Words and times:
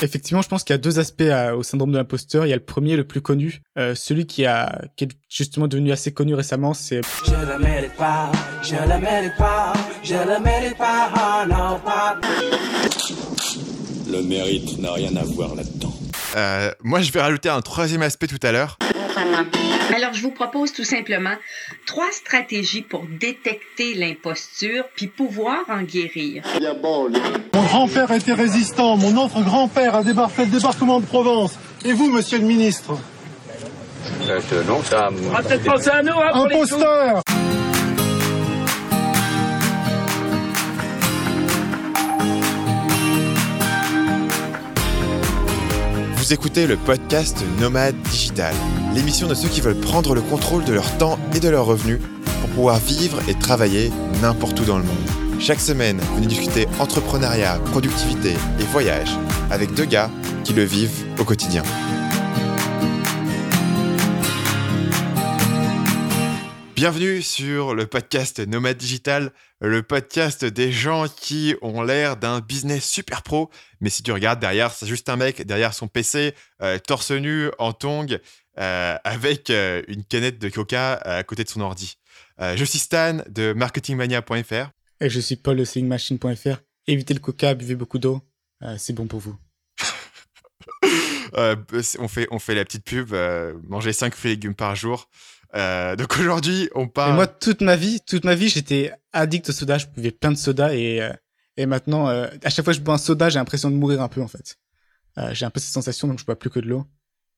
Effectivement, 0.00 0.42
je 0.42 0.48
pense 0.48 0.62
qu'il 0.62 0.74
y 0.74 0.78
a 0.78 0.78
deux 0.78 0.98
aspects 1.00 1.24
au 1.54 1.62
syndrome 1.62 1.90
de 1.90 1.98
l'imposteur. 1.98 2.46
Il 2.46 2.50
y 2.50 2.52
a 2.52 2.56
le 2.56 2.62
premier, 2.64 2.96
le 2.96 3.04
plus 3.04 3.20
connu, 3.20 3.62
euh, 3.78 3.94
celui 3.94 4.26
qui 4.26 4.46
a 4.46 4.82
qui 4.96 5.04
est 5.04 5.08
justement 5.28 5.66
devenu 5.66 5.90
assez 5.90 6.12
connu 6.12 6.34
récemment, 6.34 6.72
c'est 6.72 7.00
je 7.26 7.30
le 7.30 7.58
mérite 7.58 7.94
pas, 7.96 8.30
je 8.62 8.74
le 8.74 9.00
mérite 9.00 9.36
pas, 9.36 9.72
je 10.04 10.14
le 10.14 10.40
mérite 10.40 10.78
pas, 10.78 11.10
oh 11.16 11.48
non 11.48 11.80
pas. 11.84 12.16
Le 14.10 14.22
mérite 14.22 14.78
n'a 14.78 14.92
rien 14.92 15.14
à 15.16 15.24
voir 15.24 15.54
là-dedans. 15.54 15.92
Euh, 16.36 16.70
moi, 16.82 17.00
je 17.00 17.10
vais 17.12 17.20
rajouter 17.20 17.48
un 17.48 17.60
troisième 17.60 18.02
aspect 18.02 18.26
tout 18.26 18.38
à 18.42 18.52
l'heure. 18.52 18.78
Alors, 19.94 20.12
je 20.12 20.22
vous 20.22 20.30
propose 20.30 20.72
tout 20.72 20.84
simplement 20.84 21.34
trois 21.86 22.10
stratégies 22.12 22.82
pour 22.82 23.04
détecter 23.20 23.94
l'imposture 23.94 24.84
puis 24.94 25.06
pouvoir 25.06 25.64
en 25.68 25.82
guérir. 25.82 26.44
Mon 27.54 27.62
grand-père 27.62 28.10
était 28.12 28.34
résistant, 28.34 28.96
mon 28.96 29.16
autre 29.16 29.42
grand-père 29.42 29.94
a 29.94 30.02
débarqué 30.04 30.44
le 30.44 30.50
débarquement 30.50 31.00
de 31.00 31.06
Provence. 31.06 31.58
Et 31.84 31.92
vous, 31.92 32.10
monsieur 32.10 32.38
le 32.38 32.44
ministre? 32.44 32.98
Non, 34.66 34.82
ça... 34.82 35.08
On 35.10 35.30
va 35.30 35.42
peut-être 35.42 35.64
penser 35.64 35.90
à 35.90 36.02
nous, 36.02 36.12
hein, 36.12 36.30
Imposteur! 36.34 37.22
Vous 46.28 46.34
écoutez 46.34 46.66
le 46.66 46.76
podcast 46.76 47.42
Nomade 47.58 47.96
Digital, 48.02 48.54
l'émission 48.98 49.28
de 49.28 49.34
ceux 49.34 49.48
qui 49.48 49.60
veulent 49.60 49.78
prendre 49.78 50.12
le 50.12 50.20
contrôle 50.20 50.64
de 50.64 50.72
leur 50.72 50.98
temps 50.98 51.20
et 51.32 51.38
de 51.38 51.48
leurs 51.48 51.66
revenus 51.66 52.00
pour 52.40 52.50
pouvoir 52.50 52.78
vivre 52.80 53.20
et 53.28 53.34
travailler 53.34 53.92
n'importe 54.20 54.58
où 54.58 54.64
dans 54.64 54.76
le 54.76 54.82
monde. 54.82 54.96
Chaque 55.38 55.60
semaine, 55.60 56.00
venez 56.16 56.26
discuter 56.26 56.66
entrepreneuriat, 56.80 57.60
productivité 57.66 58.32
et 58.58 58.64
voyage 58.64 59.10
avec 59.52 59.72
deux 59.72 59.84
gars 59.84 60.10
qui 60.42 60.52
le 60.52 60.64
vivent 60.64 61.04
au 61.20 61.22
quotidien. 61.22 61.62
Bienvenue 66.78 67.22
sur 67.22 67.74
le 67.74 67.88
podcast 67.88 68.38
Nomade 68.38 68.76
Digital, 68.76 69.32
le 69.60 69.82
podcast 69.82 70.44
des 70.44 70.70
gens 70.70 71.06
qui 71.08 71.56
ont 71.60 71.82
l'air 71.82 72.16
d'un 72.16 72.38
business 72.38 72.88
super 72.88 73.24
pro, 73.24 73.50
mais 73.80 73.90
si 73.90 74.04
tu 74.04 74.12
regardes 74.12 74.38
derrière, 74.38 74.70
c'est 74.70 74.86
juste 74.86 75.08
un 75.08 75.16
mec 75.16 75.44
derrière 75.44 75.74
son 75.74 75.88
PC, 75.88 76.36
euh, 76.62 76.78
torse 76.78 77.10
nu, 77.10 77.50
en 77.58 77.72
tongs, 77.72 78.16
euh, 78.60 78.96
avec 79.02 79.50
euh, 79.50 79.82
une 79.88 80.04
canette 80.04 80.38
de 80.38 80.48
coca 80.50 80.92
à 80.92 81.24
côté 81.24 81.42
de 81.42 81.48
son 81.48 81.62
ordi. 81.62 81.98
je 82.38 82.64
suis 82.64 82.78
Stan 82.78 83.22
de 83.28 83.52
marketingmania.fr. 83.54 84.70
Et 85.00 85.10
je 85.10 85.18
suis 85.18 85.34
Paul 85.34 85.56
de 85.56 85.64
sellingmachine.fr. 85.64 86.62
Évitez 86.86 87.12
le 87.12 87.18
coca, 87.18 87.54
buvez 87.54 87.74
beaucoup 87.74 87.98
d'eau, 87.98 88.22
c'est 88.76 88.92
bon 88.92 89.08
pour 89.08 89.18
vous. 89.18 89.36
on, 91.32 92.06
fait, 92.06 92.28
on 92.30 92.38
fait 92.38 92.54
la 92.54 92.64
petite 92.64 92.84
pub, 92.84 93.16
manger 93.66 93.92
5 93.92 94.14
fruits 94.14 94.30
et 94.30 94.34
légumes 94.34 94.54
par 94.54 94.76
jour. 94.76 95.10
Euh, 95.54 95.96
donc 95.96 96.18
aujourd'hui, 96.18 96.68
on 96.74 96.88
parle. 96.88 97.14
moi, 97.14 97.26
toute 97.26 97.60
ma 97.60 97.76
vie, 97.76 98.00
toute 98.00 98.24
ma 98.24 98.34
vie, 98.34 98.48
j'étais 98.48 98.92
addict 99.12 99.48
au 99.48 99.52
soda. 99.52 99.78
Je 99.78 99.86
buvais 99.86 100.10
plein 100.10 100.30
de 100.30 100.36
soda 100.36 100.74
et 100.74 101.00
euh, 101.00 101.12
et 101.56 101.66
maintenant, 101.66 102.08
euh, 102.08 102.28
à 102.44 102.50
chaque 102.50 102.64
fois 102.64 102.72
que 102.72 102.78
je 102.78 102.84
bois 102.84 102.94
un 102.94 102.98
soda, 102.98 103.28
j'ai 103.28 103.38
l'impression 103.38 103.70
de 103.70 103.76
mourir 103.76 104.00
un 104.00 104.08
peu 104.08 104.22
en 104.22 104.28
fait. 104.28 104.58
j'ai 105.32 105.44
un 105.44 105.50
peu 105.50 105.58
cette 105.58 105.72
sensation, 105.72 106.06
donc 106.06 106.20
je 106.20 106.24
bois 106.24 106.38
plus 106.38 106.50
que 106.50 106.60
de 106.60 106.68
l'eau. 106.68 106.86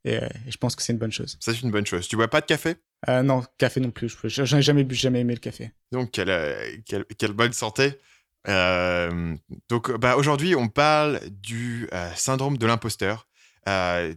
Et, 0.05 0.19
je 0.48 0.56
pense 0.56 0.77
que 0.77 0.83
c'est 0.83 0.92
une 0.92 0.98
bonne 0.98 1.12
chose. 1.12 1.36
Ça, 1.41 1.52
c'est 1.52 1.62
une 1.62 1.70
bonne 1.70 1.86
chose. 1.86 2.08
Tu 2.08 2.17
bois 2.17 2.28
pas 2.28 2.41
de 2.41 2.47
café? 2.47 2.77
Non, 3.08 3.42
café 3.56 3.80
non 3.80 3.91
plus. 3.91 4.14
J'en 4.24 4.58
ai 4.58 4.62
jamais 4.62 4.84
bu, 4.84 4.95
jamais 4.95 5.20
aimé 5.20 5.34
le 5.34 5.41
café. 5.41 5.72
Donc, 5.91 6.11
quelle, 6.11 6.83
quelle, 6.84 7.05
quelle 7.19 7.33
bonne 7.33 7.55
santé. 7.55 7.98
donc, 8.47 9.91
bah, 9.98 10.17
aujourd'hui, 10.17 10.55
on 10.55 10.69
parle 10.69 11.20
du 11.30 11.89
syndrome 12.14 12.58
de 12.58 12.67
l'imposteur. 12.67 13.27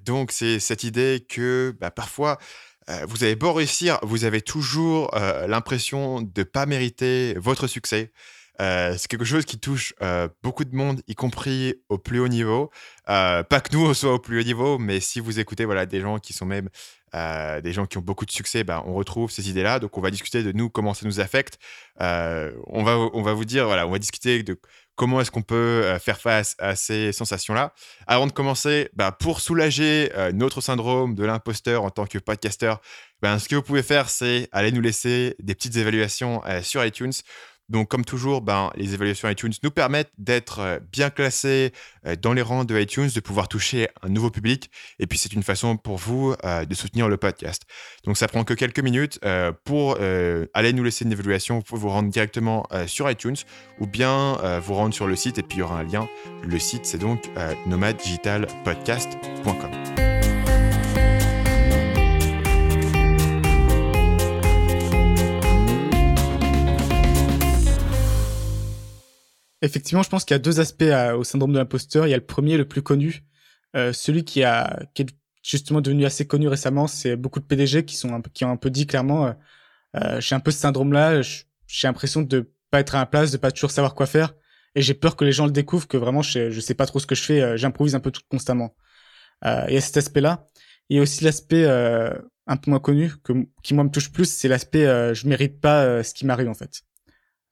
donc, 0.05 0.33
c'est 0.33 0.59
cette 0.59 0.83
idée 0.83 1.25
que 1.30 1.73
bah, 1.80 1.91
parfois, 1.91 2.39
euh, 2.89 3.05
vous 3.07 3.23
avez 3.23 3.35
beau 3.35 3.53
réussir, 3.53 3.99
vous 4.03 4.25
avez 4.25 4.41
toujours 4.41 5.15
euh, 5.15 5.47
l'impression 5.47 6.21
de 6.21 6.31
ne 6.41 6.44
pas 6.44 6.66
mériter 6.66 7.33
votre 7.35 7.67
succès. 7.67 8.11
Euh, 8.61 8.95
c'est 8.97 9.07
quelque 9.07 9.25
chose 9.25 9.45
qui 9.45 9.57
touche 9.59 9.95
beaucoup 10.44 10.63
de 10.63 10.75
monde, 10.75 11.01
y 11.07 11.16
compris 11.16 11.75
au 11.89 11.97
plus 11.97 12.19
haut 12.19 12.27
niveau. 12.27 12.72
pas 13.05 13.43
que 13.43 13.75
nous 13.75 13.93
soit 13.93 14.13
au 14.13 14.19
plus 14.19 14.39
haut 14.39 14.43
niveau, 14.43 14.77
mais 14.77 14.99
si 14.99 15.19
vous 15.19 15.39
écoutez 15.39 15.66
voilà 15.66 15.85
des 15.85 16.01
gens 16.01 16.19
qui 16.19 16.33
sont 16.33 16.45
même 16.45 16.69
des 17.13 17.73
gens 17.73 17.85
qui 17.85 17.97
ont 17.97 18.01
beaucoup 18.01 18.25
de 18.25 18.31
succès, 18.31 18.63
ben, 18.63 18.83
on 18.85 18.93
retrouve 18.93 19.31
ces 19.31 19.49
idées-là. 19.49 19.79
Donc 19.79 19.97
on 19.97 20.01
va 20.01 20.11
discuter 20.11 20.43
de 20.43 20.51
nous, 20.51 20.69
comment 20.69 20.93
ça 20.93 21.05
nous 21.07 21.19
affecte. 21.19 21.57
on 21.99 22.83
va 22.83 22.97
on 23.13 23.22
va 23.23 23.33
vous 23.33 23.45
dire 23.45 23.66
voilà, 23.66 23.88
on 23.88 23.91
va 23.91 23.99
discuter 23.99 24.43
de 24.43 24.59
comment 24.95 25.21
est-ce 25.21 25.31
qu'on 25.31 25.41
peut 25.41 25.55
euh, 25.55 25.99
faire 25.99 26.19
face 26.19 26.55
à 26.59 26.75
ces 26.75 27.11
sensations-là? 27.11 27.73
Avant 28.07 28.27
de 28.27 28.31
commencer, 28.31 28.89
bah, 28.93 29.11
pour 29.11 29.41
soulager 29.41 30.11
euh, 30.15 30.31
notre 30.31 30.61
syndrome 30.61 31.15
de 31.15 31.23
l'imposteur 31.23 31.83
en 31.83 31.89
tant 31.89 32.05
que 32.05 32.17
podcasteur, 32.17 32.81
ben, 33.21 33.39
ce 33.39 33.47
que 33.47 33.55
vous 33.55 33.61
pouvez 33.61 33.83
faire, 33.83 34.09
c'est 34.09 34.49
aller 34.51 34.71
nous 34.71 34.81
laisser 34.81 35.35
des 35.39 35.55
petites 35.55 35.77
évaluations 35.77 36.41
euh, 36.45 36.61
sur 36.61 36.83
iTunes. 36.85 37.13
Donc, 37.73 37.89
comme 37.89 38.06
toujours, 38.06 38.39
ben, 38.41 38.72
les 38.75 38.94
évaluations 38.94 39.28
iTunes 39.28 39.51
nous 39.63 39.72
permettent 39.72 40.11
d'être 40.19 40.59
euh, 40.59 40.78
bien 40.91 41.09
classés 41.09 41.73
euh, 42.06 42.16
dans 42.16 42.34
les 42.34 42.44
rangs 42.44 42.66
de 42.66 42.79
iTunes, 42.79 43.09
de 43.13 43.19
pouvoir 43.19 43.47
toucher 43.47 43.88
un 44.03 44.09
nouveau 44.09 44.29
public. 44.29 44.69
Et 45.00 45.07
puis, 45.07 45.17
c'est 45.17 45.34
une 45.34 45.41
façon 45.41 45.75
pour 45.75 45.97
vous 45.97 46.35
euh, 46.45 46.66
de 46.66 46.75
soutenir 46.75 47.09
le 47.09 47.17
podcast. 47.17 47.63
Donc, 48.06 48.16
ça 48.16 48.28
prend 48.28 48.44
que 48.44 48.53
quelques 48.53 48.79
minutes. 48.79 49.19
pour 49.63 49.97
aller 50.53 50.73
nous 50.73 50.84
laisser 50.84 51.06
une 51.06 51.11
évaluation, 51.11 51.56
vous 51.56 51.63
pouvez 51.63 51.81
vous 51.81 51.89
rendre 51.89 52.11
directement 52.11 52.67
sur 52.85 53.09
iTunes 53.09 53.38
ou 53.79 53.88
bien 53.88 54.38
vous 54.59 54.75
rendre 54.75 54.94
sur 54.94 55.07
le 55.07 55.16
site 55.16 55.40
et 55.40 55.41
puis 55.41 55.57
il 55.57 55.61
y 55.61 55.63
aura 55.63 55.79
un 55.79 55.84
lien. 55.84 56.07
Le 56.44 56.59
site, 56.59 56.85
c'est 56.85 57.00
donc 57.00 57.23
nomaddigitalpodcast.com. 57.66 59.92
Effectivement, 69.63 70.03
je 70.03 70.09
pense 70.09 70.25
qu'il 70.25 70.35
y 70.35 70.40
a 70.40 70.40
deux 70.40 70.59
aspects 70.59 70.84
au 71.16 71.24
syndrome 71.24 71.53
de 71.53 71.57
l'imposteur. 71.57 72.06
Il 72.06 72.09
y 72.09 72.13
a 72.13 72.18
le 72.18 72.25
premier, 72.25 72.57
le 72.57 72.68
plus 72.68 72.81
connu, 72.81 73.24
euh, 73.78 73.94
celui 73.94 74.25
qui 74.25 74.44
a 74.44 74.85
qui 74.94 75.03
est 75.03 75.16
justement 75.41 75.79
devenu 75.79 76.06
assez 76.06 76.28
connu 76.28 76.50
récemment. 76.50 76.85
C'est 76.88 77.16
beaucoup 77.16 77.40
de 77.40 77.46
PDG 77.46 77.85
qui 77.85 77.96
sont 77.96 78.13
un 78.13 78.22
qui 78.22 78.44
ont 78.44 78.52
un 78.52 78.57
peu 78.57 78.69
dit 78.69 78.88
clairement, 78.88 79.28
euh, 79.28 79.34
euh 79.96 80.22
j'ai 80.22 80.35
un 80.35 80.41
peu 80.41 80.52
ce 80.52 80.59
syndrome-là. 80.59 81.22
J'ai 81.22 81.88
l'impression 81.88 82.22
de 82.23 82.52
pas 82.72 82.81
être 82.81 82.96
à 82.96 83.00
la 83.00 83.06
place, 83.06 83.31
de 83.31 83.38
pas 83.38 83.52
toujours 83.52 83.72
savoir 83.72 83.96
quoi 83.96 84.06
faire, 84.06 84.34
et 84.75 84.81
j'ai 84.81 84.94
peur 84.94 85.16
que 85.16 85.23
les 85.25 85.31
gens 85.31 85.46
le 85.46 85.53
découvrent, 85.53 85.88
que 85.88 85.97
vraiment 85.97 86.22
je, 86.22 86.52
je 86.52 86.59
sais 86.59 86.75
pas 86.75 86.85
trop 86.85 87.00
ce 87.00 87.07
que 87.07 87.16
je 87.16 87.23
fais. 87.23 87.41
Euh, 87.41 87.57
j'improvise 87.57 87.96
un 87.96 88.02
peu 88.02 88.12
tout 88.12 88.22
constamment. 88.29 88.75
Euh, 89.46 89.66
il 89.69 89.75
y 89.75 89.78
a 89.78 89.81
cet 89.81 89.97
aspect-là. 89.97 90.50
Il 90.90 90.97
y 90.97 91.00
a 91.00 91.03
aussi 91.03 91.23
l'aspect 91.23 91.66
un 91.66 92.57
peu 92.57 92.72
moins 92.72 92.79
connu 92.79 93.13
que 93.23 93.34
qui 93.63 93.73
moi 93.73 93.85
me 93.85 93.90
touche 93.90 94.12
plus, 94.12 94.25
c'est 94.25 94.50
l'aspect 94.50 94.85
je 95.16 95.28
mérite 95.28 95.62
pas 95.62 96.03
ce 96.03 96.13
qui 96.13 96.25
m'arrive 96.25 96.50
en 96.50 96.53
fait. 96.53 96.84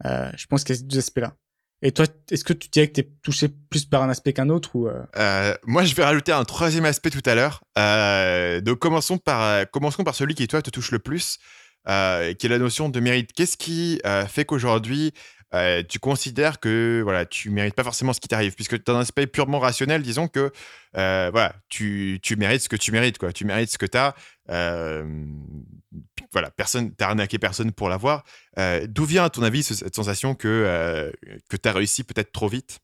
je 0.04 0.46
pense 0.48 0.64
qu'il 0.64 0.76
y 0.76 0.78
a 0.78 0.82
ces 0.82 0.86
deux 0.86 0.98
aspects-là. 1.00 1.36
Et 1.84 1.92
toi, 1.92 2.06
est-ce 2.30 2.44
que 2.44 2.54
tu 2.54 2.70
dirais 2.70 2.88
que 2.88 2.94
tu 2.94 3.02
es 3.02 3.10
touché 3.24 3.48
plus 3.48 3.86
par 3.86 4.04
un 4.04 4.10
aspect 4.10 4.34
qu'un 4.34 4.50
autre 4.50 4.76
ou 4.76 4.88
euh... 4.88 5.02
Euh, 5.18 5.56
Moi, 5.66 5.84
je 5.84 5.96
vais 5.96 6.04
rajouter 6.04 6.32
un 6.32 6.44
troisième 6.44 6.86
aspect 6.86 7.10
tout 7.10 7.24
à 7.26 7.34
l'heure. 7.34 7.64
Euh, 7.78 8.62
donc, 8.62 8.80
commençons 8.80 9.18
par, 9.18 9.70
commençons 9.72 10.04
par 10.04 10.14
celui 10.14 10.36
qui, 10.36 10.48
toi, 10.48 10.62
te 10.62 10.70
touche 10.70 10.92
le 10.92 11.00
plus, 11.00 11.40
qui 11.88 11.92
est 11.92 12.50
la 12.50 12.60
notion 12.60 12.90
de 12.90 13.00
mérite. 13.00 13.34
Qu'est-ce 13.34 13.58
qui 13.58 14.00
fait 14.28 14.46
qu'aujourd'hui, 14.46 15.12
tu 15.90 15.98
considères 16.00 16.60
que 16.60 17.02
voilà, 17.04 17.26
tu 17.26 17.50
mérites 17.50 17.74
pas 17.74 17.84
forcément 17.84 18.14
ce 18.14 18.20
qui 18.20 18.28
t'arrive, 18.28 18.54
puisque 18.54 18.84
tu 18.84 18.92
as 18.92 18.94
un 18.94 19.00
aspect 19.00 19.26
purement 19.26 19.60
rationnel, 19.60 20.04
disons 20.04 20.28
que 20.28 20.52
voilà, 20.94 21.56
tu, 21.68 22.20
tu, 22.22 22.36
mérites 22.36 22.62
ce 22.62 22.70
que 22.70 22.76
tu 22.76 22.92
mérites, 22.92 23.18
quoi. 23.18 23.34
tu 23.34 23.44
mérites 23.44 23.72
ce 23.72 23.80
que 23.80 23.88
tu 23.88 23.98
as. 23.98 24.14
Voilà, 26.32 26.52
personne, 26.52 26.94
t'as 26.96 27.08
arnaqué 27.08 27.40
personne 27.40 27.72
pour 27.72 27.90
l'avoir. 27.90 28.24
D'où 28.88 29.06
vient, 29.06 29.26
à 29.26 29.30
ton 29.30 29.44
avis, 29.44 29.64
cette 29.64 29.96
sensation 29.96 30.36
que, 30.36 31.12
que 31.50 31.58
tu 31.58 31.70
as 31.70 31.74
réussi 31.74 32.04
peut-être 32.04 32.32
trop 32.32 32.48
vite? 32.48 32.80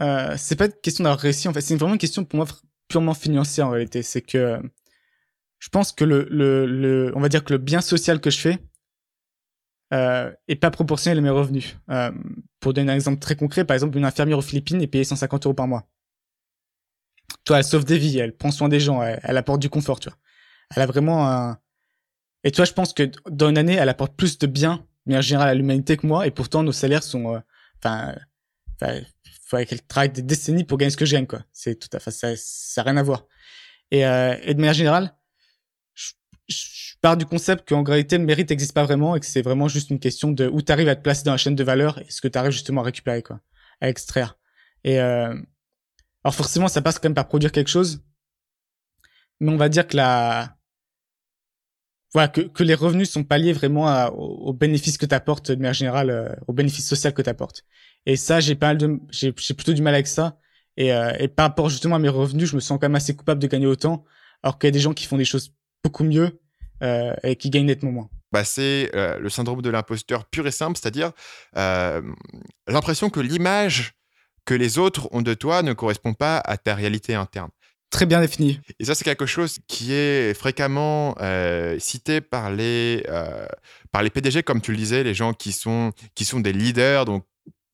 Euh, 0.00 0.34
C'est 0.36 0.56
pas 0.56 0.66
une 0.66 0.72
question 0.82 1.04
d'avoir 1.04 1.20
réussi, 1.20 1.48
en 1.48 1.52
fait, 1.52 1.60
c'est 1.60 1.76
vraiment 1.76 1.94
une 1.94 1.98
question 1.98 2.24
pour 2.24 2.36
moi 2.36 2.46
purement 2.88 3.14
financière 3.14 3.66
en 3.66 3.70
réalité. 3.70 4.02
C'est 4.02 4.22
que 4.22 4.60
je 5.58 5.68
pense 5.68 5.92
que 5.92 6.04
le, 6.04 6.26
le, 6.30 6.66
le, 6.66 7.12
on 7.14 7.20
va 7.20 7.28
dire 7.28 7.44
que 7.44 7.52
le 7.52 7.58
bien 7.58 7.80
social 7.80 8.20
que 8.20 8.30
je 8.30 8.38
fais, 8.38 8.58
euh, 9.92 10.32
est 10.48 10.56
pas 10.56 10.70
proportionnel 10.70 11.18
à 11.18 11.20
mes 11.20 11.30
revenus. 11.30 11.76
Euh, 11.90 12.10
pour 12.60 12.72
donner 12.72 12.92
un 12.92 12.94
exemple 12.94 13.18
très 13.18 13.36
concret, 13.36 13.64
par 13.64 13.74
exemple, 13.74 13.98
une 13.98 14.04
infirmière 14.04 14.38
aux 14.38 14.42
Philippines 14.42 14.80
est 14.80 14.86
payée 14.86 15.04
150 15.04 15.44
euros 15.46 15.54
par 15.54 15.68
mois. 15.68 15.86
Toi, 17.44 17.58
elle 17.58 17.64
sauve 17.64 17.84
des 17.84 17.98
vies, 17.98 18.18
elle 18.18 18.36
prend 18.36 18.50
soin 18.50 18.68
des 18.68 18.80
gens, 18.80 19.02
elle, 19.02 19.36
apporte 19.36 19.60
du 19.60 19.68
confort, 19.68 20.00
tu 20.00 20.08
vois. 20.08 20.18
Elle 20.74 20.82
a 20.82 20.86
vraiment 20.86 21.28
un... 21.30 21.58
Et 22.44 22.50
toi, 22.50 22.64
je 22.64 22.72
pense 22.72 22.92
que 22.92 23.10
dans 23.30 23.50
une 23.50 23.58
année, 23.58 23.74
elle 23.74 23.88
apporte 23.88 24.16
plus 24.16 24.38
de 24.38 24.46
bien, 24.46 24.86
mais 25.06 25.16
en 25.16 25.20
général 25.20 25.48
à 25.48 25.54
l'humanité 25.54 25.96
que 25.96 26.06
moi, 26.06 26.26
et 26.26 26.30
pourtant 26.30 26.62
nos 26.62 26.72
salaires 26.72 27.02
sont... 27.02 27.34
Euh, 27.34 27.38
enfin, 27.78 28.14
il 28.84 29.06
faudrait 29.46 29.66
qu'elle 29.66 29.82
travaille 29.82 30.10
des 30.10 30.22
décennies 30.22 30.64
pour 30.64 30.78
gagner 30.78 30.90
ce 30.90 30.96
que 30.96 31.04
je 31.04 31.16
quoi. 31.24 31.44
C'est 31.52 31.78
tout 31.78 31.88
à 31.92 32.00
fait... 32.00 32.10
Ça 32.10 32.34
n'a 32.76 32.82
rien 32.82 32.96
à 32.96 33.02
voir. 33.02 33.26
Et, 33.90 34.06
euh, 34.06 34.36
et 34.42 34.54
de 34.54 34.60
manière 34.60 34.74
générale, 34.74 35.14
je 36.48 36.94
pars 37.00 37.16
du 37.16 37.26
concept 37.26 37.68
qu'en 37.68 37.82
réalité, 37.82 38.18
le 38.18 38.24
mérite 38.24 38.50
n'existe 38.50 38.74
pas 38.74 38.84
vraiment 38.84 39.16
et 39.16 39.20
que 39.20 39.26
c'est 39.26 39.42
vraiment 39.42 39.68
juste 39.68 39.90
une 39.90 40.00
question 40.00 40.32
de 40.32 40.48
où 40.48 40.62
tu 40.62 40.72
arrives 40.72 40.88
à 40.88 40.96
te 40.96 41.02
placer 41.02 41.24
dans 41.24 41.32
la 41.32 41.36
chaîne 41.36 41.54
de 41.54 41.64
valeur 41.64 41.98
et 41.98 42.10
ce 42.10 42.20
que 42.20 42.28
tu 42.28 42.38
arrives 42.38 42.52
justement 42.52 42.80
à 42.80 42.84
récupérer, 42.84 43.22
quoi, 43.22 43.40
à 43.80 43.88
extraire. 43.88 44.38
Et, 44.84 45.00
euh, 45.00 45.34
Alors 46.24 46.34
forcément, 46.34 46.68
ça 46.68 46.82
passe 46.82 46.98
quand 46.98 47.08
même 47.08 47.14
par 47.14 47.28
produire 47.28 47.52
quelque 47.52 47.70
chose. 47.70 48.02
Mais 49.40 49.50
on 49.50 49.56
va 49.56 49.68
dire 49.68 49.86
que 49.86 49.96
la, 49.96 50.56
voilà, 52.12 52.28
que, 52.28 52.42
que 52.42 52.62
les 52.62 52.74
revenus 52.74 53.10
sont 53.10 53.24
pas 53.24 53.38
liés 53.38 53.52
vraiment 53.52 54.08
aux, 54.08 54.52
bénéfices 54.52 54.98
que 54.98 55.06
t'apportes 55.06 55.50
de 55.50 55.56
manière 55.56 55.74
générale, 55.74 56.10
euh, 56.10 56.28
aux 56.46 56.52
bénéfices 56.52 56.88
sociaux 56.88 57.12
que 57.12 57.22
t'apportes. 57.22 57.64
Et 58.06 58.16
ça, 58.16 58.40
j'ai 58.40 58.54
pas 58.54 58.74
de, 58.74 58.98
j'ai, 59.10 59.32
j'ai 59.36 59.54
plutôt 59.54 59.72
du 59.72 59.82
mal 59.82 59.94
avec 59.94 60.06
ça. 60.06 60.38
Et, 60.76 60.92
euh, 60.92 61.12
et 61.18 61.28
par 61.28 61.46
rapport 61.46 61.68
justement 61.68 61.96
à 61.96 61.98
mes 61.98 62.08
revenus, 62.08 62.50
je 62.50 62.54
me 62.54 62.60
sens 62.60 62.78
quand 62.78 62.88
même 62.88 62.94
assez 62.94 63.14
coupable 63.14 63.40
de 63.40 63.46
gagner 63.46 63.66
autant, 63.66 64.04
alors 64.42 64.58
qu'il 64.58 64.68
y 64.68 64.72
a 64.72 64.72
des 64.72 64.80
gens 64.80 64.92
qui 64.92 65.06
font 65.06 65.16
des 65.16 65.24
choses 65.24 65.54
beaucoup 65.82 66.04
mieux 66.04 66.38
euh, 66.82 67.14
et 67.22 67.36
qui 67.36 67.50
gagnent 67.50 67.66
nettement 67.66 67.92
moins. 67.92 68.10
Bah, 68.32 68.44
c'est 68.44 68.90
euh, 68.94 69.18
le 69.18 69.28
syndrome 69.28 69.62
de 69.62 69.70
l'imposteur 69.70 70.24
pur 70.24 70.46
et 70.46 70.50
simple, 70.50 70.78
c'est-à-dire 70.80 71.12
euh, 71.56 72.02
l'impression 72.66 73.10
que 73.10 73.20
l'image 73.20 73.92
que 74.44 74.54
les 74.54 74.78
autres 74.78 75.08
ont 75.12 75.22
de 75.22 75.34
toi 75.34 75.62
ne 75.62 75.74
correspond 75.74 76.14
pas 76.14 76.38
à 76.38 76.56
ta 76.56 76.74
réalité 76.74 77.14
interne. 77.14 77.50
Très 77.92 78.06
bien 78.06 78.20
défini. 78.20 78.58
Et 78.80 78.86
ça, 78.86 78.96
c'est 78.96 79.04
quelque 79.04 79.26
chose 79.26 79.60
qui 79.68 79.92
est 79.92 80.34
fréquemment 80.34 81.14
euh, 81.20 81.78
cité 81.78 82.20
par 82.20 82.50
les, 82.50 83.04
par 83.92 84.02
les 84.02 84.10
PDG, 84.10 84.42
comme 84.42 84.60
tu 84.60 84.72
le 84.72 84.78
disais, 84.78 85.04
les 85.04 85.14
gens 85.14 85.34
qui 85.34 85.52
sont, 85.52 85.92
qui 86.16 86.24
sont 86.24 86.40
des 86.40 86.52
leaders, 86.52 87.04
donc 87.04 87.24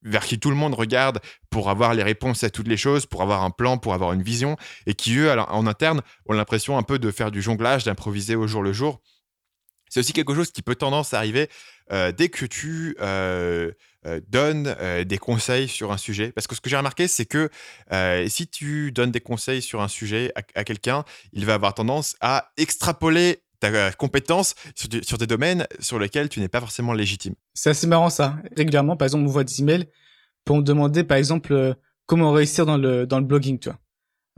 vers 0.03 0.25
qui 0.25 0.38
tout 0.38 0.50
le 0.50 0.56
monde 0.56 0.75
regarde 0.75 1.20
pour 1.50 1.70
avoir 1.70 1.94
les 1.94 2.03
réponses 2.03 2.44
à 2.44 2.50
toutes 2.50 2.69
les 2.69 2.76
choses, 2.76 3.06
pour 3.06 3.23
avoir 3.23 3.43
un 3.43 3.50
plan, 3.50 3.79
pour 3.79 3.94
avoir 3.94 4.12
une 4.12 4.23
vision, 4.23 4.56
et 4.87 4.94
qui, 4.94 5.17
eux, 5.17 5.31
en 5.31 5.67
interne, 5.67 6.03
ont 6.26 6.35
l'impression 6.35 6.79
un 6.79 6.82
peu 6.82 6.99
de 6.99 7.11
faire 7.11 7.31
du 7.31 7.43
jonglage, 7.43 7.85
d'improviser 7.85 8.37
au 8.37 8.47
jour 8.47 8.62
le 8.62 8.73
jour. 8.73 9.00
C'est 9.88 10.00
aussi 10.00 10.12
quelque 10.12 10.35
chose 10.35 10.50
qui 10.50 10.62
peut 10.62 10.75
tendance 10.75 11.15
à 11.15 11.19
arriver 11.19 11.49
euh, 11.93 12.12
dès 12.12 12.29
que 12.29 12.44
tu 12.44 12.97
euh, 13.00 13.73
euh, 14.06 14.21
donnes 14.29 14.75
des 15.05 15.19
conseils 15.19 15.69
sur 15.69 15.93
un 15.93 15.97
sujet? 15.97 16.33
Parce 16.33 16.47
que 16.47 16.55
ce 16.55 16.61
que 16.61 16.71
j'ai 16.71 16.77
remarqué, 16.77 17.09
c'est 17.09 17.27
que 17.27 17.50
si 18.29 18.49
tu 18.49 18.93
donnes 18.93 19.11
des 19.11 19.21
conseils 19.21 19.62
sur 19.62 19.81
un 19.81 19.89
sujet 19.89 20.33
à, 20.35 20.65
quelqu'un, 20.65 21.05
il 21.33 21.47
va 21.47 21.55
avoir 21.55 21.75
tendance 21.75 22.17
à 22.21 22.50
extrapoler 22.56 23.43
ta 23.61 23.91
compétence 23.93 24.55
sur, 24.77 25.19
des 25.19 25.27
domaines 25.27 25.67
sur 25.81 25.99
lesquels 25.99 26.29
tu 26.29 26.41
n'es 26.41 26.49
pas 26.49 26.61
forcément 26.61 26.93
légitime. 26.93 27.35
C'est 27.55 27.71
assez 27.71 27.89
marrant 27.89 28.11
ça. 28.11 28.37
Régulièrement, 28.56 28.97
par 28.97 29.06
exemple, 29.06 29.25
on 29.25 29.31
voit 29.31 29.45
des 29.45 29.61
emails 29.61 29.89
pour 30.44 30.56
me 30.56 30.62
demander, 30.62 31.03
par 31.03 31.17
exemple, 31.17 31.75
comment 32.06 32.31
réussir 32.33 32.67
dans 32.67 32.79
le, 32.79 33.06
dans 33.06 33.19
le 33.19 33.25
blogging, 33.25 33.59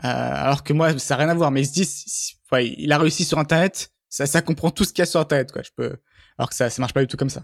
alors 0.02 0.64
que 0.64 0.72
moi, 0.72 0.98
ça 0.98 1.14
n'a 1.16 1.24
rien 1.24 1.28
à 1.30 1.34
voir, 1.34 1.50
mais 1.50 1.62
ils 1.62 1.66
se 1.66 1.72
disent, 1.72 2.34
il 2.52 2.92
a 2.92 2.98
réussi 2.98 3.24
sur 3.24 3.38
Internet, 3.38 3.92
ça, 4.08 4.42
comprend 4.42 4.70
tout 4.70 4.84
ce 4.84 4.92
qu'il 4.92 5.00
y 5.00 5.02
a 5.02 5.06
sur 5.06 5.20
Internet, 5.20 5.52
quoi. 5.52 5.62
Je 5.62 5.70
peux, 5.76 5.96
alors 6.38 6.48
que 6.48 6.54
ça, 6.54 6.70
ça 6.70 6.80
marche 6.80 6.94
pas 6.94 7.00
du 7.00 7.06
tout 7.06 7.16
comme 7.16 7.30
ça. 7.30 7.42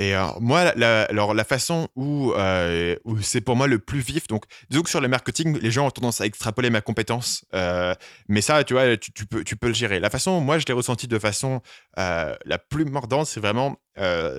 Et 0.00 0.14
alors, 0.14 0.40
moi, 0.40 0.72
la, 0.76 1.02
alors, 1.02 1.34
la 1.34 1.44
façon 1.44 1.88
où, 1.94 2.32
euh, 2.32 2.96
où 3.04 3.20
c'est 3.20 3.42
pour 3.42 3.54
moi 3.54 3.66
le 3.66 3.78
plus 3.78 4.00
vif, 4.00 4.26
donc 4.28 4.44
disons 4.70 4.82
que 4.82 4.88
sur 4.88 5.02
le 5.02 5.08
marketing, 5.08 5.58
les 5.60 5.70
gens 5.70 5.88
ont 5.88 5.90
tendance 5.90 6.22
à 6.22 6.26
extrapoler 6.26 6.70
ma 6.70 6.80
compétence, 6.80 7.44
euh, 7.54 7.94
mais 8.26 8.40
ça, 8.40 8.64
tu 8.64 8.72
vois, 8.72 8.96
tu, 8.96 9.26
peux, 9.26 9.44
tu 9.44 9.56
peux 9.56 9.66
le 9.66 9.74
gérer. 9.74 10.00
La 10.00 10.08
façon, 10.08 10.40
moi, 10.40 10.58
je 10.58 10.64
l'ai 10.64 10.72
ressenti 10.72 11.06
de 11.06 11.18
façon 11.18 11.60
euh, 11.98 12.34
la 12.46 12.56
plus 12.56 12.86
mordante, 12.86 13.26
c'est 13.26 13.40
vraiment 13.40 13.76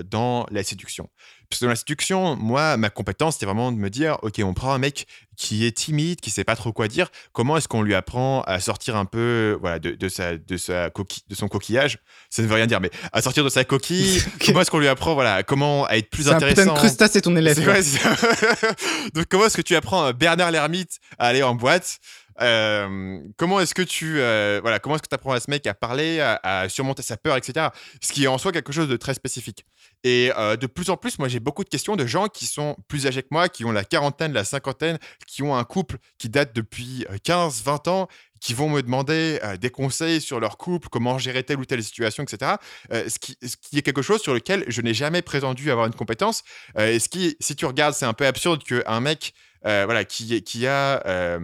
dans 0.06 0.48
la 0.50 0.64
séduction. 0.64 1.08
Parce 1.52 1.60
que 1.60 1.66
dans 1.66 1.72
la 1.72 2.36
moi, 2.38 2.78
ma 2.78 2.90
compétence, 2.90 3.38
c'est 3.40 3.46
vraiment 3.46 3.74
de 3.74 3.78
me 3.78 3.90
dire, 3.90 4.18
OK, 4.22 4.40
on 4.44 4.54
prend 4.54 4.72
un 4.74 4.78
mec 4.78 5.06
qui 5.36 5.66
est 5.66 5.72
timide, 5.72 6.22
qui 6.22 6.30
sait 6.30 6.44
pas 6.44 6.56
trop 6.56 6.72
quoi 6.72 6.88
dire. 6.88 7.10
Comment 7.34 7.58
est-ce 7.58 7.68
qu'on 7.68 7.82
lui 7.82 7.94
apprend 7.94 8.42
à 8.44 8.60
sortir 8.60 8.96
un 8.96 9.06
peu 9.06 9.58
voilà, 9.60 9.80
de, 9.80 9.92
de, 9.92 10.08
sa, 10.08 10.38
de, 10.38 10.56
sa 10.56 10.90
coquille, 10.90 11.24
de 11.28 11.36
son 11.36 11.48
coquillage? 11.48 12.00
Ça 12.30 12.42
ne 12.42 12.48
veut 12.48 12.56
rien 12.56 12.68
dire, 12.68 12.80
mais 12.80 12.92
à 13.12 13.22
sortir 13.22 13.44
de 13.44 13.50
sa 13.50 13.66
coquille. 13.66 14.22
comment 14.46 14.62
est-ce 14.62 14.72
qu'on 14.72 14.80
lui 14.80 14.88
apprend 14.88 15.14
voilà, 15.14 15.44
comment 15.44 15.86
à 15.86 15.98
être 15.98 16.10
plus 16.10 16.30
intéressant 16.30 16.74
putain 16.74 17.06
de 17.08 17.12
c'est 17.12 17.22
ton 17.22 17.36
élève. 17.36 17.60
Donc, 19.14 19.26
comment 19.30 19.46
est-ce 19.46 19.58
que 19.58 19.62
tu 19.62 19.76
apprends 19.76 20.06
à 20.06 20.14
Bernard 20.14 20.52
l'ermite 20.52 21.00
à 21.20 21.28
aller 21.28 21.44
en 21.44 21.56
boîte? 21.56 22.00
Euh, 22.40 23.20
comment 23.38 23.60
est-ce 23.60 23.76
que 23.76 23.82
tu 23.82 24.20
euh, 24.20 24.60
voilà 24.62 24.80
comment 24.80 24.96
est-ce 24.96 25.04
que 25.04 25.10
tu 25.10 25.16
apprends 25.16 25.34
à 25.34 25.40
ce 25.40 25.50
mec 25.50 25.68
à 25.68 25.74
parler, 25.74 26.20
à, 26.22 26.68
surmonter 26.70 27.04
sa 27.04 27.18
peur, 27.18 27.36
etc. 27.38 27.68
Ce 28.02 28.12
qui 28.14 28.24
est 28.24 28.28
en 28.28 28.38
soi 28.38 28.52
quelque 28.52 28.72
chose 28.72 28.88
de 28.88 28.98
très 28.98 29.14
spécifique. 29.14 29.66
Et 30.04 30.32
euh, 30.36 30.56
de 30.56 30.68
plus 30.68 30.90
en 30.90 30.98
plus, 30.98 31.20
moi 31.20 31.28
j'ai 31.28 31.40
beaucoup 31.40 31.64
de 31.64 31.70
questions 31.70 31.96
de 31.96 32.06
gens 32.06 32.28
qui 32.28 32.46
sont 32.46 32.76
plus 32.88 33.08
âgés 33.08 33.22
que 33.22 33.28
moi, 33.32 33.50
qui 33.50 33.66
ont 33.66 33.72
la 33.72 33.84
quarantaine, 33.84 34.34
la 34.34 34.44
cinquantaine, 34.44 34.98
qui 35.28 35.44
ont 35.44 35.56
un 35.56 35.64
couple 35.64 35.98
qui 36.18 36.30
date 36.30 36.56
depuis 36.56 37.06
15, 37.24 37.62
20 37.64 37.88
ans, 37.88 38.08
qui 38.40 38.56
vont 38.56 38.70
me 38.70 38.82
demander 38.82 39.40
des 39.60 39.70
conseils 39.70 40.20
sur 40.20 40.40
leur 40.40 40.58
couple, 40.58 40.90
comment 40.90 41.20
gérer 41.20 41.44
telle 41.44 41.60
ou 41.60 41.66
telle 41.66 41.84
situation, 41.84 42.24
etc. 42.24 42.54
ce, 42.90 43.20
qui, 43.20 43.38
est 43.78 43.84
quelque 43.84 44.02
chose 44.02 44.22
sur 44.22 44.34
lequel 44.34 44.64
je 44.68 44.82
n'ai 44.82 44.96
jamais 44.96 45.22
prétendu 45.22 45.70
avoir 45.70 45.86
une 45.86 45.94
compétence. 45.94 46.42
et 46.80 46.98
ce 46.98 47.08
qui, 47.08 47.38
si 47.40 47.56
tu 47.56 47.68
regardes, 47.68 47.94
c'est 47.94 48.06
un 48.06 48.14
peu 48.14 48.26
absurde 48.26 48.64
qu'un 48.64 49.00
mec 49.00 49.34
voilà, 49.64 50.04
qui, 50.06 50.66
a 50.66 51.40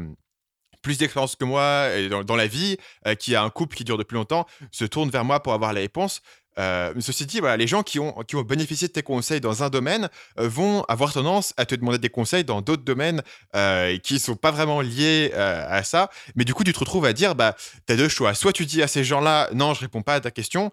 plus 0.88 0.98
d'expérience 0.98 1.36
que 1.36 1.44
moi 1.44 1.89
dans, 2.24 2.36
la 2.38 2.48
vie, 2.48 2.77
euh, 3.06 3.13
qui 3.15 3.36
a 3.36 3.44
un 3.44 3.50
couple 3.50 3.75
qui 3.75 3.83
dure 3.83 3.98
depuis 3.98 4.15
longtemps, 4.15 4.45
se 4.71 4.86
tourne 4.86 5.09
vers 5.09 5.25
moi 5.25 5.44
pour 5.44 5.51
avoir 5.51 5.74
les 5.74 5.81
réponses. 5.81 6.21
Euh, 6.57 6.94
ceci 7.00 7.25
dit, 7.25 7.39
voilà, 7.39 7.57
les 7.57 7.68
gens 7.68 7.83
qui 7.83 8.00
ont, 8.00 8.13
bénéficié 8.48 8.88
de 8.88 8.94
tes 8.94 9.04
conseils 9.04 9.42
dans 9.42 9.63
un 9.63 9.69
domaine 9.69 10.09
euh, 10.39 10.48
vont 10.48 10.83
avoir 10.83 11.13
tendance 11.13 11.54
à 11.57 11.65
te 11.65 11.75
demander 11.75 11.98
des 11.98 12.09
conseils 12.09 12.44
dans 12.44 12.62
d'autres 12.62 12.83
domaines 12.83 13.21
euh, 13.56 13.98
qui 14.00 14.15
ne 14.15 14.19
sont 14.19 14.36
pas 14.36 14.51
vraiment 14.51 14.81
liés 14.81 15.31
à 15.33 15.83
ça. 15.83 16.09
Mais 16.36 16.45
du 16.45 16.54
coup, 16.54 16.63
tu 16.63 16.74
te 16.74 16.80
retrouves 16.80 17.06
à 17.06 17.13
dire, 17.13 17.36
bah, 17.36 17.56
tu 17.86 17.94
as 17.94 17.95
deux 17.95 18.09
choix. 18.09 18.33
Soit 18.33 18.54
tu 18.54 18.65
dis 18.65 18.81
à 18.81 18.88
ces 18.88 19.04
gens-là, 19.04 19.50
non, 19.54 19.74
je 19.74 19.81
réponds 19.81 20.01
pas 20.01 20.15
à 20.15 20.19
ta 20.19 20.31
question, 20.31 20.71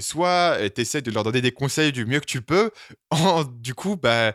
soit 0.00 0.58
tu 0.74 0.80
essaies 0.80 1.02
de 1.02 1.10
leur 1.10 1.22
donner 1.22 1.40
des 1.40 1.52
conseils 1.52 1.92
du 1.92 2.06
mieux 2.06 2.20
que 2.20 2.26
tu 2.26 2.42
peux, 2.42 2.70
en, 3.10 3.44
du 3.44 3.74
coup, 3.74 3.96
bah, 3.96 4.32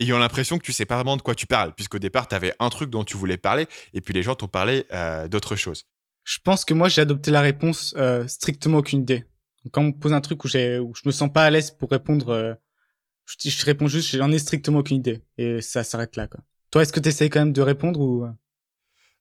ayant 0.00 0.18
l'impression 0.18 0.58
que 0.58 0.64
tu 0.64 0.72
sais 0.72 0.86
pas 0.86 0.96
vraiment 0.96 1.16
de 1.16 1.22
quoi 1.22 1.34
tu 1.34 1.46
parles, 1.46 1.74
puisqu'au 1.74 1.98
départ, 1.98 2.28
tu 2.28 2.34
avais 2.34 2.54
un 2.58 2.70
truc 2.70 2.90
dont 2.90 3.04
tu 3.04 3.16
voulais 3.16 3.36
parler, 3.38 3.66
et 3.94 4.00
puis 4.00 4.14
les 4.14 4.22
gens 4.22 4.34
t'ont 4.34 4.48
parlé 4.48 4.86
d'autre 5.28 5.56
chose. 5.56 5.84
Je 6.24 6.38
pense 6.42 6.64
que 6.64 6.74
moi, 6.74 6.88
j'ai 6.88 7.02
adopté 7.02 7.30
la 7.30 7.40
réponse 7.40 7.94
euh, 7.96 8.26
strictement 8.28 8.78
aucune 8.78 9.00
idée. 9.00 9.24
Quand 9.70 9.82
on 9.82 9.86
me 9.86 9.92
pose 9.92 10.12
un 10.12 10.20
truc 10.20 10.44
où, 10.44 10.48
où 10.48 10.94
je 10.94 11.02
me 11.04 11.10
sens 11.10 11.32
pas 11.32 11.44
à 11.44 11.50
l'aise 11.50 11.70
pour 11.70 11.90
répondre, 11.90 12.30
euh, 12.30 12.54
je, 13.26 13.64
réponds 13.64 13.88
juste, 13.88 14.16
j'en 14.16 14.30
ai 14.30 14.38
strictement 14.38 14.78
aucune 14.78 14.98
idée. 14.98 15.22
Et 15.38 15.60
ça 15.60 15.84
s'arrête 15.84 16.16
là. 16.16 16.26
Quoi. 16.26 16.40
Toi, 16.70 16.82
est-ce 16.82 16.92
que 16.92 17.00
tu 17.00 17.08
essayes 17.08 17.30
quand 17.30 17.40
même 17.40 17.52
de 17.52 17.62
répondre 17.62 18.00
ou 18.00 18.26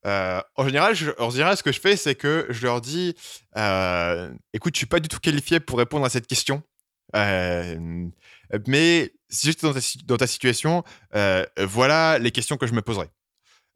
euh, 0.04 0.42
en 0.56 0.66
général, 0.66 0.96
je, 0.96 1.12
en 1.20 1.30
ce 1.30 1.62
que 1.62 1.72
je 1.72 1.80
fais, 1.80 1.96
c'est 1.96 2.16
que 2.16 2.48
je 2.50 2.66
leur 2.66 2.82
dis 2.82 3.14
écoute, 4.52 4.74
je 4.74 4.80
suis 4.80 4.88
pas 4.88 5.00
du 5.00 5.08
tout 5.08 5.20
qualifié 5.20 5.60
pour 5.60 5.78
répondre 5.78 6.06
à 6.06 6.10
cette 6.10 6.26
question. 6.26 6.64
mais 7.14 9.14
si 9.30 9.46
j'étais 9.46 9.68
dans 9.68 9.80
dans 10.06 10.18
ta 10.18 10.26
situation, 10.26 10.84
voilà 11.60 12.18
les 12.18 12.32
questions 12.32 12.58
que 12.58 12.66
je 12.66 12.74
me 12.74 12.82
poserais. 12.82 13.12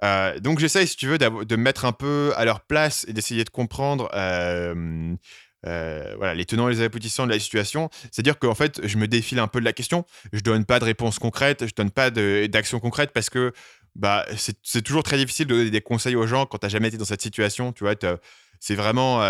Euh, 0.04 0.40
donc 0.40 0.60
j'essaye, 0.60 0.88
si 0.88 0.98
tu 0.98 1.08
veux, 1.08 1.18
de 1.18 1.56
me 1.56 1.62
mettre 1.62 1.86
un 1.86 1.92
peu 1.92 2.34
à 2.36 2.46
leur 2.46 2.62
place 2.62 3.06
et 3.08 3.14
d'essayer 3.14 3.44
de 3.44 3.50
comprendre 3.50 4.10
euh, 4.14 5.16
voilà, 5.64 6.34
les 6.34 6.46
tenants 6.46 6.70
et 6.70 6.74
les 6.74 6.82
aboutissants 6.82 7.26
de 7.26 7.32
la 7.32 7.40
situation. 7.40 7.90
C'est-à-dire 8.12 8.38
qu'en 8.38 8.56
fait, 8.56 8.86
je 8.86 8.98
me 8.98 9.08
défile 9.08 9.40
un 9.40 9.48
peu 9.48 9.60
de 9.60 9.66
la 9.66 9.74
question. 9.74 10.06
Je 10.34 10.42
donne 10.42 10.66
pas 10.66 10.80
de 10.80 10.86
réponse 10.86 11.20
concrète, 11.20 11.66
je 11.66 11.74
donne 11.76 11.92
pas 11.92 12.10
d'action 12.12 12.80
concrète 12.80 13.12
parce 13.14 13.30
que 13.30 13.54
bah, 13.96 14.26
c'est 14.36 14.82
toujours 14.82 15.04
très 15.04 15.18
difficile 15.18 15.48
de 15.48 15.56
donner 15.56 15.70
des 15.70 15.82
conseils 15.82 16.16
aux 16.16 16.28
gens 16.28 16.46
quand 16.46 16.58
tu 16.58 16.66
n'as 16.66 16.70
jamais 16.70 16.90
été 16.90 16.98
dans 16.98 17.06
cette 17.06 17.22
situation. 17.22 17.72
Tu 17.72 17.84
vois, 17.84 17.96
c'est 18.60 18.76
vraiment 18.76 19.22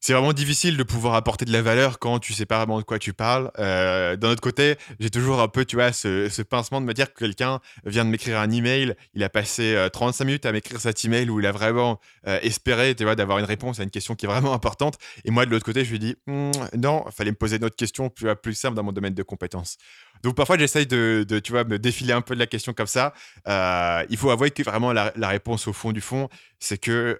c'est 0.00 0.12
vraiment 0.12 0.32
difficile 0.32 0.76
de 0.76 0.82
pouvoir 0.82 1.14
apporter 1.14 1.44
de 1.44 1.52
la 1.52 1.62
valeur 1.62 1.98
quand 1.98 2.18
tu 2.18 2.32
sais 2.32 2.46
pas 2.46 2.58
vraiment 2.58 2.78
de 2.78 2.84
quoi 2.84 2.98
tu 2.98 3.12
parles. 3.12 3.50
Euh, 3.58 4.16
d'un 4.16 4.30
autre 4.30 4.40
côté, 4.40 4.76
j'ai 5.00 5.10
toujours 5.10 5.40
un 5.40 5.48
peu, 5.48 5.64
tu 5.64 5.76
vois, 5.76 5.92
ce, 5.92 6.42
pincement 6.42 6.80
de 6.80 6.86
me 6.86 6.94
dire 6.94 7.12
que 7.12 7.18
quelqu'un 7.18 7.60
vient 7.84 8.04
de 8.04 8.10
m'écrire 8.10 8.38
un 8.38 8.50
email, 8.50 8.94
il 9.14 9.24
a 9.24 9.28
passé 9.28 9.76
35 9.92 10.22
euh, 10.22 10.26
minutes 10.26 10.46
à 10.46 10.52
m'écrire 10.52 10.80
cet 10.80 11.04
email 11.04 11.28
où 11.30 11.40
il 11.40 11.46
a 11.46 11.52
vraiment 11.52 12.00
euh, 12.26 12.38
espéré, 12.42 12.94
tu 12.94 13.04
vois, 13.04 13.16
d'avoir 13.16 13.38
une 13.38 13.44
réponse 13.44 13.80
à 13.80 13.82
une 13.82 13.90
question 13.90 14.14
qui 14.14 14.26
est 14.26 14.28
vraiment 14.28 14.52
importante. 14.52 14.98
Et 15.24 15.30
moi, 15.30 15.46
de 15.46 15.50
l'autre 15.50 15.64
côté, 15.64 15.84
je 15.84 15.90
lui 15.90 15.98
dis, 15.98 16.16
«Hmm, 16.26 16.52
non, 16.76 17.04
fallait 17.10 17.30
me 17.30 17.36
poser 17.36 17.56
une 17.56 17.64
autre 17.64 17.76
question 17.76 18.10
plus, 18.10 18.54
simple 18.54 18.76
dans 18.76 18.82
mon 18.82 18.92
domaine 18.92 19.14
de 19.14 19.22
compétences. 19.22 19.76
Donc 20.22 20.34
parfois, 20.34 20.56
j'essaye 20.56 20.86
de, 20.86 21.24
tu 21.42 21.52
vois, 21.52 21.64
me 21.64 21.78
défiler 21.78 22.12
un 22.12 22.22
peu 22.22 22.34
de 22.34 22.40
la 22.40 22.46
question 22.46 22.72
comme 22.72 22.86
ça. 22.86 23.12
il 23.46 24.16
faut 24.16 24.30
avouer 24.30 24.50
que 24.50 24.62
vraiment 24.62 24.92
la, 24.92 25.12
réponse 25.28 25.66
au 25.68 25.72
fond 25.72 25.92
du 25.92 26.00
fond, 26.00 26.28
c'est 26.58 26.78
que 26.78 27.18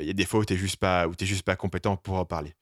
il 0.00 0.06
y 0.06 0.10
a 0.10 0.12
des 0.12 0.24
fois 0.24 0.40
où 0.40 0.44
tu 0.44 0.52
n'es 0.52 0.58
juste, 0.58 0.76
pas, 0.76 1.06
juste 1.20 1.42
pas 1.42 1.56
compétent 1.56 1.96
pour 1.96 2.16
en 2.16 2.24
parler. 2.24 2.54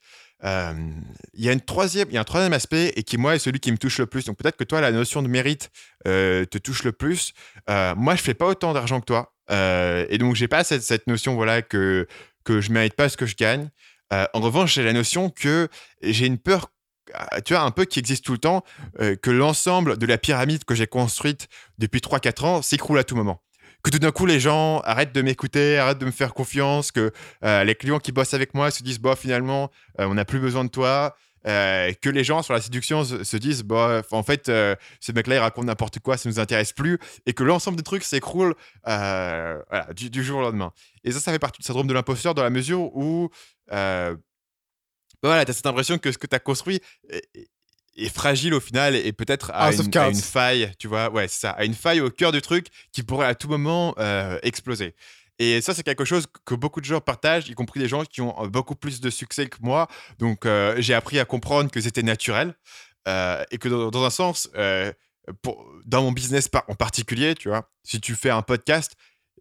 Il 0.44 1.44
y, 1.44 1.48
a 1.48 1.52
une 1.52 1.60
troisième, 1.60 2.10
y 2.10 2.16
a 2.16 2.20
un 2.20 2.24
troisième 2.24 2.52
aspect 2.52 2.92
et 2.96 3.04
qui, 3.04 3.16
moi, 3.16 3.36
est 3.36 3.38
celui 3.38 3.60
qui 3.60 3.70
me 3.70 3.78
touche 3.78 3.98
le 3.98 4.06
plus. 4.06 4.24
Donc, 4.24 4.38
peut-être 4.38 4.56
que 4.56 4.64
toi, 4.64 4.80
la 4.80 4.90
notion 4.90 5.22
de 5.22 5.28
mérite 5.28 5.70
euh, 6.08 6.44
te 6.44 6.58
touche 6.58 6.82
le 6.82 6.92
plus. 6.92 7.32
Euh, 7.70 7.94
moi, 7.96 8.16
je 8.16 8.22
fais 8.22 8.34
pas 8.34 8.46
autant 8.46 8.72
d'argent 8.72 9.00
que 9.00 9.06
toi. 9.06 9.34
Euh, 9.50 10.04
et 10.08 10.18
donc, 10.18 10.34
j'ai 10.34 10.48
pas 10.48 10.64
cette, 10.64 10.82
cette, 10.82 11.06
notion 11.06 11.34
voilà, 11.34 11.62
que, 11.62 12.08
que 12.44 12.60
je 12.60 12.72
mérite 12.72 12.94
pas 12.94 13.08
ce 13.08 13.16
que 13.16 13.26
je 13.26 13.36
gagne. 13.36 13.70
en 14.10 14.40
revanche, 14.40 14.74
j'ai 14.74 14.82
la 14.82 14.92
notion 14.92 15.30
que 15.30 15.68
j'ai 16.02 16.26
une 16.26 16.38
peur 16.38 16.68
tu 17.44 17.52
vois, 17.52 17.62
un 17.62 17.70
peu 17.72 17.84
qui 17.84 17.98
existe 17.98 18.24
tout 18.24 18.32
le 18.32 18.38
temps, 18.38 18.62
que 18.98 19.30
l'ensemble 19.30 19.98
de 19.98 20.06
la 20.06 20.18
pyramide 20.18 20.64
que 20.64 20.74
j'ai 20.74 20.86
construite 20.86 21.48
depuis 21.76 22.00
3-4 22.00 22.44
ans 22.44 22.62
s'écroule 22.62 22.98
à 22.98 23.04
tout 23.04 23.16
moment 23.16 23.42
que 23.82 23.90
tout 23.90 23.98
d'un 23.98 24.12
coup 24.12 24.26
les 24.26 24.40
gens 24.40 24.80
arrêtent 24.80 25.14
de 25.14 25.22
m'écouter, 25.22 25.78
arrêtent 25.78 25.98
de 25.98 26.06
me 26.06 26.10
faire 26.10 26.34
confiance, 26.34 26.92
que 26.92 27.12
euh, 27.44 27.64
les 27.64 27.74
clients 27.74 27.98
qui 27.98 28.12
bossent 28.12 28.34
avec 28.34 28.54
moi 28.54 28.70
se 28.70 28.82
disent 28.82 29.00
bon 29.00 29.16
finalement 29.16 29.70
euh, 30.00 30.06
on 30.06 30.14
n'a 30.14 30.24
plus 30.24 30.38
besoin 30.38 30.64
de 30.64 30.70
toi 30.70 31.16
euh, 31.48 31.92
que 32.00 32.08
les 32.08 32.22
gens 32.22 32.42
sur 32.42 32.54
la 32.54 32.60
séduction 32.60 33.04
se, 33.04 33.36
disent 33.36 33.64
bah, 33.64 34.02
en 34.12 34.22
fait, 34.22 34.46
ce 34.46 35.12
mec-là, 35.12 35.34
il 35.34 35.38
raconte 35.38 35.64
n'importe 35.64 35.98
quoi, 35.98 36.16
ça 36.16 36.28
nous 36.28 36.38
intéresse 36.38 36.72
plus, 36.72 36.98
et 37.26 37.32
que 37.32 37.42
l'ensemble 37.42 37.76
des 37.76 37.82
trucs 37.82 38.04
s'écroule 38.04 38.54
du, 39.96 40.22
jour 40.22 40.38
au 40.38 40.42
lendemain. 40.42 40.72
Et 41.02 41.10
ça, 41.10 41.18
ça 41.18 41.32
fait 41.32 41.40
partie 41.40 41.60
du 41.60 41.66
syndrome 41.66 41.88
de 41.88 41.94
l'imposteur 41.94 42.34
dans 42.34 42.44
la 42.44 42.50
mesure 42.50 42.94
où 42.96 43.28
bah, 43.68 44.14
voilà, 45.20 45.44
tu 45.44 45.50
as 45.50 45.54
cette 45.54 45.66
impression 45.66 45.98
que 45.98 46.12
ce 46.12 46.18
que 46.18 46.28
tu 46.28 46.36
as 46.36 46.40
construit 46.40 46.80
est, 47.96 48.08
fragile 48.08 48.54
au 48.54 48.60
final 48.60 48.94
et 48.96 49.12
peut-être 49.12 49.50
à, 49.50 49.66
à, 49.66 50.08
une 50.08 50.14
faille, 50.14 50.72
tu 50.78 50.88
vois, 50.88 51.10
ouais, 51.10 51.28
c'est 51.28 51.40
ça, 51.40 51.50
à 51.50 51.64
une 51.64 51.74
faille 51.74 52.00
au 52.00 52.10
cœur 52.10 52.32
du 52.32 52.40
truc 52.40 52.66
qui 52.92 53.02
pourrait 53.02 53.26
à 53.26 53.34
tout 53.34 53.48
moment 53.48 53.94
exploser. 54.42 54.94
Et 55.38 55.60
ça, 55.60 55.74
c'est 55.74 55.82
quelque 55.82 56.04
chose 56.04 56.26
que 56.44 56.54
beaucoup 56.54 56.80
de 56.80 56.84
gens 56.84 57.00
partagent, 57.00 57.48
y 57.48 57.54
compris 57.54 57.80
des 57.80 57.88
gens 57.88 58.04
qui 58.04 58.20
ont 58.20 58.32
euh, 58.40 58.48
beaucoup 58.48 58.76
plus 58.76 59.00
de 59.00 59.10
succès 59.10 59.48
que 59.48 59.56
moi. 59.60 59.88
Donc, 60.18 60.46
euh, 60.46 60.76
j'ai 60.78 60.94
appris 60.94 61.18
à 61.18 61.24
comprendre 61.24 61.68
que 61.68 61.80
c'était 61.80 62.04
naturel 62.04 62.54
euh, 63.08 63.42
et 63.50 63.58
que 63.58 63.68
dans, 63.68 64.04
un 64.04 64.10
sens, 64.10 64.48
pour, 65.42 65.66
dans 65.84 66.02
mon 66.02 66.12
business 66.12 66.48
en 66.68 66.74
particulier, 66.74 67.34
tu 67.34 67.48
vois, 67.48 67.68
si 67.82 68.00
tu 68.00 68.14
fais 68.14 68.30
un 68.30 68.42
podcast, 68.42 68.94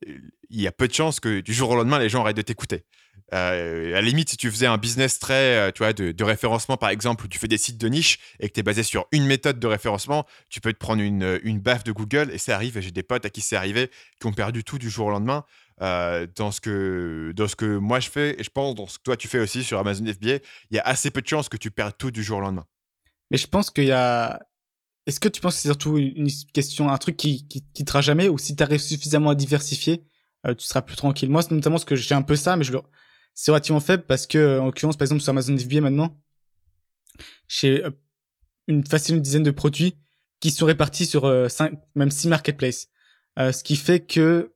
il 0.03 0.61
y 0.61 0.65
a 0.65 0.71
peu 0.71 0.87
de 0.87 0.93
chances 0.93 1.19
que 1.19 1.41
du 1.41 1.53
jour 1.53 1.69
au 1.69 1.75
lendemain, 1.75 1.99
les 1.99 2.09
gens 2.09 2.21
arrêtent 2.21 2.37
de 2.37 2.41
t'écouter. 2.41 2.83
À 3.31 3.55
la 3.55 4.01
limite, 4.01 4.29
si 4.29 4.35
tu 4.35 4.51
faisais 4.51 4.65
un 4.65 4.77
business 4.77 5.17
très, 5.17 5.71
tu 5.71 5.79
vois, 5.79 5.93
de, 5.93 6.23
référencement, 6.23 6.75
par 6.75 6.89
exemple, 6.89 7.25
où 7.25 7.27
tu 7.29 7.39
fais 7.39 7.47
des 7.47 7.57
sites 7.57 7.77
de 7.77 7.87
niche 7.87 8.19
et 8.41 8.49
que 8.49 8.53
tu 8.53 8.59
es 8.59 8.63
basé 8.63 8.83
sur 8.83 9.07
une 9.13 9.25
méthode 9.25 9.57
de 9.57 9.67
référencement, 9.67 10.25
tu 10.49 10.59
peux 10.59 10.73
te 10.73 10.77
prendre 10.77 11.01
une, 11.01 11.39
une 11.43 11.59
baffe 11.59 11.85
de 11.85 11.93
Google 11.93 12.29
et 12.33 12.37
ça 12.37 12.55
arrive. 12.55 12.77
J'ai 12.81 12.91
des 12.91 13.03
potes 13.03 13.25
à 13.25 13.29
qui 13.29 13.39
c'est 13.39 13.55
arrivé 13.55 13.89
qui 14.19 14.27
ont 14.27 14.33
perdu 14.33 14.65
tout 14.65 14.77
du 14.77 14.89
jour 14.89 15.07
au 15.07 15.11
lendemain. 15.11 15.45
Euh, 15.81 16.27
dans, 16.35 16.51
ce 16.51 16.61
que, 16.61 17.33
dans 17.35 17.47
ce 17.47 17.55
que 17.55 17.77
moi 17.77 17.99
je 17.99 18.09
fais, 18.09 18.39
et 18.39 18.43
je 18.43 18.51
pense 18.51 18.75
dans 18.75 18.85
ce 18.85 18.99
que 18.99 19.03
toi 19.03 19.17
tu 19.17 19.27
fais 19.27 19.39
aussi 19.39 19.63
sur 19.63 19.79
Amazon 19.79 20.05
FBA, 20.05 20.35
il 20.69 20.75
y 20.75 20.79
a 20.79 20.83
assez 20.83 21.09
peu 21.09 21.23
de 21.23 21.27
chances 21.27 21.49
que 21.49 21.57
tu 21.57 21.71
perdes 21.71 21.97
tout 21.97 22.11
du 22.11 22.21
jour 22.23 22.37
au 22.37 22.41
lendemain. 22.41 22.65
Mais 23.31 23.37
je 23.37 23.47
pense 23.47 23.71
qu'il 23.71 23.85
y 23.85 23.91
a. 23.91 24.39
Est-ce 25.07 25.19
que 25.19 25.27
tu 25.27 25.41
penses 25.41 25.55
que 25.55 25.61
c'est 25.61 25.69
surtout 25.69 25.97
une 25.97 26.29
question, 26.53 26.89
un 26.89 26.97
truc 26.99 27.17
qui, 27.17 27.47
qui 27.47 27.63
quittera 27.73 28.01
jamais, 28.01 28.29
ou 28.29 28.37
si 28.37 28.55
tu 28.55 28.61
arrives 28.61 28.79
suffisamment 28.81 29.31
à 29.31 29.35
diversifier, 29.35 30.03
euh, 30.47 30.55
tu 30.55 30.65
seras 30.65 30.81
plus 30.81 30.95
tranquille 30.95 31.29
Moi, 31.29 31.41
c'est 31.41 31.51
notamment 31.51 31.77
ce 31.77 31.85
que 31.85 31.95
j'ai 31.95 32.15
un 32.15 32.21
peu 32.21 32.35
ça, 32.35 32.55
mais 32.55 32.63
je 32.63 32.71
le... 32.71 32.79
c'est 33.33 33.51
relativement 33.51 33.79
faible 33.79 34.03
parce 34.07 34.27
que, 34.27 34.59
en 34.59 34.65
l'occurrence, 34.65 34.97
par 34.97 35.05
exemple, 35.05 35.21
sur 35.21 35.31
Amazon 35.31 35.57
FBA 35.57 35.81
maintenant, 35.81 36.17
j'ai 37.47 37.83
euh, 37.85 37.91
une 38.67 38.85
facile 38.85 39.15
une 39.15 39.21
dizaine 39.21 39.43
de 39.43 39.51
produits 39.51 39.95
qui 40.39 40.51
sont 40.51 40.65
répartis 40.65 41.05
sur 41.05 41.31
cinq, 41.51 41.73
même 41.93 42.09
six 42.09 42.27
marketplaces. 42.27 42.87
ce 43.37 43.63
qui 43.63 43.75
fait 43.75 43.99
que 43.99 44.51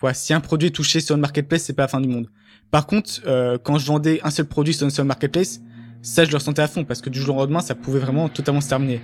voilà, 0.00 0.14
si 0.14 0.32
un 0.32 0.40
produit 0.40 0.68
est 0.68 0.72
touché 0.72 1.00
sur 1.00 1.14
une 1.14 1.20
marketplace, 1.20 1.62
c'est 1.62 1.74
pas 1.74 1.82
la 1.82 1.88
fin 1.88 2.00
du 2.00 2.08
monde. 2.08 2.28
Par 2.70 2.86
contre, 2.86 3.20
euh, 3.26 3.58
quand 3.62 3.78
je 3.78 3.86
vendais 3.86 4.20
un 4.24 4.30
seul 4.30 4.46
produit 4.46 4.72
sur 4.72 4.84
une 4.84 4.90
seule 4.90 5.04
marketplace, 5.04 5.60
ça 6.02 6.24
je 6.24 6.30
le 6.30 6.36
ressentais 6.36 6.62
à 6.62 6.68
fond 6.68 6.84
parce 6.84 7.02
que 7.02 7.10
du 7.10 7.20
jour 7.20 7.36
au 7.36 7.40
lendemain, 7.40 7.60
ça 7.60 7.74
pouvait 7.74 7.98
vraiment 7.98 8.28
totalement 8.28 8.62
se 8.62 8.68
terminer. 8.68 9.02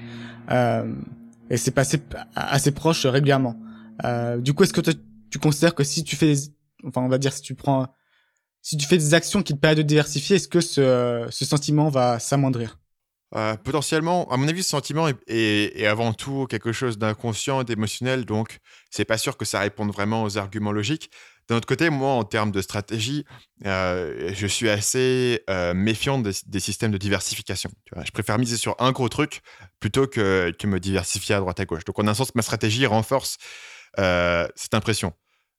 Euh, 0.51 0.91
et 1.51 1.59
c'est 1.59 1.71
passé 1.71 2.01
assez 2.35 2.73
proche 2.73 3.05
régulièrement. 3.05 3.57
Euh, 4.05 4.39
du 4.39 4.55
coup, 4.55 4.63
est-ce 4.63 4.73
que 4.73 4.81
tu 5.37 5.41
considères 5.41 5.75
que 5.75 5.85
si 5.85 6.03
tu 6.03 6.17
fais, 6.17 6.33
enfin, 6.85 7.03
on 7.03 7.09
va 7.09 7.19
dire 7.19 7.31
si 7.31 7.43
tu 7.43 7.55
prends, 7.55 7.95
si 8.63 8.79
tu 8.79 8.87
fais 8.87 8.97
des 8.97 9.13
actions 9.13 9.43
qui 9.43 9.53
te 9.53 9.59
permettent 9.59 9.79
de 9.79 9.83
diversifier, 9.83 10.37
est-ce 10.37 10.49
que 10.49 10.63
ce, 10.63 11.27
ce 11.31 11.45
sentiment 11.45 11.91
va 11.91 12.19
s'amoindrir? 12.19 12.79
Euh, 13.35 13.55
potentiellement, 13.57 14.31
à 14.31 14.39
mon 14.39 14.49
avis, 14.49 14.63
ce 14.63 14.71
sentiment 14.71 15.09
est, 15.27 15.85
avant 15.85 16.15
tout 16.15 16.47
quelque 16.49 16.73
chose 16.73 16.97
d'inconscient, 16.97 17.65
d'émotionnel, 17.65 18.25
donc 18.25 18.61
c'est 18.89 19.05
pas 19.05 19.19
sûr 19.19 19.37
que 19.37 19.45
ça 19.45 19.61
réponde 19.61 19.93
vraiment 19.93 20.23
aux 20.23 20.39
arguments 20.39 20.73
logiques. 20.73 21.11
D'un 21.49 21.57
autre 21.57 21.67
côté, 21.67 21.91
moi, 21.91 22.13
en 22.13 22.25
termes 22.25 22.51
de 22.51 22.63
stratégie, 22.63 23.27
euh, 23.67 24.33
je 24.35 24.47
suis 24.47 24.71
assez 24.71 25.43
euh, 25.51 25.75
méfiant 25.75 26.19
des, 26.19 26.61
systèmes 26.61 26.93
de 26.93 26.99
diversification. 26.99 27.71
je 28.05 28.11
préfère 28.11 28.39
miser 28.39 28.57
sur 28.57 28.75
un 28.79 28.93
gros 28.93 29.11
truc 29.11 29.43
plutôt 29.81 30.07
que, 30.07 30.51
que, 30.59 30.67
me 30.67 30.81
diversifier 30.81 31.35
à 31.35 31.41
droite 31.41 31.61
à 31.61 31.67
gauche. 31.67 31.85
Donc, 31.85 31.99
en 31.99 32.09
un 32.09 32.15
sens, 32.15 32.35
ma 32.35 32.43
stratégie 32.43 32.87
renforce 32.87 33.37
cette 33.99 34.75
impression. 34.75 35.13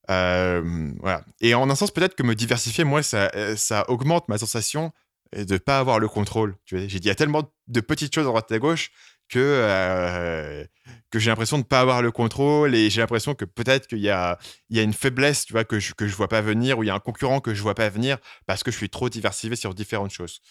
Voilà. 0.08 1.24
Et 1.42 1.54
en 1.54 1.70
un 1.70 1.76
sens, 1.76 1.92
peut-être 1.92 2.16
que 2.16 2.24
me 2.24 2.36
diversifier, 2.36 2.84
moi, 2.84 3.04
ça, 3.04 3.32
ça 3.56 3.90
augmente 3.90 4.28
ma 4.30 4.38
sensation 4.38 4.92
et 5.36 5.46
de 5.46 5.58
pas 5.58 5.80
avoir 5.80 6.00
le 6.00 6.08
contrôle. 6.08 6.56
J'ai 6.66 6.88
dit, 6.88 6.98
il 6.98 7.06
y 7.06 7.10
a 7.10 7.16
tellement 7.16 7.52
de 7.68 7.82
petites 7.82 8.14
choses 8.14 8.26
à 8.26 8.30
droite 8.30 8.52
et 8.52 8.56
à 8.56 8.60
gauche 8.60 8.92
que, 9.30 9.40
euh, 9.40 10.66
que 11.12 11.20
j'ai 11.20 11.30
l'impression 11.30 11.58
de 11.58 11.64
ne 11.64 11.68
pas 11.68 11.82
avoir 11.82 12.02
le 12.02 12.12
contrôle 12.12 12.76
et 12.76 12.90
j'ai 12.90 13.02
l'impression 13.02 13.36
que 13.36 13.46
peut-être 13.46 13.88
qu'il 13.88 14.00
y 14.00 14.10
a, 14.10 14.38
il 14.70 14.78
y 14.78 14.80
a 14.80 14.84
une 14.84 14.94
faiblesse 14.94 15.46
tu 15.46 15.54
vois, 15.54 15.66
que 15.66 15.80
je 15.80 15.90
ne 15.90 15.94
que 15.96 16.08
je 16.08 16.16
vois 16.16 16.30
pas 16.30 16.42
venir 16.42 16.78
ou 16.78 16.84
il 16.84 16.88
y 16.88 16.90
a 16.90 16.96
un 16.96 17.00
concurrent 17.00 17.42
que 17.42 17.54
je 17.54 17.62
vois 17.62 17.76
pas 17.76 17.90
venir 17.90 18.18
parce 18.46 18.64
que 18.64 18.72
je 18.72 18.78
suis 18.78 18.90
trop 18.90 19.10
diversifié 19.10 19.56
sur 19.56 19.74
différentes 19.74 20.12
choses. 20.12 20.42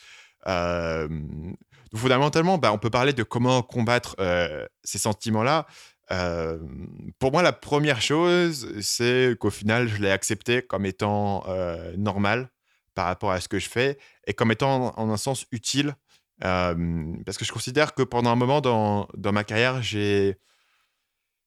Euh, 0.47 1.09
fondamentalement, 1.95 2.59
bah, 2.59 2.73
on 2.73 2.79
peut 2.79 2.91
parler 2.91 3.13
de 3.13 3.23
comment 3.23 3.63
combattre 3.63 4.15
euh, 4.21 4.67
ces 4.85 4.99
sentiments-là. 4.99 5.67
Pour 6.09 7.33
moi, 7.33 7.43
la 7.43 7.53
première 7.53 8.01
chose, 8.01 8.69
c'est 8.81 9.37
qu'au 9.39 9.51
final, 9.51 9.89
je 9.89 10.01
l'ai 10.01 10.11
accepté 10.11 10.63
comme 10.63 10.87
étant 10.87 11.45
normal 11.97 12.51
par 12.95 13.07
rapport 13.07 13.33
à 13.33 13.41
ce 13.41 13.49
que 13.49 13.59
je 13.59 13.69
fais 13.69 13.99
et 14.27 14.33
comme 14.33 14.53
étant 14.53 14.99
en, 14.99 15.11
un 15.11 15.17
sens 15.17 15.47
utile. 15.53 15.95
parce 16.41 17.39
que 17.39 17.45
je 17.45 17.53
considère 17.53 17.95
que 17.95 18.03
pendant 18.03 18.31
un 18.31 18.37
moment 18.37 18.61
dans, 18.61 19.09
ma 19.33 19.45
carrière, 19.45 19.83
j'ai 19.83 20.37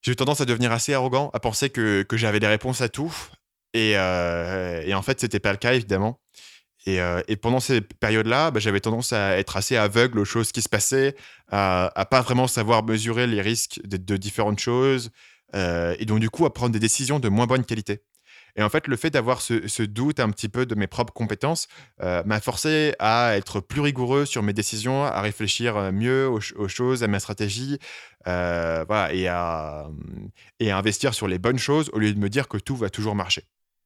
eu 0.08 0.16
tendance 0.16 0.42
à 0.42 0.46
devenir 0.46 0.72
assez 0.72 0.94
arrogant, 0.94 1.30
à 1.34 1.40
penser 1.40 1.70
que, 1.70 2.06
j'avais 2.14 2.40
des 2.40 2.48
réponses 2.48 2.82
à 2.82 2.90
tout. 2.90 3.14
Et, 3.74 3.92
et 3.92 4.94
en 4.94 5.02
fait, 5.02 5.20
c'était 5.20 5.40
pas 5.40 5.52
le 5.52 5.58
cas, 5.58 5.74
évidemment. 5.74 6.20
Et, 6.86 7.02
euh, 7.02 7.22
et 7.28 7.36
pendant 7.36 7.60
ces 7.60 7.82
périodes-là, 7.82 8.52
bah, 8.52 8.60
j'avais 8.60 8.80
tendance 8.80 9.12
à 9.14 9.38
être 9.38 9.58
assez 9.58 9.76
aveugle 9.76 10.20
aux 10.20 10.26
choses 10.26 10.52
qui 10.52 10.62
se 10.62 10.70
passaient, 10.70 11.16
à, 11.50 11.92
à 12.00 12.06
pas 12.06 12.22
vraiment 12.22 12.48
savoir 12.48 12.84
mesurer 12.84 13.28
les 13.28 13.42
risques 13.42 13.82
de, 13.84 14.18
différentes 14.18 14.60
choses, 14.60 15.12
euh, 15.56 15.96
et 16.00 16.06
donc 16.06 16.20
du 16.20 16.30
coup 16.30 16.46
à 16.46 16.54
prendre 16.54 16.72
des 16.72 16.80
décisions 16.80 17.20
de 17.20 17.28
moins 17.30 17.48
bonne 17.48 17.66
qualité. 17.66 18.02
Et 18.56 18.64
en 18.64 18.70
fait, 18.70 18.88
le 18.88 18.96
fait 18.98 19.12
d'avoir 19.12 19.42
ce, 19.42 19.84
doute 19.84 20.20
un 20.20 20.32
petit 20.32 20.50
peu 20.50 20.66
de 20.66 20.74
mes 20.76 20.88
propres 20.88 21.14
compétences 21.14 21.68
euh, 22.02 22.24
m'a 22.26 22.40
forcé 22.40 22.94
à 23.00 23.38
être 23.38 23.60
plus 23.60 23.80
rigoureux 23.80 24.26
sur 24.26 24.42
mes 24.42 24.54
décisions, 24.54 25.04
à 25.04 25.22
réfléchir 25.22 25.92
mieux 25.94 26.28
aux, 26.28 26.68
choses, 26.68 27.04
à 27.04 27.08
ma 27.08 27.20
stratégie, 27.20 27.78
et 28.26 28.30
à 29.30 29.88
investir 30.60 31.14
sur 31.14 31.28
les 31.28 31.38
bonnes 31.38 31.60
choses 31.60 31.90
au 31.94 32.00
lieu 32.00 32.12
de 32.12 32.20
me 32.20 32.28
dire 32.28 32.48
que 32.48 32.58
tout 32.58 32.76
va 32.76 32.90
toujours 32.90 33.16
marcher. 33.16 33.44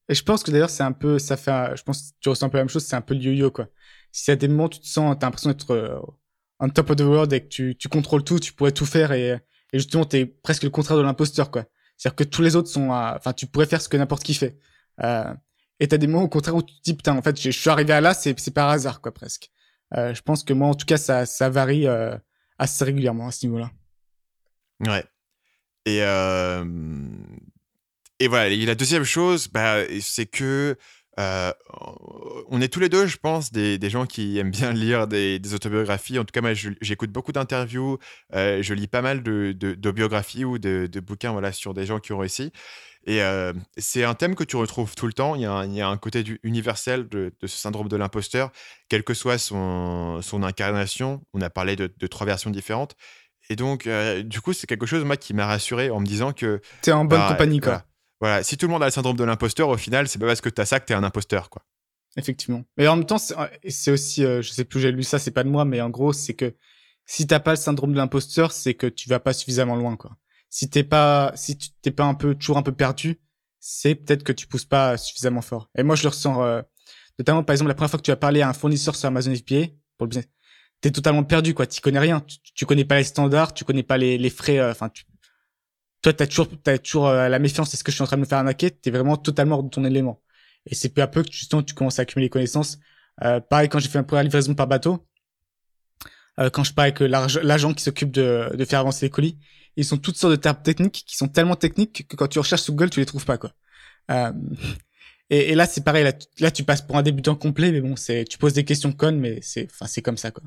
Et 0.10 0.16
je 0.16 0.24
pense 0.24 0.44
que 0.44 0.52
d'ailleurs, 0.52 0.70
c'est 0.70 0.84
un 0.84 0.92
peu, 0.92 1.20
ça 1.20 1.38
fait, 1.38 1.76
je 1.76 1.84
pense 1.84 2.12
que 2.12 2.16
tu 2.20 2.30
ressens 2.30 2.48
un 2.48 2.50
peu 2.50 2.58
la 2.58 2.64
même 2.64 2.70
chose, 2.70 2.84
c'est 2.84 2.96
un 2.96 3.02
peu 3.02 3.14
le 3.14 3.22
yo-yo, 3.22 3.52
quoi. 3.52 3.68
Si 4.12 4.32
à 4.32 4.36
des 4.36 4.48
moments, 4.48 4.70
tu 4.70 4.80
te 4.80 4.88
sens, 4.88 5.16
t'as 5.20 5.28
l'impression 5.28 5.50
d'être 5.50 6.04
on 6.60 6.70
top 6.70 6.92
of 6.92 6.96
the 6.98 7.02
world 7.02 7.34
et 7.34 7.42
que 7.42 7.48
tu, 7.48 7.76
tu 7.76 7.90
contrôles 7.90 8.24
tout, 8.24 8.40
tu 8.40 8.54
pourrais 8.54 8.72
tout 8.72 8.86
faire 8.86 9.12
et, 9.12 9.30
et 9.30 9.80
justement, 9.80 10.06
t'es 10.06 10.26
presque 10.26 10.64
le 10.64 10.70
contraire 10.70 10.98
de 10.98 11.04
l'imposteur, 11.04 11.52
quoi. 11.52 11.66
C'est-à-dire 11.98 12.16
que 12.16 12.24
tous 12.24 12.42
les 12.42 12.56
autres 12.56 12.70
sont, 12.70 12.90
enfin, 12.90 13.34
tu 13.34 13.48
pourrais 13.48 13.66
faire 13.66 13.82
ce 13.82 13.90
que 13.90 13.98
n'importe 13.98 14.24
qui 14.24 14.34
fait. 14.34 14.58
Euh, 15.02 15.34
et 15.80 15.88
t'as 15.88 15.98
des 15.98 16.08
moments 16.08 16.24
au 16.24 16.30
contraire 16.30 16.56
où 16.56 16.62
tu 16.62 16.76
te 16.76 16.82
dis 16.84 16.94
putain, 16.94 17.18
en 17.18 17.22
fait, 17.22 17.40
je 17.40 17.50
suis 17.50 17.70
arrivé 17.70 17.94
à 17.94 18.02
là, 18.02 18.14
c'est 18.14 18.40
c'est 18.40 18.52
par 18.52 18.70
hasard 18.70 19.02
quoi 19.02 19.14
presque. 19.14 19.50
Euh, 19.96 20.14
je 20.14 20.22
pense 20.22 20.44
que 20.44 20.54
moi, 20.54 20.68
en 20.68 20.74
tout 20.76 20.86
cas, 20.86 20.98
ça 20.98 21.26
ça 21.26 21.50
varie 21.50 21.88
euh, 21.88 22.16
assez 22.58 22.84
régulièrement 22.84 23.28
à 23.28 23.32
ce 23.32 23.46
niveau-là. 23.46 23.72
Ouais. 24.86 25.04
Et 25.86 26.02
et 28.20 28.28
voilà. 28.28 28.50
Et 28.50 28.66
la 28.66 28.76
deuxième 28.76 29.04
chose, 29.04 29.48
bah, 29.48 29.84
c'est 30.02 30.26
que 30.26 30.78
euh, 31.20 31.52
on 32.48 32.60
est 32.62 32.68
tous 32.70 32.80
les 32.80 32.90
deux, 32.90 33.06
je 33.06 33.18
pense, 33.18 33.52
des, 33.52 33.78
des, 33.78 33.90
gens 33.90 34.06
qui 34.06 34.38
aiment 34.38 34.52
bien 34.52 34.74
lire 34.74 35.08
des, 35.08 35.40
des 35.40 35.54
autobiographies. 35.54 36.18
En 36.20 36.26
tout 36.26 36.32
cas, 36.32 36.42
moi, 36.42 36.54
j'écoute 36.54 37.12
beaucoup 37.12 37.32
d'interviews, 37.32 37.98
euh, 38.34 38.62
je 38.62 38.74
lis 38.74 38.88
pas 38.88 39.02
mal 39.02 39.22
de, 39.22 39.52
de, 39.52 39.92
biographies 39.92 40.46
ou 40.46 40.58
de, 40.58 40.88
de, 40.92 41.00
bouquins 41.00 41.32
voilà, 41.32 41.52
sur 41.52 41.74
des 41.74 41.86
gens 41.86 42.00
qui 42.00 42.14
ont 42.14 42.20
réussi. 42.20 42.52
Et 43.06 43.22
euh, 43.22 43.52
c'est 43.78 44.06
un 44.06 44.14
thème 44.14 44.34
que 44.34 44.46
tu 44.46 44.56
retrouves 44.56 44.96
tout 44.96 45.08
le 45.08 45.14
temps. 45.14 45.36
Il 45.36 45.42
y 45.42 45.46
a 45.46 45.52
un, 45.52 45.66
il 45.66 45.76
y 45.76 45.82
a 45.82 45.90
un 45.90 45.98
côté 45.98 46.24
du, 46.24 46.40
universel 46.44 47.08
de, 47.10 47.34
ce 47.42 47.48
syndrome 47.48 47.90
de 47.90 47.98
l'imposteur, 47.98 48.52
quelle 48.88 49.04
que 49.04 49.14
soit 49.14 49.38
son, 49.38 50.22
son 50.22 50.42
incarnation. 50.42 51.22
On 51.34 51.42
a 51.42 51.50
parlé 51.50 51.76
de, 51.76 52.08
trois 52.08 52.26
versions 52.26 52.50
différentes. 52.50 52.96
Et 53.50 53.58
donc, 53.58 53.90
du 54.24 54.40
coup, 54.40 54.54
c'est 54.54 54.68
quelque 54.68 54.86
chose, 54.86 55.04
moi, 55.04 55.18
qui 55.18 55.34
m'a 55.34 55.46
rassuré 55.46 55.90
en 55.90 56.00
me 56.00 56.06
disant 56.06 56.32
que. 56.32 56.62
T'es 56.82 56.94
en 56.94 57.04
bonne 57.04 57.20
bah, 57.20 57.28
compagnie, 57.28 57.60
quoi. 57.60 57.72
Voilà, 57.72 57.86
si 58.44 58.58
tout 58.58 58.68
le 58.68 58.72
monde 58.72 58.84
a 58.84 58.86
le 58.86 58.92
syndrome 58.92 59.18
de 59.18 59.24
l'imposteur, 59.24 59.70
au 59.70 59.78
final, 59.78 60.08
c'est 60.08 60.20
pas 60.20 60.28
parce 60.28 60.42
que 60.42 60.50
t'as 60.50 60.66
ça 60.66 60.80
que 60.80 60.86
t'es 60.86 60.94
un 60.94 61.04
imposteur, 61.04 61.50
quoi. 61.50 61.64
Effectivement. 62.16 62.64
Mais 62.78 62.88
en 62.88 62.96
même 62.96 63.06
temps, 63.06 63.18
c'est 63.18 63.92
aussi, 63.92 64.24
euh, 64.24 64.42
je 64.42 64.52
sais 64.52 64.66
plus, 64.66 64.80
j'ai 64.80 64.92
lu 64.92 65.04
ça, 65.04 65.18
c'est 65.20 65.32
pas 65.32 65.44
de 65.44 65.50
moi, 65.50 65.66
mais 65.66 65.82
en 65.82 65.90
gros, 65.90 66.14
c'est 66.14 66.36
que 66.36 66.56
si 67.06 67.26
t'as 67.26 67.40
pas 67.40 67.52
le 67.52 67.58
syndrome 67.58 67.92
de 67.92 67.98
l'imposteur, 67.98 68.52
c'est 68.52 68.76
que 68.76 68.88
tu 68.88 69.10
vas 69.10 69.20
pas 69.20 69.34
suffisamment 69.34 69.76
loin, 69.76 69.98
quoi. 69.98 70.16
Si 70.50 70.70
t'es 70.70 70.84
pas, 70.84 71.32
si 71.36 71.58
t'es 71.58 71.92
pas 71.92 72.04
un 72.04 72.14
peu 72.14 72.36
toujours 72.36 72.58
un 72.58 72.62
peu 72.62 72.72
perdu, 72.72 73.20
c'est 73.60 73.96
peut-être 73.96 74.24
que 74.24 74.32
tu 74.32 74.46
pousses 74.46 74.66
pas 74.66 74.98
suffisamment 74.98 75.42
fort. 75.42 75.70
Et 75.76 75.84
moi, 75.84 75.96
je 75.96 76.04
le 76.04 76.10
ressens, 76.10 76.44
euh, 76.44 76.62
notamment 77.18 77.44
par 77.44 77.54
exemple 77.54 77.70
la 77.70 77.76
première 77.76 77.90
fois 77.90 78.00
que 78.00 78.04
tu 78.04 78.12
as 78.12 78.16
parlé 78.16 78.42
à 78.42 78.50
un 78.50 78.54
fournisseur 78.54 78.96
sur 78.96 79.08
Amazon 79.08 79.34
FBA 79.34 79.68
pour 79.98 80.06
le 80.06 80.10
business, 80.10 80.28
t'es 80.82 80.92
totalement 80.92 81.24
perdu, 81.24 81.56
quoi. 81.56 81.66
Tu 81.66 81.82
connais 81.82 82.00
rien, 82.00 82.24
tu, 82.54 82.66
connais 82.68 82.86
pas 82.86 82.98
les 82.98 83.04
standards, 83.04 83.54
tu 83.54 83.64
connais 83.64 83.84
pas 83.84 83.98
les, 83.98 84.20
les 84.20 84.30
frais, 84.30 84.60
euh, 84.60 84.72
enfin, 84.72 84.90
tu, 84.90 85.06
toi, 86.04 86.14
t'as 86.14 86.28
toujours, 86.28 86.48
t'as 86.62 86.78
toujours 86.78 87.08
euh, 87.08 87.30
la 87.30 87.40
méfiance. 87.40 87.74
Est-ce 87.74 87.84
que 87.84 87.92
je 87.92 87.96
suis 87.96 88.04
en 88.04 88.08
train 88.08 88.18
de 88.18 88.22
me 88.22 88.28
faire 88.28 88.38
arnaquer 88.40 88.70
T'es 88.70 88.92
vraiment 88.92 89.18
totalement 89.18 89.56
hors 89.56 89.64
de 89.64 89.70
ton 89.70 89.84
élément. 89.86 90.22
Et 90.68 90.76
c'est 90.76 90.90
peu 90.90 91.02
à 91.02 91.08
peu 91.08 91.24
que 91.24 91.32
justement 91.32 91.64
tu 91.64 91.74
commences 91.74 92.00
à 92.00 92.04
accumuler 92.04 92.28
les 92.28 92.30
connaissances. 92.30 92.78
Euh, 93.24 93.40
pareil, 93.40 93.70
quand 93.70 93.80
j'ai 93.80 93.90
fait 93.90 94.00
ma 94.00 94.04
première 94.04 94.24
livraison 94.24 94.54
par 94.54 94.68
bateau, 94.68 95.06
euh, 96.40 96.50
quand 96.50 96.64
je 96.64 96.74
parle 96.74 96.94
avec 96.98 97.00
l'agent 97.00 97.74
qui 97.74 97.84
s'occupe 97.84 98.12
de, 98.12 98.56
de 98.56 98.66
faire 98.66 98.80
avancer 98.80 99.06
les 99.06 99.10
colis, 99.10 99.38
ils 99.76 99.86
sont 99.86 99.98
toutes 99.98 100.18
sortes 100.18 100.32
de 100.32 100.38
termes 100.38 100.62
techniques 100.62 101.04
qui 101.08 101.18
sont 101.18 101.28
tellement 101.28 101.56
techniques 101.56 102.08
que 102.08 102.16
quand 102.16 102.28
tu 102.28 102.40
recherches 102.40 102.62
sur 102.62 102.74
Google, 102.74 102.90
tu 102.90 103.00
les 103.00 103.06
trouves 103.06 103.26
pas, 103.26 103.38
quoi. 103.38 103.54
Euh, 104.12 104.32
et, 105.30 105.52
et, 105.52 105.56
là, 105.56 105.66
c'est 105.66 105.84
pareil. 105.84 106.08
Là, 106.40 106.52
tu 106.52 106.64
passes 106.64 106.82
pour 106.82 106.98
un 106.98 107.04
débutant 107.04 107.36
complet, 107.36 107.72
mais 107.72 107.82
bon, 107.82 107.96
c'est, 107.96 108.26
tu 108.26 108.38
poses 108.38 108.54
des 108.54 108.66
questions 108.66 108.92
connes, 108.92 109.20
mais 109.20 109.40
c'est, 109.42 109.68
enfin, 109.72 109.88
c'est 109.88 110.02
comme 110.02 110.18
ça, 110.18 110.32
quoi. 110.32 110.44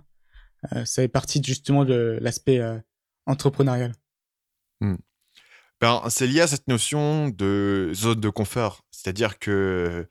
Euh, 0.73 0.85
ça 0.85 1.03
fait 1.03 1.09
partie 1.09 1.43
justement 1.43 1.85
de 1.85 2.19
l'aspect 2.21 2.61
euh, 2.61 2.79
entrepreneurial. 3.27 3.93
Hmm. 4.81 4.97
Ben, 5.81 6.03
c'est 6.09 6.27
lié 6.27 6.41
à 6.41 6.47
cette 6.47 6.69
notion 6.69 7.29
de 7.29 7.91
zone 7.95 8.21
de 8.21 8.29
confort. 8.29 8.83
C'est-à-dire 8.91 9.39
que, 9.39 10.09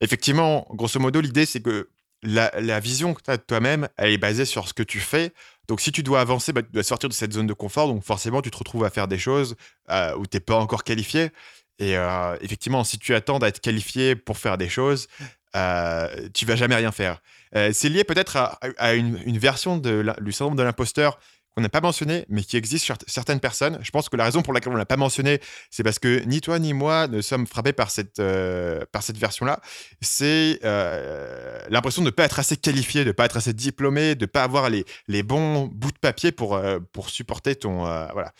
effectivement, 0.00 0.66
grosso 0.70 0.98
modo, 0.98 1.20
l'idée, 1.20 1.46
c'est 1.46 1.62
que 1.62 1.88
la, 2.22 2.80
vision 2.80 3.14
que 3.14 3.22
tu 3.22 3.30
as 3.30 3.36
de 3.36 3.42
toi-même, 3.42 3.88
elle 3.96 4.12
est 4.12 4.18
basée 4.18 4.44
sur 4.44 4.68
ce 4.68 4.74
que 4.74 4.82
tu 4.82 4.98
fais. 5.00 5.32
Donc, 5.68 5.80
si 5.80 5.92
tu 5.92 6.02
dois 6.02 6.20
avancer, 6.20 6.52
bah, 6.52 6.62
tu 6.62 6.72
dois 6.72 6.82
sortir 6.82 7.08
de 7.08 7.14
cette 7.14 7.32
zone 7.32 7.46
de 7.46 7.52
confort. 7.52 7.86
Donc, 7.86 8.02
forcément, 8.02 8.42
tu 8.42 8.50
te 8.50 8.56
retrouves 8.56 8.84
à 8.84 8.90
faire 8.90 9.06
des 9.06 9.18
choses 9.18 9.56
euh, 9.90 10.16
où 10.16 10.26
tu 10.26 10.36
n'es 10.36 10.40
pas 10.40 10.56
encore 10.56 10.82
qualifié. 10.82 11.30
Et 11.78 11.96
euh, 11.96 12.36
effectivement, 12.40 12.84
si 12.84 12.98
tu 12.98 13.14
attends 13.14 13.38
d'être 13.38 13.60
qualifié 13.60 14.16
pour 14.16 14.38
faire 14.38 14.58
des 14.58 14.68
choses, 14.68 15.08
euh, 15.54 16.28
tu 16.34 16.46
vas 16.46 16.56
jamais 16.56 16.74
rien 16.74 16.92
faire. 16.92 17.20
Euh, 17.54 17.70
c'est 17.72 17.88
lié 17.88 18.04
peut-être 18.04 18.36
à, 18.36 18.94
une, 18.94 19.38
version 19.38 19.76
de 19.76 20.04
du 20.20 20.32
syndrome 20.32 20.56
de 20.56 20.62
l'imposteur 20.62 21.18
qu'on 21.56 21.62
n'a 21.62 21.70
pas 21.70 21.80
mentionné, 21.80 22.26
mais 22.28 22.42
qui 22.42 22.58
existe 22.58 22.84
chez 22.84 22.92
certaines 23.06 23.40
personnes. 23.40 23.78
Je 23.80 23.90
pense 23.90 24.10
que 24.10 24.16
la 24.16 24.24
raison 24.24 24.42
pour 24.42 24.52
laquelle 24.52 24.74
on 24.74 24.76
l'a 24.76 24.84
pas 24.84 24.98
mentionné, 24.98 25.40
c'est 25.70 25.82
parce 25.82 25.98
que 25.98 26.22
ni 26.26 26.42
toi 26.42 26.58
ni 26.58 26.74
moi 26.74 27.08
ne 27.08 27.22
sommes 27.22 27.46
frappés 27.46 27.72
par 27.72 27.90
cette, 27.90 28.18
euh, 28.18 28.84
par 28.92 29.02
cette 29.02 29.16
version-là. 29.16 29.60
C'est 30.02 30.60
euh, 30.64 31.58
l'impression 31.70 32.02
de 32.02 32.08
ne 32.08 32.10
pas 32.10 32.24
être 32.24 32.38
assez 32.38 32.58
qualifié, 32.58 33.04
de 33.04 33.08
ne 33.08 33.12
pas 33.12 33.24
être 33.24 33.38
assez 33.38 33.54
diplômé, 33.54 34.14
de 34.14 34.24
ne 34.24 34.26
pas 34.26 34.42
avoir 34.42 34.68
les, 34.68 34.84
les 35.08 35.22
bons 35.22 35.66
bouts 35.66 35.92
de 35.92 35.98
papier 35.98 36.30
pour, 36.30 36.56
euh, 36.56 36.78
pour 36.92 37.08
supporter 37.08 37.56
ton, 37.56 37.76
voilà, 37.78 38.32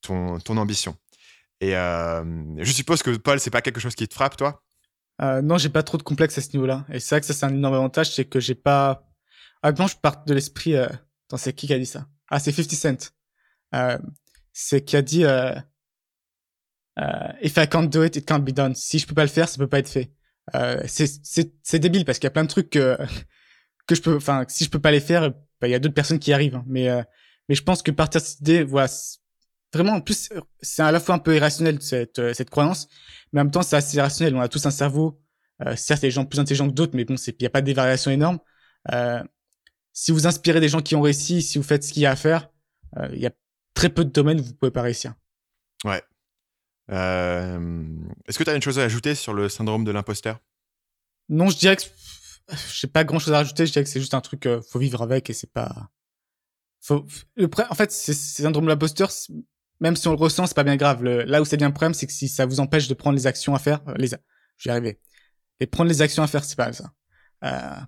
ton, 0.00 0.38
ton 0.40 0.56
ambition. 0.56 0.96
Et 1.60 1.72
je 1.72 2.72
suppose 2.72 3.02
que 3.02 3.10
Paul, 3.16 3.40
c'est 3.40 3.50
pas 3.50 3.60
quelque 3.62 3.80
chose 3.80 3.94
qui 3.94 4.08
te 4.08 4.14
frappe, 4.14 4.38
toi? 4.38 4.62
Euh, 5.20 5.42
Non, 5.42 5.58
j'ai 5.58 5.68
pas 5.68 5.82
trop 5.82 5.98
de 5.98 6.02
complexe 6.02 6.38
à 6.38 6.40
ce 6.40 6.48
niveau-là. 6.54 6.86
Et 6.90 6.98
c'est 6.98 7.14
vrai 7.14 7.20
que 7.20 7.26
ça, 7.26 7.34
c'est 7.34 7.44
un 7.44 7.54
énorme 7.54 7.74
avantage, 7.74 8.10
c'est 8.14 8.24
que 8.24 8.40
j'ai 8.40 8.54
pas. 8.54 9.06
Honnêtement, 9.62 9.86
je 9.86 9.96
pars 9.96 10.24
de 10.24 10.34
l'esprit. 10.34 10.76
Attends, 10.76 11.36
c'est 11.36 11.52
qui 11.52 11.66
qui 11.66 11.74
a 11.74 11.78
dit 11.78 11.86
ça 11.86 12.06
ah, 12.34 12.40
c'est 12.40 12.52
50 12.52 12.72
Cent. 12.72 13.12
Euh, 13.74 13.98
c'est 14.52 14.84
qui 14.84 14.96
a 14.96 15.02
dit 15.02 15.24
euh, 15.24 15.54
euh, 16.98 17.32
If 17.42 17.56
I 17.56 17.68
can't 17.68 17.86
do 17.86 18.04
it, 18.04 18.16
it 18.16 18.26
can't 18.26 18.40
be 18.40 18.52
done. 18.52 18.74
Si 18.74 18.98
je 18.98 19.06
peux 19.06 19.14
pas 19.14 19.22
le 19.22 19.28
faire, 19.28 19.48
ça 19.48 19.56
peut 19.58 19.68
pas 19.68 19.78
être 19.78 19.88
fait. 19.88 20.12
Euh, 20.54 20.82
c'est 20.86 21.78
débile 21.78 22.04
parce 22.04 22.18
qu'il 22.18 22.26
y 22.26 22.28
a 22.28 22.32
plein 22.32 22.44
de 22.44 22.48
trucs 22.48 22.70
que, 22.70 22.98
que 23.86 23.94
je 23.94 24.02
peux. 24.02 24.16
Enfin, 24.16 24.44
si 24.48 24.64
je 24.64 24.70
peux 24.70 24.80
pas 24.80 24.90
les 24.90 25.00
faire, 25.00 25.30
bah, 25.60 25.68
il 25.68 25.70
y 25.70 25.74
a 25.74 25.78
d'autres 25.78 25.94
personnes 25.94 26.18
qui 26.18 26.32
arrivent. 26.32 26.56
Hein. 26.56 26.64
Mais 26.66 26.88
euh, 26.88 27.02
mais 27.48 27.54
je 27.54 27.62
pense 27.62 27.82
que 27.82 27.90
partir 27.90 28.20
de 28.20 28.26
cette 28.26 28.40
idée, 28.40 28.64
voilà, 28.64 28.88
vraiment 29.72 29.92
en 29.92 30.00
plus, 30.00 30.30
c'est 30.60 30.82
à 30.82 30.90
la 30.92 31.00
fois 31.00 31.14
un 31.14 31.18
peu 31.18 31.36
irrationnel 31.36 31.80
cette 31.82 32.18
euh, 32.18 32.34
cette 32.34 32.50
croyance, 32.50 32.88
mais 33.32 33.40
en 33.40 33.44
même 33.44 33.52
temps 33.52 33.62
c'est 33.62 33.76
assez 33.76 34.00
rationnel. 34.00 34.34
On 34.36 34.40
a 34.40 34.48
tous 34.48 34.66
un 34.66 34.70
cerveau. 34.70 35.20
certes, 35.76 36.02
il 36.02 36.10
gens 36.10 36.24
plus 36.24 36.40
intelligents 36.40 36.68
que 36.68 36.74
d'autres, 36.74 36.96
mais 36.96 37.04
bon, 37.04 37.14
il 37.14 37.42
y 37.42 37.46
a 37.46 37.50
pas 37.50 37.62
des 37.62 37.74
variations 37.74 38.10
énormes. 38.10 38.40
Euh, 38.92 39.22
si 39.94 40.10
vous 40.10 40.26
inspirez 40.26 40.60
des 40.60 40.68
gens 40.68 40.82
qui 40.82 40.96
ont 40.96 41.00
réussi, 41.00 41.40
si 41.40 41.56
vous 41.56 41.64
faites 41.64 41.84
ce 41.84 41.92
qu'il 41.92 42.02
y 42.02 42.06
a 42.06 42.10
à 42.10 42.16
faire, 42.16 42.50
euh, 42.98 43.08
il 43.12 43.20
y 43.20 43.26
a 43.26 43.30
très 43.74 43.88
peu 43.88 44.04
de 44.04 44.10
domaines 44.10 44.40
où 44.40 44.42
vous 44.42 44.54
pouvez 44.54 44.72
pas 44.72 44.82
réussir. 44.82 45.14
Ouais. 45.84 46.02
Euh, 46.90 47.86
est-ce 48.26 48.36
que 48.36 48.44
tu 48.44 48.50
as 48.50 48.54
une 48.54 48.62
chose 48.62 48.78
à 48.78 48.82
ajouter 48.82 49.14
sur 49.14 49.32
le 49.32 49.48
syndrome 49.48 49.84
de 49.84 49.92
l'imposteur? 49.92 50.40
Non, 51.28 51.48
je 51.48 51.56
dirais 51.56 51.76
que 51.76 51.82
j'ai 52.72 52.88
pas 52.88 53.04
grand 53.04 53.20
chose 53.20 53.32
à 53.32 53.38
rajouter. 53.38 53.66
Je 53.66 53.72
dirais 53.72 53.84
que 53.84 53.88
c'est 53.88 54.00
juste 54.00 54.14
un 54.14 54.20
truc, 54.20 54.46
euh, 54.46 54.60
faut 54.68 54.80
vivre 54.80 55.00
avec 55.00 55.30
et 55.30 55.32
c'est 55.32 55.50
pas. 55.50 55.90
Faut... 56.80 57.06
En 57.70 57.74
fait, 57.74 57.92
c'est 57.92 58.12
syndrome 58.14 58.64
de 58.64 58.70
l'imposteur. 58.70 59.10
Même 59.80 59.96
si 59.96 60.08
on 60.08 60.10
le 60.10 60.18
ressent, 60.18 60.46
c'est 60.46 60.56
pas 60.56 60.64
bien 60.64 60.76
grave. 60.76 61.04
Là 61.04 61.40
où 61.40 61.44
c'est 61.44 61.56
bien 61.56 61.68
le 61.68 61.72
problème, 61.72 61.94
c'est 61.94 62.06
que 62.06 62.12
si 62.12 62.28
ça 62.28 62.46
vous 62.46 62.60
empêche 62.60 62.88
de 62.88 62.94
prendre 62.94 63.16
les 63.16 63.26
actions 63.26 63.54
à 63.54 63.58
faire, 63.58 63.80
les, 63.96 64.08
je 64.08 64.14
vais 64.14 64.66
y 64.66 64.70
arriver. 64.70 65.00
Et 65.60 65.66
prendre 65.66 65.88
les 65.88 66.02
actions 66.02 66.22
à 66.22 66.26
faire, 66.26 66.44
c'est 66.44 66.56
pas 66.56 66.72
ça. 66.72 66.92
Euh 67.44 67.80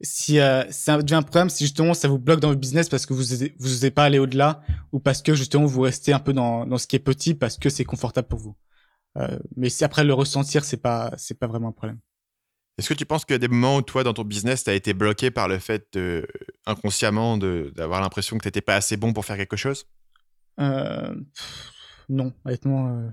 si 0.00 0.38
euh, 0.40 0.70
ça 0.70 1.00
devient 1.00 1.14
un 1.14 1.22
problème 1.22 1.48
si 1.48 1.64
justement 1.64 1.94
ça 1.94 2.08
vous 2.08 2.18
bloque 2.18 2.40
dans 2.40 2.48
votre 2.48 2.60
business 2.60 2.88
parce 2.88 3.06
que 3.06 3.14
vous 3.14 3.22
vous 3.58 3.68
n'osez 3.68 3.90
pas 3.90 4.04
aller 4.04 4.18
au-delà 4.18 4.60
ou 4.92 5.00
parce 5.00 5.22
que 5.22 5.34
justement 5.34 5.64
vous 5.64 5.80
restez 5.80 6.12
un 6.12 6.18
peu 6.18 6.32
dans, 6.32 6.66
dans 6.66 6.78
ce 6.78 6.86
qui 6.86 6.96
est 6.96 7.00
petit 7.00 7.34
parce 7.34 7.56
que 7.56 7.70
c'est 7.70 7.84
confortable 7.84 8.28
pour 8.28 8.38
vous. 8.38 8.56
Euh, 9.16 9.38
mais 9.56 9.70
si 9.70 9.84
après 9.84 10.04
le 10.04 10.12
ressentir 10.12 10.64
c'est 10.64 10.76
pas 10.76 11.12
c'est 11.16 11.38
pas 11.38 11.46
vraiment 11.46 11.68
un 11.68 11.72
problème. 11.72 11.98
Est-ce 12.78 12.90
que 12.90 12.94
tu 12.94 13.06
penses 13.06 13.24
qu'il 13.24 13.32
y 13.32 13.36
a 13.36 13.38
des 13.38 13.48
moments 13.48 13.76
où 13.76 13.82
toi 13.82 14.04
dans 14.04 14.12
ton 14.12 14.24
business 14.24 14.64
tu 14.64 14.70
as 14.70 14.74
été 14.74 14.92
bloqué 14.92 15.30
par 15.30 15.48
le 15.48 15.58
fait 15.58 15.86
de, 15.94 16.26
inconsciemment 16.66 17.38
d'avoir 17.38 18.02
l'impression 18.02 18.36
que 18.36 18.42
tu 18.42 18.48
n'étais 18.48 18.60
pas 18.60 18.76
assez 18.76 18.98
bon 18.98 19.14
pour 19.14 19.24
faire 19.24 19.38
quelque 19.38 19.56
chose? 19.56 19.86
Euh, 20.60 21.14
Non, 22.08 22.32
honnêtement, 22.44 22.88
euh, 22.88 23.08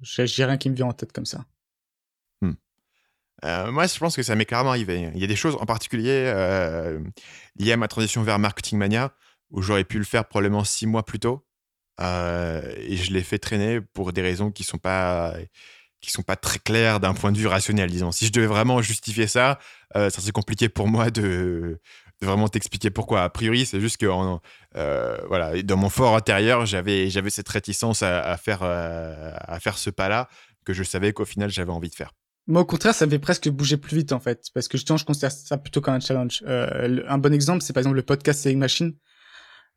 j'ai 0.00 0.44
rien 0.44 0.56
qui 0.56 0.70
me 0.70 0.74
vient 0.74 0.86
en 0.86 0.92
tête 0.92 1.12
comme 1.12 1.26
ça. 1.26 1.44
Euh, 3.44 3.70
moi, 3.70 3.86
je 3.86 3.98
pense 3.98 4.16
que 4.16 4.22
ça 4.22 4.34
m'est 4.34 4.46
clairement 4.46 4.70
arrivé. 4.70 5.10
Il 5.14 5.20
y 5.20 5.24
a 5.24 5.26
des 5.26 5.36
choses 5.36 5.56
en 5.60 5.66
particulier 5.66 6.24
euh, 6.26 7.00
liées 7.58 7.72
à 7.72 7.76
ma 7.76 7.88
transition 7.88 8.22
vers 8.22 8.38
Marketing 8.38 8.78
Mania 8.78 9.12
où 9.50 9.62
j'aurais 9.62 9.84
pu 9.84 9.98
le 9.98 10.04
faire 10.04 10.26
probablement 10.26 10.64
six 10.64 10.86
mois 10.86 11.04
plus 11.04 11.20
tôt. 11.20 11.46
Euh, 12.00 12.74
et 12.78 12.96
je 12.96 13.12
l'ai 13.12 13.22
fait 13.22 13.38
traîner 13.38 13.80
pour 13.80 14.12
des 14.12 14.22
raisons 14.22 14.50
qui 14.50 14.64
sont 14.64 14.78
pas 14.78 15.34
sont 16.08 16.22
pas 16.22 16.36
très 16.36 16.60
claires 16.60 17.00
d'un 17.00 17.14
point 17.14 17.32
de 17.32 17.38
vue 17.38 17.48
rationnel, 17.48 17.90
disons. 17.90 18.12
Si 18.12 18.26
je 18.26 18.32
devais 18.32 18.46
vraiment 18.46 18.80
justifier 18.80 19.26
ça, 19.26 19.58
ça 19.92 20.08
serait 20.08 20.30
compliqué 20.30 20.68
pour 20.68 20.86
moi 20.86 21.10
de, 21.10 21.80
vraiment 22.22 22.48
t'expliquer 22.48 22.90
pourquoi. 22.90 23.24
A 23.24 23.28
priori, 23.28 23.66
c'est 23.66 23.80
juste 23.80 23.96
que 23.96 24.06
voilà, 25.26 25.60
dans 25.64 25.76
mon 25.76 25.88
fort 25.88 26.14
intérieur, 26.14 26.64
j'avais 26.64 27.10
j'avais 27.10 27.30
cette 27.30 27.48
réticence 27.48 28.04
à 28.04 28.36
faire 28.36 28.62
à 28.62 29.58
faire 29.58 29.78
ce 29.78 29.90
pas-là 29.90 30.28
que 30.64 30.72
je 30.72 30.84
savais 30.84 31.12
qu'au 31.12 31.24
final 31.24 31.50
j'avais 31.50 31.72
envie 31.72 31.90
de 31.90 31.94
faire. 31.96 32.12
Moi, 32.46 32.62
au 32.62 32.64
contraire, 32.64 32.94
ça 32.94 33.06
me 33.06 33.10
fait 33.10 33.18
presque 33.18 33.48
bouger 33.48 33.76
plus 33.76 33.96
vite, 33.96 34.12
en 34.12 34.20
fait. 34.20 34.46
Parce 34.54 34.68
que 34.68 34.78
justement, 34.78 34.96
je 34.96 35.04
considère 35.04 35.32
ça 35.32 35.58
plutôt 35.58 35.80
comme 35.80 35.94
un 35.94 36.00
challenge. 36.00 36.44
Euh, 36.46 37.02
un 37.08 37.18
bon 37.18 37.34
exemple, 37.34 37.62
c'est 37.62 37.72
par 37.72 37.80
exemple 37.80 37.96
le 37.96 38.02
podcast 38.02 38.42
Selling 38.42 38.58
Machine. 38.58 38.94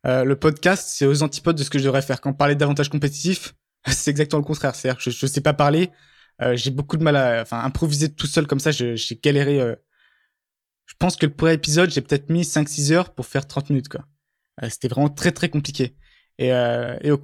Euh, 0.06 0.24
le 0.24 0.36
podcast, 0.36 0.88
c'est 0.88 1.06
aux 1.06 1.22
antipodes 1.22 1.56
de 1.56 1.62
ce 1.62 1.70
que 1.70 1.78
je 1.78 1.84
devrais 1.84 2.02
faire. 2.02 2.20
Quand 2.20 2.30
on 2.30 2.34
parlait 2.34 2.54
davantage 2.54 2.88
compétitif, 2.88 3.54
c'est 3.86 4.10
exactement 4.10 4.40
le 4.40 4.46
contraire. 4.46 4.74
C'est-à-dire 4.74 5.02
que 5.02 5.10
je, 5.10 5.16
je 5.16 5.26
sais 5.26 5.40
pas 5.40 5.52
parler, 5.52 5.90
euh, 6.42 6.56
j'ai 6.56 6.70
beaucoup 6.70 6.96
de 6.96 7.02
mal 7.02 7.16
à 7.16 7.42
enfin, 7.42 7.60
improviser 7.62 8.12
tout 8.12 8.26
seul 8.26 8.46
comme 8.46 8.60
ça. 8.60 8.70
J'ai 8.70 9.20
galéré. 9.22 9.60
Euh. 9.60 9.74
Je 10.86 10.94
pense 10.98 11.16
que 11.16 11.26
le 11.26 11.32
premier 11.32 11.54
épisode, 11.54 11.90
j'ai 11.90 12.00
peut-être 12.00 12.30
mis 12.30 12.42
5-6 12.42 12.92
heures 12.92 13.14
pour 13.14 13.26
faire 13.26 13.46
30 13.46 13.70
minutes. 13.70 13.88
quoi. 13.88 14.04
Euh, 14.62 14.68
c'était 14.68 14.88
vraiment 14.88 15.08
très, 15.08 15.32
très 15.32 15.48
compliqué. 15.48 15.96
Et, 16.38 16.52
euh, 16.52 16.96
et 17.02 17.10
au, 17.10 17.20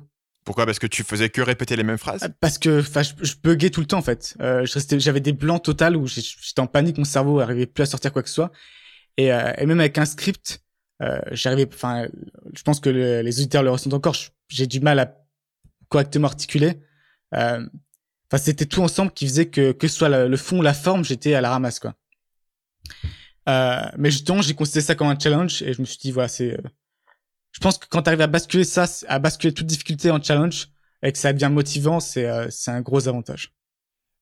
pourquoi? 0.46 0.64
Parce 0.64 0.78
que 0.78 0.86
tu 0.86 1.02
faisais 1.02 1.28
que 1.28 1.42
répéter 1.42 1.76
les 1.76 1.82
mêmes 1.82 1.98
phrases? 1.98 2.26
Parce 2.40 2.56
que 2.56 2.80
je, 2.80 3.10
je 3.20 3.34
buguais 3.42 3.68
tout 3.68 3.80
le 3.80 3.86
temps 3.86 3.98
en 3.98 4.02
fait. 4.02 4.34
Euh, 4.40 4.64
J'avais 4.64 5.20
des 5.20 5.32
blancs 5.32 5.62
total 5.62 5.96
où 5.96 6.06
j'étais 6.06 6.60
en 6.60 6.68
panique, 6.68 6.96
mon 6.96 7.04
cerveau 7.04 7.40
arrivait 7.40 7.66
plus 7.66 7.82
à 7.82 7.86
sortir 7.86 8.12
quoi 8.12 8.22
que 8.22 8.28
ce 8.28 8.36
soit. 8.36 8.52
Et, 9.18 9.32
euh, 9.32 9.52
et 9.58 9.66
même 9.66 9.80
avec 9.80 9.98
un 9.98 10.06
script, 10.06 10.62
euh, 11.02 11.18
j'arrivais. 11.32 11.68
Enfin, 11.74 12.06
je 12.54 12.62
pense 12.62 12.80
que 12.80 12.88
les 12.88 13.38
auditeurs 13.38 13.64
le 13.64 13.70
ressentent 13.70 13.94
encore. 13.94 14.16
J'ai 14.48 14.66
du 14.66 14.80
mal 14.80 14.98
à 15.00 15.14
correctement 15.88 16.28
articuler. 16.28 16.80
Euh, 17.34 17.66
enfin, 18.30 18.42
c'était 18.42 18.66
tout 18.66 18.82
ensemble 18.82 19.10
qui 19.12 19.26
faisait 19.26 19.46
que 19.46 19.72
que 19.72 19.88
ce 19.88 19.96
soit 19.96 20.26
le, 20.28 20.36
fond, 20.36 20.62
la 20.62 20.74
forme, 20.74 21.04
j'étais 21.04 21.34
à 21.34 21.40
la 21.40 21.50
ramasse 21.50 21.80
quoi. 21.80 21.94
Euh, 23.48 23.80
mais 23.96 24.10
justement, 24.10 24.42
j'ai 24.42 24.54
considéré 24.54 24.84
ça 24.84 24.94
comme 24.94 25.08
un 25.08 25.18
challenge 25.18 25.62
et 25.62 25.72
je 25.72 25.80
me 25.80 25.86
suis 25.86 25.98
dit 25.98 26.12
voilà, 26.12 26.28
c'est 26.28 26.52
euh, 26.52 26.62
je 27.56 27.60
pense 27.62 27.78
que 27.78 27.86
quand 27.88 28.02
tu 28.02 28.08
arrives 28.08 28.20
à 28.20 28.26
basculer 28.26 28.64
ça, 28.64 28.84
à 29.08 29.18
basculer 29.18 29.54
toute 29.54 29.64
difficulté 29.66 30.10
en 30.10 30.22
challenge, 30.22 30.68
et 31.02 31.10
que 31.10 31.16
ça 31.16 31.32
devient 31.32 31.48
motivant, 31.50 32.00
c'est 32.00 32.26
euh, 32.26 32.48
un 32.66 32.82
gros 32.82 33.08
avantage. 33.08 33.54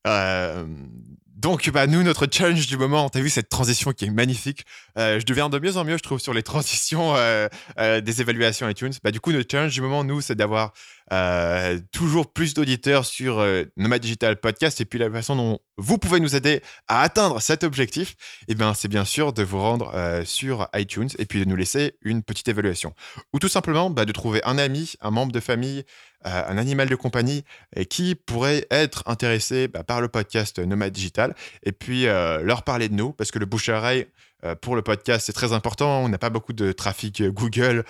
Euh, 0.07 0.64
donc, 1.44 1.68
bah, 1.68 1.87
nous, 1.87 2.02
notre 2.02 2.26
challenge 2.33 2.66
du 2.66 2.78
moment, 2.78 3.11
t'as 3.11 3.20
vu 3.20 3.28
cette 3.28 3.50
transition 3.50 3.92
qui 3.92 4.07
est 4.07 4.11
magnifique. 4.11 4.64
Euh, 4.96 5.20
je 5.20 5.26
deviens 5.26 5.50
de 5.50 5.59
mieux 5.59 5.76
en 5.76 5.85
mieux, 5.85 5.98
je 5.98 6.02
trouve, 6.02 6.18
sur 6.18 6.33
les 6.33 6.42
transitions 6.54 7.14
euh, 7.16 7.48
euh, 7.78 8.00
des 8.00 8.22
évaluations 8.22 8.66
iTunes. 8.66 8.94
Bah, 9.04 9.11
du 9.11 9.20
coup, 9.20 9.30
notre 9.30 9.50
challenge 9.50 9.74
du 9.74 9.83
moment, 9.83 10.04
nous, 10.04 10.22
c'est 10.22 10.37
d'avoir 10.37 10.72
toujours 11.92 12.33
plus 12.33 12.54
d'auditeurs 12.54 13.04
sur 13.04 13.46
Nomad 13.76 14.00
Digital 14.00 14.40
Podcast. 14.40 14.80
Et 14.80 14.87
puis, 14.87 14.98
la 14.98 15.11
façon 15.11 15.37
dont 15.37 15.59
vous 15.76 15.98
pouvez 15.98 16.18
nous 16.18 16.35
aider 16.35 16.62
à 16.88 17.02
atteindre 17.02 17.42
cet 17.42 17.62
objectif, 17.62 18.14
eh 18.48 18.54
ben, 18.54 18.72
c'est 18.72 18.88
bien 18.88 19.04
sûr 19.04 19.35
de 19.35 19.42
vous 19.42 19.61
rendre 19.61 19.92
sur 20.24 20.66
iTunes 20.74 21.11
et 21.18 21.26
puis 21.26 21.44
de 21.44 21.44
nous 21.44 21.57
laisser 21.57 21.98
une 22.00 22.22
petite 22.22 22.48
évaluation. 22.48 22.94
Ou 23.35 23.38
tout 23.38 23.50
simplement 23.50 23.90
bah, 23.90 24.07
de 24.07 24.12
trouver 24.12 24.40
un 24.44 24.57
ami, 24.57 24.94
un 25.02 25.11
membre 25.11 25.33
de 25.33 25.40
famille, 25.40 25.85
un 26.24 26.58
animal 26.58 26.88
de 26.88 26.96
compagnie 26.96 27.44
qui 27.88 28.14
pourrait 28.14 28.66
être 28.70 29.02
intéressé 29.06 29.68
bah, 29.68 29.82
par 29.82 30.00
le 30.00 30.08
podcast 30.08 30.58
Nomad 30.58 30.92
Digital 30.92 31.34
et 31.62 31.72
puis 31.72 32.06
euh, 32.06 32.40
leur 32.42 32.62
parler 32.62 32.88
de 32.88 32.94
nous 32.94 33.12
parce 33.12 33.30
que 33.30 33.38
le 33.38 33.46
bouche 33.46 33.68
à 33.68 33.78
oreille 33.78 34.06
euh, 34.44 34.54
pour 34.54 34.76
le 34.76 34.82
podcast, 34.82 35.26
c'est 35.26 35.32
très 35.32 35.52
important. 35.52 36.02
On 36.02 36.08
n'a 36.08 36.18
pas 36.18 36.30
beaucoup 36.30 36.52
de 36.52 36.72
trafic 36.72 37.22
Google 37.22 37.84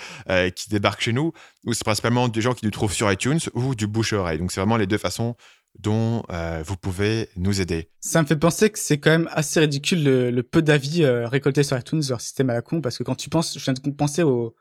qui 0.55 0.69
débarque 0.69 1.01
chez 1.01 1.13
nous, 1.13 1.33
ou 1.65 1.73
c'est 1.73 1.85
principalement 1.85 2.29
des 2.29 2.41
gens 2.41 2.55
qui 2.55 2.65
nous 2.65 2.71
trouvent 2.71 2.93
sur 2.93 3.11
iTunes 3.11 3.41
ou 3.55 3.75
du 3.75 3.87
bouche 3.87 4.13
à 4.13 4.17
oreille. 4.17 4.39
Donc, 4.39 4.53
c'est 4.53 4.61
vraiment 4.61 4.77
les 4.77 4.87
deux 4.87 4.99
façons 4.99 5.37
dont 5.81 6.23
vous 6.65 6.77
pouvez 6.77 7.29
nous 7.37 7.61
aider. 7.61 7.89
Ça 8.01 8.23
me 8.23 8.27
fait 8.27 8.37
penser 8.37 8.71
que 8.71 8.79
c'est 8.79 8.99
quand 8.99 9.11
même 9.11 9.29
assez 9.33 9.61
ridicule 9.61 10.05
le, 10.05 10.43
peu 10.43 10.63
d'avis 10.63 11.05
récoltés 11.07 11.63
sur 11.63 11.77
iTunes, 11.77 12.03
leur 12.09 12.21
système 12.21 12.51
à 12.51 12.55
la 12.55 12.63
con, 12.63 12.81
parce 12.81 12.99
que 12.99 13.03
quand 13.03 13.17
tu 13.17 13.29
penses, 13.29 13.59
je 13.59 13.65
viens 13.65 13.75
de 13.75 13.91
penser 13.91 14.23
au, 14.23 14.55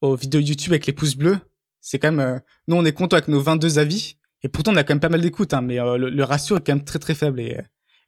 aux 0.00 0.16
vidéos 0.16 0.40
YouTube 0.40 0.72
avec 0.72 0.86
les 0.86 0.92
pouces 0.92 1.16
bleus, 1.16 1.38
c'est 1.82 1.98
quand 1.98 2.10
même, 2.12 2.20
euh, 2.26 2.38
nous 2.68 2.76
on 2.76 2.84
est 2.86 2.92
content 2.94 3.16
avec 3.16 3.28
nos 3.28 3.40
22 3.42 3.78
avis, 3.78 4.16
et 4.42 4.48
pourtant 4.48 4.72
on 4.72 4.76
a 4.76 4.84
quand 4.84 4.94
même 4.94 5.00
pas 5.00 5.10
mal 5.10 5.20
d'écoute, 5.20 5.52
hein, 5.52 5.60
mais 5.60 5.78
euh, 5.78 5.98
le, 5.98 6.08
le, 6.08 6.24
ratio 6.24 6.56
est 6.56 6.60
quand 6.66 6.74
même 6.74 6.84
très 6.84 6.98
très 6.98 7.14
faible. 7.14 7.40
Et, 7.40 7.58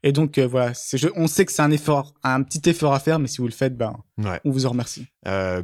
et 0.02 0.12
donc 0.12 0.38
euh, 0.38 0.46
voilà, 0.46 0.72
c'est, 0.72 0.98
on 1.16 1.26
sait 1.26 1.44
que 1.44 1.52
c'est 1.52 1.62
un 1.62 1.70
effort, 1.70 2.14
un 2.22 2.42
petit 2.42 2.66
effort 2.70 2.94
à 2.94 3.00
faire, 3.00 3.18
mais 3.18 3.28
si 3.28 3.38
vous 3.38 3.46
le 3.46 3.52
faites, 3.52 3.76
ben, 3.76 3.94
Ouais. 4.18 4.40
on 4.44 4.50
vous 4.50 4.64
en 4.64 4.70
remercie. 4.70 5.06
Euh, 5.28 5.62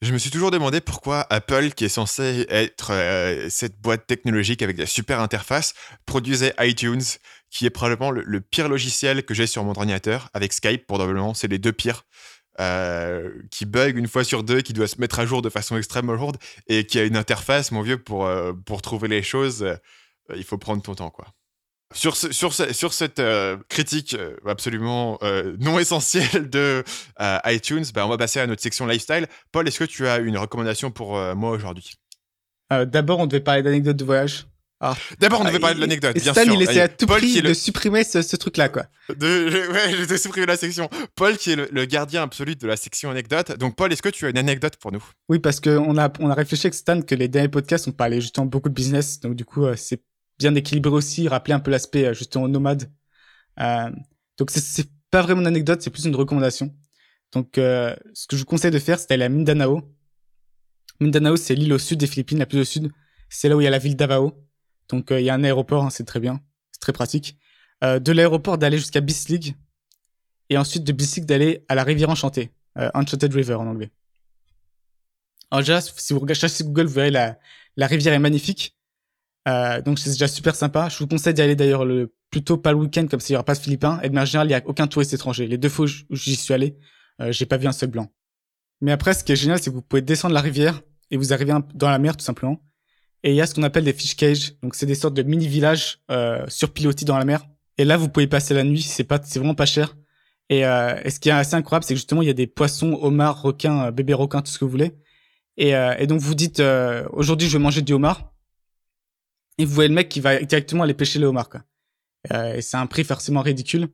je 0.00 0.12
me 0.12 0.18
suis 0.18 0.30
toujours 0.30 0.50
demandé 0.50 0.80
pourquoi 0.80 1.24
Apple, 1.30 1.70
qui 1.70 1.84
est 1.84 1.88
censé 1.88 2.44
être 2.48 2.90
euh, 2.92 3.46
cette 3.50 3.80
boîte 3.80 4.04
technologique 4.08 4.60
avec 4.60 4.76
des 4.76 4.86
super 4.86 5.20
interfaces, 5.20 5.74
produisait 6.06 6.54
iTunes, 6.58 7.02
qui 7.50 7.66
est 7.66 7.70
probablement 7.70 8.10
le, 8.10 8.22
le 8.26 8.40
pire 8.40 8.68
logiciel 8.68 9.22
que 9.24 9.32
j'ai 9.32 9.46
sur 9.46 9.62
mon 9.62 9.70
ordinateur, 9.70 10.28
avec 10.34 10.52
Skype, 10.52 10.86
probablement, 10.88 11.34
c'est 11.34 11.46
les 11.48 11.58
deux 11.58 11.72
pires. 11.72 12.04
Euh, 12.60 13.30
qui 13.50 13.64
bug 13.64 13.96
une 13.96 14.08
fois 14.08 14.24
sur 14.24 14.42
deux, 14.42 14.60
qui 14.60 14.72
doit 14.72 14.86
se 14.86 15.00
mettre 15.00 15.18
à 15.18 15.26
jour 15.26 15.40
de 15.40 15.48
façon 15.48 15.76
extrêmement 15.76 16.12
lourde 16.12 16.36
et 16.66 16.84
qui 16.86 16.98
a 16.98 17.04
une 17.04 17.16
interface, 17.16 17.72
mon 17.72 17.80
vieux, 17.80 17.96
pour, 17.98 18.26
euh, 18.26 18.52
pour 18.52 18.82
trouver 18.82 19.08
les 19.08 19.22
choses, 19.22 19.62
euh, 19.62 19.76
il 20.36 20.44
faut 20.44 20.58
prendre 20.58 20.82
ton 20.82 20.94
temps, 20.94 21.10
quoi. 21.10 21.28
Sur, 21.94 22.16
sur, 22.16 22.54
sur 22.54 22.92
cette 22.94 23.20
critique 23.68 24.16
absolument 24.46 25.18
non 25.60 25.78
essentielle 25.78 26.48
de 26.48 26.82
iTunes, 27.44 27.84
bah, 27.92 28.06
on 28.06 28.08
va 28.08 28.16
passer 28.16 28.40
à 28.40 28.46
notre 28.46 28.62
section 28.62 28.86
lifestyle. 28.86 29.26
Paul, 29.50 29.68
est-ce 29.68 29.78
que 29.78 29.84
tu 29.84 30.08
as 30.08 30.16
une 30.16 30.38
recommandation 30.38 30.90
pour 30.90 31.18
moi 31.36 31.50
aujourd'hui? 31.50 31.96
D'abord, 32.70 33.18
on 33.18 33.26
devait 33.26 33.42
parler 33.42 33.60
d'anecdotes 33.60 33.98
de 33.98 34.04
voyage. 34.06 34.46
D'abord, 35.20 35.40
on 35.40 35.44
Ah, 35.44 35.48
devait 35.48 35.60
parler 35.60 35.76
de 35.76 35.80
l'anecdote, 35.80 36.14
bien 36.14 36.32
Stan, 36.32 36.42
sûr. 36.44 36.54
il 36.54 36.62
essaie 36.62 36.80
à 36.80 36.88
tout 36.88 37.06
Paul 37.06 37.18
prix 37.18 37.30
qui 37.32 37.38
est 37.38 37.42
de 37.42 37.48
le... 37.48 37.54
supprimer 37.54 38.02
ce, 38.04 38.20
ce 38.22 38.36
truc-là, 38.36 38.68
quoi. 38.68 38.86
de- 39.10 39.48
je- 39.48 39.70
Ouais, 40.10 40.18
supprimé 40.18 40.46
la 40.46 40.56
section. 40.56 40.88
Paul 41.14 41.36
qui 41.36 41.52
est 41.52 41.56
le, 41.56 41.68
le 41.70 41.84
gardien 41.84 42.22
absolu 42.22 42.56
de 42.56 42.66
la 42.66 42.76
section 42.76 43.10
anecdote. 43.10 43.56
Donc, 43.58 43.76
Paul, 43.76 43.92
est-ce 43.92 44.02
que 44.02 44.08
tu 44.08 44.26
as 44.26 44.30
une 44.30 44.38
anecdote 44.38 44.76
pour 44.76 44.90
nous? 44.92 45.04
Oui, 45.28 45.38
parce 45.38 45.60
que 45.60 45.70
on 45.70 45.96
a, 45.98 46.12
on 46.20 46.30
a 46.30 46.34
réfléchi 46.34 46.66
avec 46.66 46.74
Stan 46.74 47.00
que 47.02 47.14
les 47.14 47.28
derniers 47.28 47.48
podcasts, 47.48 47.86
on 47.88 47.92
parlait 47.92 48.20
justement 48.20 48.46
beaucoup 48.46 48.68
de 48.68 48.74
business. 48.74 49.20
Donc, 49.20 49.34
du 49.36 49.44
coup, 49.44 49.64
euh, 49.64 49.74
c'est 49.76 50.02
bien 50.38 50.54
équilibré 50.54 50.92
aussi, 50.92 51.28
rappeler 51.28 51.54
un 51.54 51.60
peu 51.60 51.70
l'aspect 51.70 52.06
euh, 52.06 52.14
justement 52.14 52.48
nomade. 52.48 52.90
Euh, 53.60 53.90
donc, 54.38 54.50
c'est- 54.50 54.60
c'est 54.60 54.88
pas 55.10 55.22
vraiment 55.22 55.42
une 55.42 55.46
anecdote, 55.46 55.80
c'est 55.82 55.90
plus 55.90 56.06
une 56.06 56.16
recommandation. 56.16 56.74
Donc, 57.32 57.56
euh, 57.58 57.94
ce 58.14 58.26
que 58.26 58.34
je 58.36 58.40
vous 58.40 58.46
conseille 58.46 58.70
de 58.72 58.78
faire, 58.78 58.98
c'est 58.98 59.08
d'aller 59.10 59.24
à 59.24 59.28
Mindanao. 59.28 59.82
Mindanao, 61.00 61.36
c'est 61.36 61.54
l'île 61.54 61.72
au 61.72 61.78
sud 61.78 61.98
des 62.00 62.06
Philippines, 62.06 62.38
la 62.38 62.46
plus 62.46 62.60
au 62.60 62.64
sud. 62.64 62.90
C'est 63.28 63.48
là 63.48 63.56
où 63.56 63.60
il 63.60 63.64
y 63.64 63.66
a 63.66 63.70
la 63.70 63.78
ville 63.78 63.96
d'Avao. 63.96 64.32
Donc, 64.88 65.10
euh, 65.10 65.20
il 65.20 65.24
y 65.24 65.30
a 65.30 65.34
un 65.34 65.44
aéroport, 65.44 65.84
hein, 65.84 65.90
c'est 65.90 66.04
très 66.04 66.20
bien. 66.20 66.40
C'est 66.72 66.80
très 66.80 66.92
pratique. 66.92 67.38
Euh, 67.84 67.98
de 67.98 68.12
l'aéroport, 68.12 68.58
d'aller 68.58 68.78
jusqu'à 68.78 69.00
Bislig. 69.00 69.56
Et 70.50 70.58
ensuite, 70.58 70.84
de 70.84 70.92
Bislig, 70.92 71.24
d'aller 71.24 71.64
à 71.68 71.74
la 71.74 71.84
rivière 71.84 72.10
enchantée. 72.10 72.50
Euh, 72.78 72.90
Enchanted 72.94 73.32
River 73.34 73.54
en 73.54 73.66
anglais. 73.66 73.90
Alors 75.50 75.60
déjà, 75.60 75.80
si 75.80 76.12
vous 76.12 76.20
regardez 76.20 76.48
sur 76.48 76.66
Google, 76.66 76.86
vous 76.86 76.94
verrez 76.94 77.10
la, 77.10 77.38
la 77.76 77.86
rivière 77.86 78.14
est 78.14 78.18
magnifique. 78.18 78.76
Euh, 79.48 79.82
donc 79.82 79.98
c'est 79.98 80.10
déjà 80.10 80.28
super 80.28 80.54
sympa. 80.54 80.88
Je 80.88 80.98
vous 80.98 81.06
conseille 81.06 81.34
d'y 81.34 81.42
aller 81.42 81.56
d'ailleurs 81.56 81.84
le 81.84 82.14
plutôt 82.30 82.56
pas 82.56 82.72
le 82.72 82.78
week-end 82.78 83.06
comme 83.10 83.20
ça 83.20 83.26
il 83.28 83.32
y 83.32 83.34
aura 83.34 83.44
pas 83.44 83.54
de 83.54 83.58
Philippins. 83.58 84.00
Et 84.02 84.08
de 84.08 84.14
manière 84.14 84.26
générale, 84.26 84.48
il 84.48 84.52
y 84.52 84.54
a 84.54 84.62
aucun 84.64 84.86
touriste 84.86 85.12
étranger. 85.12 85.46
Les 85.46 85.58
deux 85.58 85.68
fois 85.68 85.84
où 85.84 86.16
j'y 86.16 86.36
suis 86.36 86.54
allé, 86.54 86.78
euh, 87.20 87.32
j'ai 87.32 87.44
pas 87.44 87.58
vu 87.58 87.66
un 87.66 87.72
seul 87.72 87.90
blanc. 87.90 88.10
Mais 88.80 88.92
après, 88.92 89.12
ce 89.14 89.22
qui 89.22 89.32
est 89.32 89.36
génial, 89.36 89.58
c'est 89.62 89.70
que 89.70 89.74
vous 89.74 89.82
pouvez 89.82 90.02
descendre 90.02 90.34
la 90.34 90.40
rivière 90.40 90.80
et 91.10 91.16
vous 91.16 91.32
arrivez 91.32 91.52
dans 91.74 91.90
la 91.90 91.98
mer 91.98 92.16
tout 92.16 92.24
simplement. 92.24 92.62
Et 93.24 93.30
il 93.30 93.36
y 93.36 93.40
a 93.40 93.46
ce 93.46 93.54
qu'on 93.54 93.62
appelle 93.62 93.84
des 93.84 93.92
fish 93.92 94.16
cages. 94.16 94.54
Donc 94.62 94.74
c'est 94.74 94.86
des 94.86 94.94
sortes 94.94 95.14
de 95.14 95.22
mini 95.22 95.46
villages 95.46 96.00
euh, 96.10 96.44
surpilotis 96.48 97.04
dans 97.04 97.18
la 97.18 97.24
mer. 97.24 97.44
Et 97.78 97.84
là, 97.84 97.96
vous 97.96 98.08
pouvez 98.08 98.26
passer 98.26 98.54
la 98.54 98.64
nuit. 98.64 98.82
C'est 98.82 99.04
pas, 99.04 99.20
c'est 99.22 99.38
vraiment 99.38 99.54
pas 99.54 99.66
cher. 99.66 99.96
Et, 100.48 100.66
euh, 100.66 101.00
et 101.04 101.10
ce 101.10 101.20
qui 101.20 101.28
est 101.28 101.32
assez 101.32 101.54
incroyable, 101.54 101.84
c'est 101.84 101.94
que 101.94 101.98
justement, 101.98 102.22
il 102.22 102.26
y 102.26 102.30
a 102.30 102.34
des 102.34 102.46
poissons, 102.46 102.98
homards, 103.00 103.42
requins, 103.42 103.86
euh, 103.86 103.90
bébés 103.90 104.14
requins, 104.14 104.42
tout 104.42 104.50
ce 104.50 104.58
que 104.58 104.64
vous 104.64 104.70
voulez. 104.70 104.92
Et, 105.58 105.76
euh, 105.76 105.94
et 105.98 106.06
donc 106.06 106.20
vous 106.20 106.34
dites 106.34 106.60
euh, 106.60 107.06
aujourd'hui 107.12 107.46
je 107.46 107.58
vais 107.58 107.62
manger 107.62 107.82
du 107.82 107.92
homard 107.92 108.32
et 109.58 109.66
vous 109.66 109.74
voyez 109.74 109.88
le 109.88 109.94
mec 109.94 110.08
qui 110.08 110.18
va 110.18 110.40
directement 110.42 110.84
aller 110.84 110.94
pêcher 110.94 111.18
le 111.18 111.26
homard 111.26 111.50
quoi. 111.50 111.62
Euh, 112.32 112.54
et 112.54 112.62
c'est 112.62 112.78
un 112.78 112.86
prix 112.86 113.04
forcément 113.04 113.42
ridicule. 113.42 113.88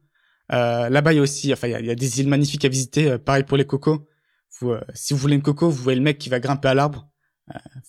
Euh, 0.52 0.88
Là-bas 0.88 1.12
il 1.12 1.16
y 1.16 1.18
a 1.18 1.22
aussi 1.22 1.52
enfin 1.52 1.66
il 1.66 1.72
y 1.72 1.74
a, 1.74 1.80
y 1.80 1.90
a 1.90 1.96
des 1.96 2.20
îles 2.20 2.28
magnifiques 2.28 2.64
à 2.64 2.68
visiter. 2.68 3.18
Pareil 3.18 3.42
pour 3.42 3.56
les 3.56 3.66
cocos. 3.66 4.06
Vous, 4.60 4.74
si 4.94 5.14
vous 5.14 5.18
voulez 5.18 5.34
une 5.34 5.42
coco, 5.42 5.68
vous 5.68 5.82
voyez 5.82 5.98
le 5.98 6.04
mec 6.04 6.18
qui 6.18 6.28
va 6.28 6.38
grimper 6.38 6.68
à 6.68 6.74
l'arbre. 6.74 7.08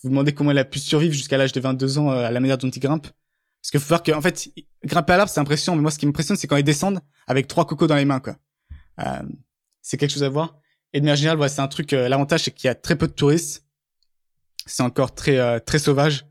Vous 0.02 0.08
demandez 0.10 0.32
comment 0.32 0.50
il 0.50 0.58
a 0.58 0.64
pu 0.64 0.78
survivre 0.78 1.12
jusqu'à 1.12 1.36
l'âge 1.38 1.52
de 1.52 1.60
22 1.60 1.98
ans 1.98 2.10
euh, 2.10 2.24
à 2.26 2.30
la 2.30 2.40
manière 2.40 2.58
dont 2.58 2.68
il 2.70 2.80
grimpe. 2.80 3.06
Parce 3.62 3.70
qu'il 3.70 3.80
faut 3.80 3.88
voir 3.88 4.02
que 4.02 4.12
en 4.12 4.22
fait 4.22 4.48
grimper 4.84 5.12
à 5.12 5.16
l'arbre 5.18 5.30
c'est 5.30 5.40
impressionnant, 5.40 5.76
mais 5.76 5.82
moi 5.82 5.90
ce 5.90 5.98
qui 5.98 6.06
m'impressionne 6.06 6.36
c'est 6.36 6.46
quand 6.46 6.56
ils 6.56 6.64
descendent 6.64 7.00
avec 7.26 7.46
trois 7.46 7.66
cocos 7.66 7.86
dans 7.86 7.96
les 7.96 8.04
mains 8.06 8.20
quoi. 8.20 8.36
Euh, 9.00 9.22
c'est 9.82 9.96
quelque 9.96 10.10
chose 10.12 10.22
à 10.24 10.28
voir. 10.28 10.58
Et 10.92 11.00
de 11.00 11.04
manière 11.04 11.16
générale, 11.16 11.38
ouais, 11.38 11.48
c'est 11.48 11.60
un 11.60 11.68
truc. 11.68 11.92
euh, 11.92 12.08
L'avantage, 12.08 12.42
c'est 12.44 12.50
qu'il 12.50 12.66
y 12.66 12.70
a 12.70 12.74
très 12.74 12.96
peu 12.96 13.06
de 13.06 13.12
touristes. 13.12 13.64
C'est 14.66 14.82
encore 14.82 15.14
très 15.14 15.38
euh, 15.38 15.58
très 15.60 15.78
sauvage. 15.78 16.26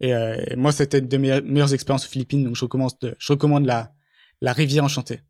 Et, 0.00 0.14
euh, 0.14 0.36
et 0.46 0.56
moi, 0.56 0.72
c'était 0.72 0.98
une 1.00 1.08
de 1.08 1.16
mes 1.16 1.40
meilleures 1.42 1.74
expériences 1.74 2.06
aux 2.06 2.10
Philippines. 2.10 2.44
Donc, 2.44 2.54
je 2.56 2.62
recommande, 2.64 2.92
de- 3.00 3.16
je 3.18 3.32
recommande 3.32 3.66
la 3.66 3.92
la 4.40 4.52
rivière 4.52 4.84
enchantée. 4.84 5.20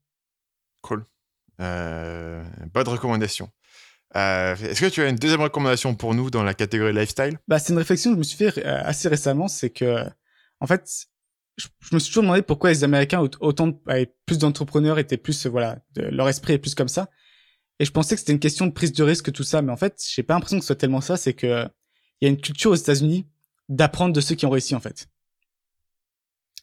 Cool. 0.82 1.04
Euh, 1.60 2.42
bonne 2.72 2.88
recommandation. 2.88 3.48
Euh, 4.16 4.54
est-ce 4.56 4.80
que 4.80 4.86
tu 4.86 5.02
as 5.02 5.08
une 5.08 5.16
deuxième 5.16 5.40
recommandation 5.40 5.94
pour 5.94 6.14
nous 6.14 6.30
dans 6.30 6.42
la 6.42 6.54
catégorie 6.54 6.92
lifestyle? 6.92 7.38
Bah, 7.48 7.58
c'est 7.58 7.72
une 7.72 7.78
réflexion 7.78 8.10
que 8.10 8.14
je 8.14 8.18
me 8.18 8.24
suis 8.24 8.36
fait 8.36 8.64
euh, 8.64 8.80
assez 8.84 9.08
récemment. 9.08 9.48
C'est 9.48 9.70
que, 9.70 10.04
en 10.60 10.66
fait, 10.66 11.06
je, 11.56 11.66
me 11.92 11.98
suis 11.98 12.10
toujours 12.10 12.22
demandé 12.22 12.42
pourquoi 12.42 12.70
les 12.70 12.84
Américains 12.84 13.20
aut- 13.20 13.30
autant 13.40 13.68
de- 13.68 13.76
avaient 13.86 14.14
plus 14.26 14.38
d'entrepreneurs 14.38 14.98
étaient 14.98 15.16
plus 15.16 15.46
voilà, 15.46 15.78
leur 15.96 16.28
esprit 16.28 16.54
est 16.54 16.58
plus 16.58 16.74
comme 16.74 16.88
ça. 16.88 17.10
Et 17.80 17.84
je 17.84 17.90
pensais 17.90 18.14
que 18.14 18.20
c'était 18.20 18.32
une 18.32 18.40
question 18.40 18.66
de 18.66 18.72
prise 18.72 18.92
de 18.92 19.02
risque 19.02 19.32
tout 19.32 19.42
ça, 19.42 19.60
mais 19.62 19.72
en 19.72 19.76
fait, 19.76 20.00
j'ai 20.14 20.22
pas 20.22 20.34
l'impression 20.34 20.58
que 20.58 20.62
ce 20.62 20.68
soit 20.68 20.76
tellement 20.76 21.00
ça. 21.00 21.16
C'est 21.16 21.34
que 21.34 21.66
il 22.20 22.26
y 22.26 22.28
a 22.28 22.30
une 22.30 22.40
culture 22.40 22.70
aux 22.70 22.76
États-Unis 22.76 23.26
d'apprendre 23.68 24.12
de 24.12 24.20
ceux 24.20 24.36
qui 24.36 24.46
ont 24.46 24.50
réussi 24.50 24.76
en 24.76 24.80
fait. 24.80 25.08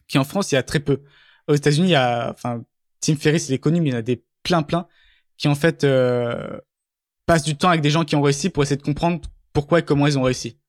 Qui 0.07 0.17
en 0.17 0.23
France, 0.23 0.51
il 0.51 0.55
y 0.55 0.57
a 0.57 0.63
très 0.63 0.79
peu. 0.79 1.03
Aux 1.47 1.53
États-Unis, 1.53 1.87
il 1.89 1.91
y 1.91 1.95
a, 1.95 2.31
enfin, 2.31 2.63
Tim 3.01 3.15
Ferriss, 3.17 3.49
il 3.49 3.53
est 3.53 3.59
connu, 3.59 3.81
mais 3.81 3.89
il 3.89 3.91
y 3.91 3.95
en 3.95 3.99
a 3.99 4.01
des 4.01 4.23
plein 4.43 4.63
plein 4.63 4.87
qui 5.37 5.47
en 5.47 5.55
fait 5.55 5.83
euh, 5.83 6.59
passent 7.31 7.43
du 7.43 7.55
temps 7.55 7.69
avec 7.69 7.79
des 7.79 7.89
gens 7.89 8.03
qui 8.03 8.17
ont 8.17 8.21
réussi 8.21 8.49
pour 8.49 8.61
essayer 8.61 8.75
de 8.75 8.81
comprendre 8.81 9.21
pourquoi 9.53 9.79
et 9.79 9.83
comment 9.83 10.05
ils 10.05 10.19
ont 10.19 10.23
réussi. 10.23 10.59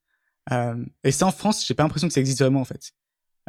Euh, 0.52 0.76
et 1.02 1.10
ça, 1.10 1.26
en 1.26 1.32
France, 1.32 1.66
j'ai 1.66 1.74
pas 1.74 1.82
l'impression 1.82 2.06
que 2.06 2.14
ça 2.14 2.20
existe 2.20 2.38
vraiment 2.38 2.60
en 2.60 2.64
fait. 2.64 2.92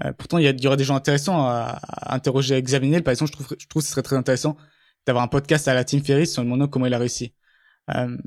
Euh, 0.04 0.14
pourtant, 0.14 0.40
il 0.40 0.46
y, 0.46 0.68
aurait 0.68 0.78
des 0.78 0.84
gens 0.84 0.96
intéressants 0.96 1.46
à, 1.46 1.78
à 1.84 2.16
interroger. 2.16 2.60
Xavier 2.60 2.90
Niel, 2.90 3.04
par 3.04 3.12
exemple, 3.12 3.30
je 3.30 3.38
trouve, 3.38 3.56
je 3.60 3.68
trouve 3.68 3.84
que 3.84 3.86
ce 3.86 3.92
serait 3.92 4.02
très 4.02 4.16
intéressant 4.16 4.58
d'avoir 5.06 5.24
un 5.24 5.28
podcast 5.28 5.68
à 5.68 5.76
la 5.76 5.84
Tim 5.84 6.02
Ferriss 6.02 6.36
en 6.40 6.44
demandant 6.44 6.68
comment 6.68 6.88
il 6.88 6.94
a 6.96 6.98
réussi. 6.98 7.36
Euh, 7.94 8.18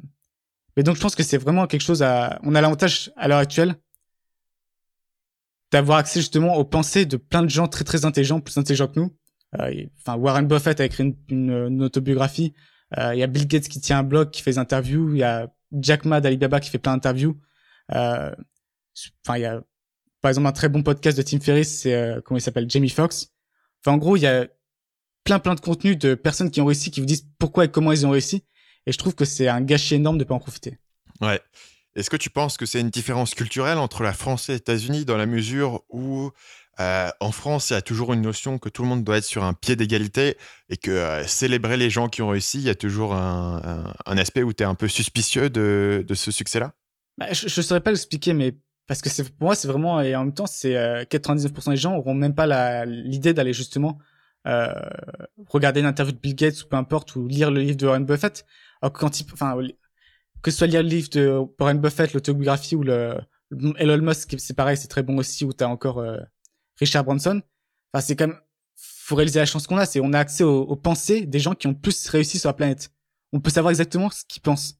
mais 0.76 0.84
donc, 0.84 0.94
je 0.94 1.00
pense 1.00 1.16
que 1.16 1.24
c'est 1.24 1.38
vraiment 1.38 1.66
quelque 1.66 1.80
chose 1.80 2.04
à. 2.04 2.38
On 2.44 2.54
a 2.54 2.60
l'avantage 2.60 3.10
à 3.16 3.26
l'heure 3.26 3.38
actuelle 3.38 3.74
d'avoir 5.72 5.98
accès 5.98 6.20
justement 6.20 6.54
aux 6.54 6.64
pensées 6.64 7.06
de 7.06 7.16
plein 7.16 7.42
de 7.42 7.50
gens 7.50 7.66
très 7.66 7.82
très 7.82 8.04
intelligents, 8.04 8.38
plus 8.38 8.56
intelligents 8.56 8.86
que 8.86 9.00
nous. 9.00 9.16
Enfin, 9.52 10.16
Warren 10.16 10.46
Buffett 10.46 10.78
a 10.80 10.84
écrit 10.84 11.16
une 11.28 11.82
autobiographie. 11.82 12.54
Euh, 12.98 13.14
Il 13.14 13.18
y 13.18 13.22
a 13.22 13.26
Bill 13.26 13.46
Gates 13.46 13.68
qui 13.68 13.80
tient 13.80 13.98
un 13.98 14.02
blog, 14.02 14.30
qui 14.30 14.42
fait 14.42 14.52
des 14.52 14.58
interviews. 14.58 15.14
Il 15.14 15.18
y 15.18 15.22
a 15.22 15.48
Jack 15.72 16.04
Ma 16.04 16.20
d'Alibaba 16.20 16.60
qui 16.60 16.70
fait 16.70 16.78
plein 16.78 16.94
d'interviews. 16.94 17.40
Euh, 17.94 18.34
Enfin, 19.26 19.38
il 19.38 19.42
y 19.42 19.44
a 19.44 19.62
par 20.22 20.30
exemple 20.30 20.48
un 20.48 20.52
très 20.52 20.68
bon 20.68 20.82
podcast 20.82 21.16
de 21.18 21.22
Tim 21.22 21.40
Ferriss, 21.40 21.82
c'est 21.82 21.94
euh, 21.94 22.20
comment 22.24 22.38
il 22.38 22.40
s'appelle, 22.40 22.68
Jamie 22.68 22.88
Foxx. 22.88 23.28
En 23.84 23.98
gros, 23.98 24.16
il 24.16 24.20
y 24.20 24.26
a 24.26 24.48
plein 25.22 25.38
plein 25.38 25.54
de 25.54 25.60
contenus 25.60 25.98
de 25.98 26.14
personnes 26.14 26.50
qui 26.50 26.60
ont 26.60 26.64
réussi, 26.64 26.90
qui 26.90 27.00
vous 27.00 27.06
disent 27.06 27.28
pourquoi 27.38 27.66
et 27.66 27.70
comment 27.70 27.92
ils 27.92 28.06
ont 28.06 28.10
réussi. 28.10 28.44
Et 28.86 28.92
je 28.92 28.98
trouve 28.98 29.14
que 29.14 29.24
c'est 29.24 29.48
un 29.48 29.60
gâchis 29.60 29.96
énorme 29.96 30.18
de 30.18 30.24
pas 30.24 30.34
en 30.34 30.38
profiter. 30.38 30.78
Ouais. 31.20 31.40
Est-ce 31.94 32.10
que 32.10 32.16
tu 32.16 32.30
penses 32.30 32.56
que 32.56 32.66
c'est 32.66 32.80
une 32.80 32.90
différence 32.90 33.34
culturelle 33.34 33.78
entre 33.78 34.02
la 34.02 34.12
France 34.12 34.48
et 34.48 34.52
les 34.52 34.58
États-Unis 34.58 35.04
dans 35.04 35.16
la 35.16 35.26
mesure 35.26 35.82
où 35.88 36.30
euh, 36.80 37.08
en 37.20 37.32
France, 37.32 37.70
il 37.70 37.74
y 37.74 37.76
a 37.76 37.82
toujours 37.82 38.12
une 38.12 38.22
notion 38.22 38.58
que 38.58 38.68
tout 38.68 38.82
le 38.82 38.88
monde 38.88 39.04
doit 39.04 39.18
être 39.18 39.24
sur 39.24 39.44
un 39.44 39.54
pied 39.54 39.76
d'égalité 39.76 40.36
et 40.68 40.76
que 40.76 40.90
euh, 40.90 41.26
célébrer 41.26 41.76
les 41.76 41.90
gens 41.90 42.08
qui 42.08 42.22
ont 42.22 42.28
réussi, 42.28 42.58
il 42.58 42.64
y 42.64 42.70
a 42.70 42.74
toujours 42.74 43.14
un, 43.14 43.94
aspect 44.06 44.42
où 44.42 44.52
tu 44.52 44.62
es 44.62 44.66
un 44.66 44.74
peu 44.74 44.88
suspicieux 44.88 45.50
de, 45.50 46.04
ce 46.14 46.30
succès-là? 46.30 46.72
Bah, 47.18 47.32
je, 47.32 47.48
je 47.48 47.60
saurais 47.62 47.80
pas 47.80 47.90
l'expliquer, 47.90 48.34
mais 48.34 48.54
parce 48.86 49.02
que 49.02 49.22
pour 49.22 49.46
moi 49.46 49.54
c'est 49.54 49.68
vraiment 49.68 50.00
et 50.00 50.14
en 50.14 50.24
même 50.24 50.34
temps 50.34 50.46
c'est 50.46 50.76
euh, 50.76 51.02
99% 51.04 51.70
des 51.70 51.76
gens 51.76 51.96
auront 51.96 52.14
même 52.14 52.34
pas 52.34 52.84
l'idée 52.84 53.34
d'aller 53.34 53.52
justement 53.52 53.98
euh, 54.46 54.72
regarder 55.48 55.80
une 55.80 55.86
interview 55.86 56.12
de 56.12 56.20
Bill 56.20 56.36
Gates 56.36 56.62
ou 56.62 56.68
peu 56.68 56.76
importe 56.76 57.16
ou 57.16 57.26
lire 57.26 57.50
le 57.50 57.60
livre 57.60 57.76
de 57.76 57.86
Warren 57.86 58.04
Buffett. 58.04 58.46
Que 58.82 58.88
quand 58.88 59.18
il, 59.18 59.26
que 60.42 60.50
ce 60.50 60.58
soit 60.58 60.66
lire 60.68 60.82
le 60.82 60.88
livre 60.88 61.08
de 61.10 61.40
Warren 61.58 61.80
Buffett, 61.80 62.12
l'autobiographie 62.12 62.76
ou 62.76 62.84
le 62.84 63.16
Elon 63.78 63.98
Musk, 64.02 64.36
c'est 64.38 64.54
pareil, 64.54 64.76
c'est 64.76 64.86
très 64.86 65.02
bon 65.02 65.18
aussi. 65.18 65.44
Où 65.44 65.52
t'as 65.52 65.66
encore 65.66 65.98
euh, 65.98 66.18
Richard 66.78 67.04
Branson. 67.04 67.42
Enfin 67.92 68.02
c'est 68.02 68.16
quand 68.16 68.28
même 68.28 68.40
faut 68.76 69.14
réaliser 69.14 69.38
la 69.38 69.46
chance 69.46 69.66
qu'on 69.66 69.78
a, 69.78 69.86
c'est 69.86 70.00
on 70.00 70.12
a 70.12 70.18
accès 70.18 70.42
aux, 70.42 70.62
aux 70.62 70.76
pensées 70.76 71.26
des 71.26 71.38
gens 71.38 71.54
qui 71.54 71.68
ont 71.68 71.74
plus 71.74 72.08
réussi 72.08 72.38
sur 72.38 72.48
la 72.48 72.54
planète. 72.54 72.90
On 73.32 73.40
peut 73.40 73.50
savoir 73.50 73.70
exactement 73.70 74.10
ce 74.10 74.24
qu'ils 74.26 74.42
pensent. 74.42 74.78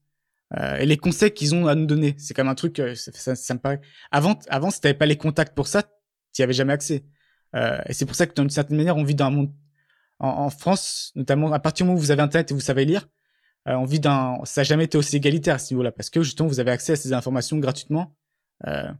Euh, 0.57 0.77
et 0.77 0.85
les 0.85 0.97
conseils 0.97 1.31
qu'ils 1.33 1.55
ont 1.55 1.67
à 1.67 1.75
nous 1.75 1.85
donner. 1.85 2.15
C'est 2.17 2.33
quand 2.33 2.43
même 2.43 2.51
un 2.51 2.55
truc, 2.55 2.79
euh, 2.79 2.95
ça, 2.95 3.35
ça, 3.35 3.53
me 3.53 3.59
paraît. 3.59 3.81
Avant, 4.11 4.37
avant, 4.49 4.69
si 4.69 4.79
t'avais 4.81 4.93
pas 4.93 5.05
les 5.05 5.17
contacts 5.17 5.55
pour 5.55 5.67
ça, 5.67 5.83
t'y 6.33 6.43
avais 6.43 6.53
jamais 6.53 6.73
accès. 6.73 7.05
Euh, 7.55 7.79
et 7.87 7.93
c'est 7.93 8.05
pour 8.05 8.15
ça 8.15 8.27
que 8.27 8.33
d'une 8.33 8.49
certaine 8.49 8.77
manière, 8.77 8.97
on 8.97 9.03
vit 9.03 9.15
dans 9.15 9.25
un 9.25 9.31
monde 9.31 9.53
en, 10.19 10.27
en 10.27 10.49
France, 10.49 11.11
notamment 11.15 11.51
à 11.51 11.59
partir 11.59 11.85
du 11.85 11.89
moment 11.89 11.99
où 11.99 12.01
vous 12.01 12.11
avez 12.11 12.21
Internet 12.21 12.51
et 12.51 12.53
vous 12.53 12.59
savez 12.59 12.85
lire, 12.85 13.07
euh, 13.67 13.73
on 13.75 13.85
vit 13.85 13.99
dans, 13.99 14.43
ça 14.45 14.61
n'a 14.61 14.65
jamais 14.65 14.85
été 14.85 14.97
aussi 14.97 15.17
égalitaire 15.17 15.55
à 15.55 15.59
ce 15.59 15.73
niveau-là 15.73 15.91
parce 15.91 16.09
que 16.09 16.21
justement 16.21 16.47
vous 16.47 16.59
avez 16.59 16.71
accès 16.71 16.93
à 16.93 16.95
ces 16.95 17.13
informations 17.13 17.57
gratuitement. 17.57 18.15
Euh, 18.65 18.91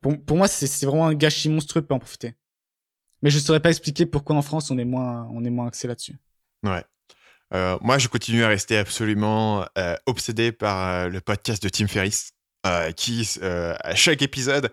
pour, 0.00 0.36
moi, 0.36 0.48
c'est 0.48 0.86
vraiment 0.86 1.06
un 1.06 1.14
gâchis 1.14 1.48
monstrueux 1.48 1.82
de 1.82 1.86
pas 1.86 1.94
en 1.94 1.98
profiter. 1.98 2.34
Mais 3.22 3.30
je 3.30 3.38
saurais 3.38 3.60
pas 3.60 3.70
expliquer 3.70 4.06
pourquoi 4.06 4.36
en 4.36 4.42
France 4.42 4.70
on 4.70 4.78
est 4.78 4.84
moins, 4.84 5.28
on 5.32 5.44
est 5.44 5.50
moins 5.50 5.66
axé 5.66 5.88
là-dessus. 5.88 6.16
Ouais. 6.62 6.84
Euh, 7.54 7.78
moi, 7.82 7.98
je 7.98 8.08
continue 8.08 8.42
à 8.42 8.48
rester 8.48 8.76
absolument 8.76 9.64
euh, 9.78 9.96
obsédé 10.06 10.52
par 10.52 10.88
euh, 10.88 11.08
le 11.08 11.20
podcast 11.20 11.62
de 11.62 11.68
Tim 11.68 11.86
Ferriss, 11.86 12.32
qui, 12.96 13.38
à 13.42 13.94
chaque 13.94 14.22
épisode, 14.22 14.70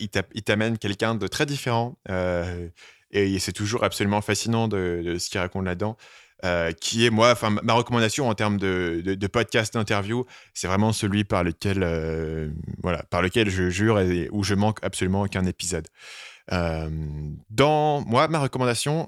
il 0.00 0.08
t'a- 0.08 0.24
il 0.34 0.42
t'amène 0.42 0.78
quelqu'un 0.78 1.14
de 1.14 1.28
très 1.28 1.46
différent. 1.46 1.96
et 2.08 3.38
c'est 3.38 3.52
toujours 3.52 3.84
absolument 3.84 4.20
fascinant 4.20 4.66
de, 4.68 5.00
de 5.04 5.18
ce 5.18 5.30
qu'il 5.30 5.40
raconte 5.40 5.64
là-dedans. 5.64 5.96
Euh, 6.42 6.72
qui 6.72 7.04
est, 7.04 7.10
moi, 7.10 7.32
enfin, 7.32 7.50
ma- 7.50 7.60
ma 7.60 7.74
recommandation 7.74 8.26
en 8.28 8.34
termes 8.34 8.56
de, 8.56 9.26
podcast 9.26 9.74
d'interview, 9.74 10.24
c'est 10.54 10.68
vraiment 10.68 10.90
celui 10.92 11.24
par 11.24 11.44
lequel, 11.44 11.82
euh, 11.82 12.48
voilà, 12.82 13.02
par 13.10 13.20
lequel 13.20 13.50
je 13.50 13.68
jure 13.68 14.00
et 14.00 14.28
où 14.32 14.42
je 14.42 14.54
manque 14.54 14.78
absolument 14.82 15.20
aucun 15.20 15.44
épisode. 15.44 15.86
Euh, 16.52 16.88
dans 17.50 18.00
moi, 18.06 18.26
ma 18.28 18.38
recommandation, 18.38 19.06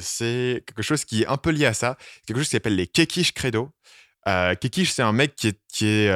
c'est 0.00 0.64
quelque 0.66 0.82
chose 0.82 1.04
qui 1.04 1.22
est 1.22 1.26
un 1.26 1.36
peu 1.36 1.50
lié 1.50 1.66
à 1.66 1.72
ça. 1.72 1.96
Quelque 2.26 2.38
chose 2.38 2.46
qui 2.48 2.56
s'appelle 2.56 2.76
les 2.76 2.88
Kekish 2.88 3.32
Credo. 3.32 3.70
Euh, 4.26 4.54
Kekish, 4.56 4.90
c'est 4.90 5.02
un 5.02 5.12
mec 5.12 5.34
qui 5.36 5.86
est, 5.86 6.10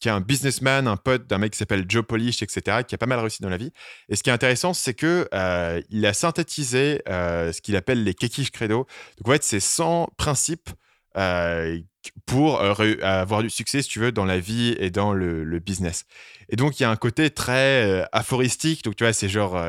qui 0.00 0.08
est 0.08 0.12
un 0.12 0.20
businessman, 0.20 0.88
un 0.88 0.96
pote 0.96 1.26
d'un 1.26 1.38
mec 1.38 1.52
qui 1.52 1.58
s'appelle 1.58 1.84
Joe 1.88 2.04
Polish, 2.04 2.42
etc., 2.42 2.78
qui 2.86 2.94
a 2.94 2.98
pas 2.98 3.06
mal 3.06 3.20
réussi 3.20 3.42
dans 3.42 3.50
la 3.50 3.58
vie. 3.58 3.70
Et 4.08 4.16
ce 4.16 4.22
qui 4.22 4.30
est 4.30 4.32
intéressant, 4.32 4.72
c'est 4.72 4.94
que 4.94 5.28
euh, 5.34 5.80
il 5.90 6.04
a 6.06 6.14
synthétisé 6.14 7.02
euh, 7.08 7.52
ce 7.52 7.60
qu'il 7.60 7.76
appelle 7.76 8.02
les 8.02 8.14
Kekish 8.14 8.50
Credo. 8.50 8.86
Donc 9.18 9.28
en 9.28 9.32
fait, 9.32 9.44
c'est 9.44 9.60
100 9.60 10.10
principes 10.16 10.70
euh, 11.16 11.78
pour 12.24 12.60
avoir 12.60 13.42
du 13.42 13.50
succès, 13.50 13.82
si 13.82 13.88
tu 13.88 13.98
veux, 13.98 14.10
dans 14.10 14.24
la 14.24 14.40
vie 14.40 14.74
et 14.78 14.90
dans 14.90 15.12
le, 15.12 15.58
business. 15.58 16.06
Et 16.48 16.56
donc, 16.56 16.80
il 16.80 16.84
y 16.84 16.86
a 16.86 16.90
un 16.90 16.96
côté 16.96 17.28
très 17.30 18.06
aphoristique. 18.12 18.82
Donc, 18.84 18.96
tu 18.96 19.04
vois, 19.04 19.12
c'est 19.12 19.28
genre. 19.28 19.60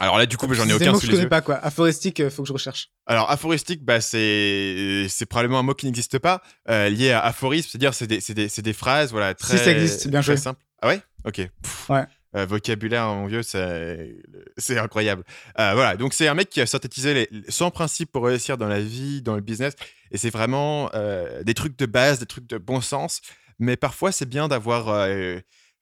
Euh, 0.00 0.02
alors 0.02 0.18
là, 0.18 0.26
du 0.26 0.36
coup, 0.36 0.52
j'en 0.54 0.68
ai 0.68 0.72
aucun 0.72 0.92
mots 0.92 0.98
que 0.98 1.06
je 1.06 1.10
connais 1.10 1.22
yeux. 1.24 1.28
pas 1.28 1.40
quoi. 1.40 1.56
Aphoristique, 1.56 2.20
euh, 2.20 2.30
faut 2.30 2.42
que 2.42 2.48
je 2.48 2.52
recherche. 2.52 2.90
Alors, 3.06 3.30
aphoristique, 3.30 3.84
bah, 3.84 4.00
c'est 4.00 5.06
c'est 5.08 5.26
probablement 5.26 5.58
un 5.60 5.62
mot 5.62 5.74
qui 5.74 5.86
n'existe 5.86 6.18
pas, 6.18 6.42
euh, 6.68 6.88
lié 6.88 7.12
à 7.12 7.20
aphorisme, 7.20 7.68
c'est-à-dire 7.70 7.94
c'est 7.94 8.06
des, 8.06 8.20
c'est 8.20 8.34
des, 8.34 8.48
des 8.48 8.72
phrases, 8.72 9.10
voilà, 9.12 9.34
très, 9.34 9.58
ça 9.58 9.70
existe, 9.70 10.08
bien 10.08 10.20
très 10.20 10.32
joué. 10.32 10.36
simples. 10.36 10.62
Ah 10.80 10.88
ouais? 10.88 11.00
Ok. 11.24 11.36
Pff. 11.62 11.90
Ouais. 11.90 12.04
Euh, 12.34 12.46
vocabulaire, 12.46 13.08
mon 13.08 13.26
vieux, 13.26 13.42
c'est 13.42 14.78
incroyable. 14.78 15.22
Euh, 15.58 15.74
voilà, 15.74 15.96
donc 15.96 16.14
c'est 16.14 16.28
un 16.28 16.34
mec 16.34 16.48
qui 16.48 16.62
a 16.62 16.66
synthétisé 16.66 17.12
les 17.12 17.28
100 17.48 17.70
principes 17.70 18.10
pour 18.10 18.24
réussir 18.24 18.56
dans 18.56 18.68
la 18.68 18.80
vie, 18.80 19.20
dans 19.20 19.34
le 19.34 19.42
business, 19.42 19.74
et 20.10 20.16
c'est 20.16 20.30
vraiment 20.30 20.90
euh, 20.94 21.42
des 21.42 21.52
trucs 21.52 21.78
de 21.78 21.84
base, 21.84 22.20
des 22.20 22.26
trucs 22.26 22.46
de 22.48 22.56
bon 22.56 22.80
sens, 22.80 23.20
mais 23.58 23.76
parfois 23.76 24.12
c'est 24.12 24.28
bien 24.28 24.48
d'avoir 24.48 25.06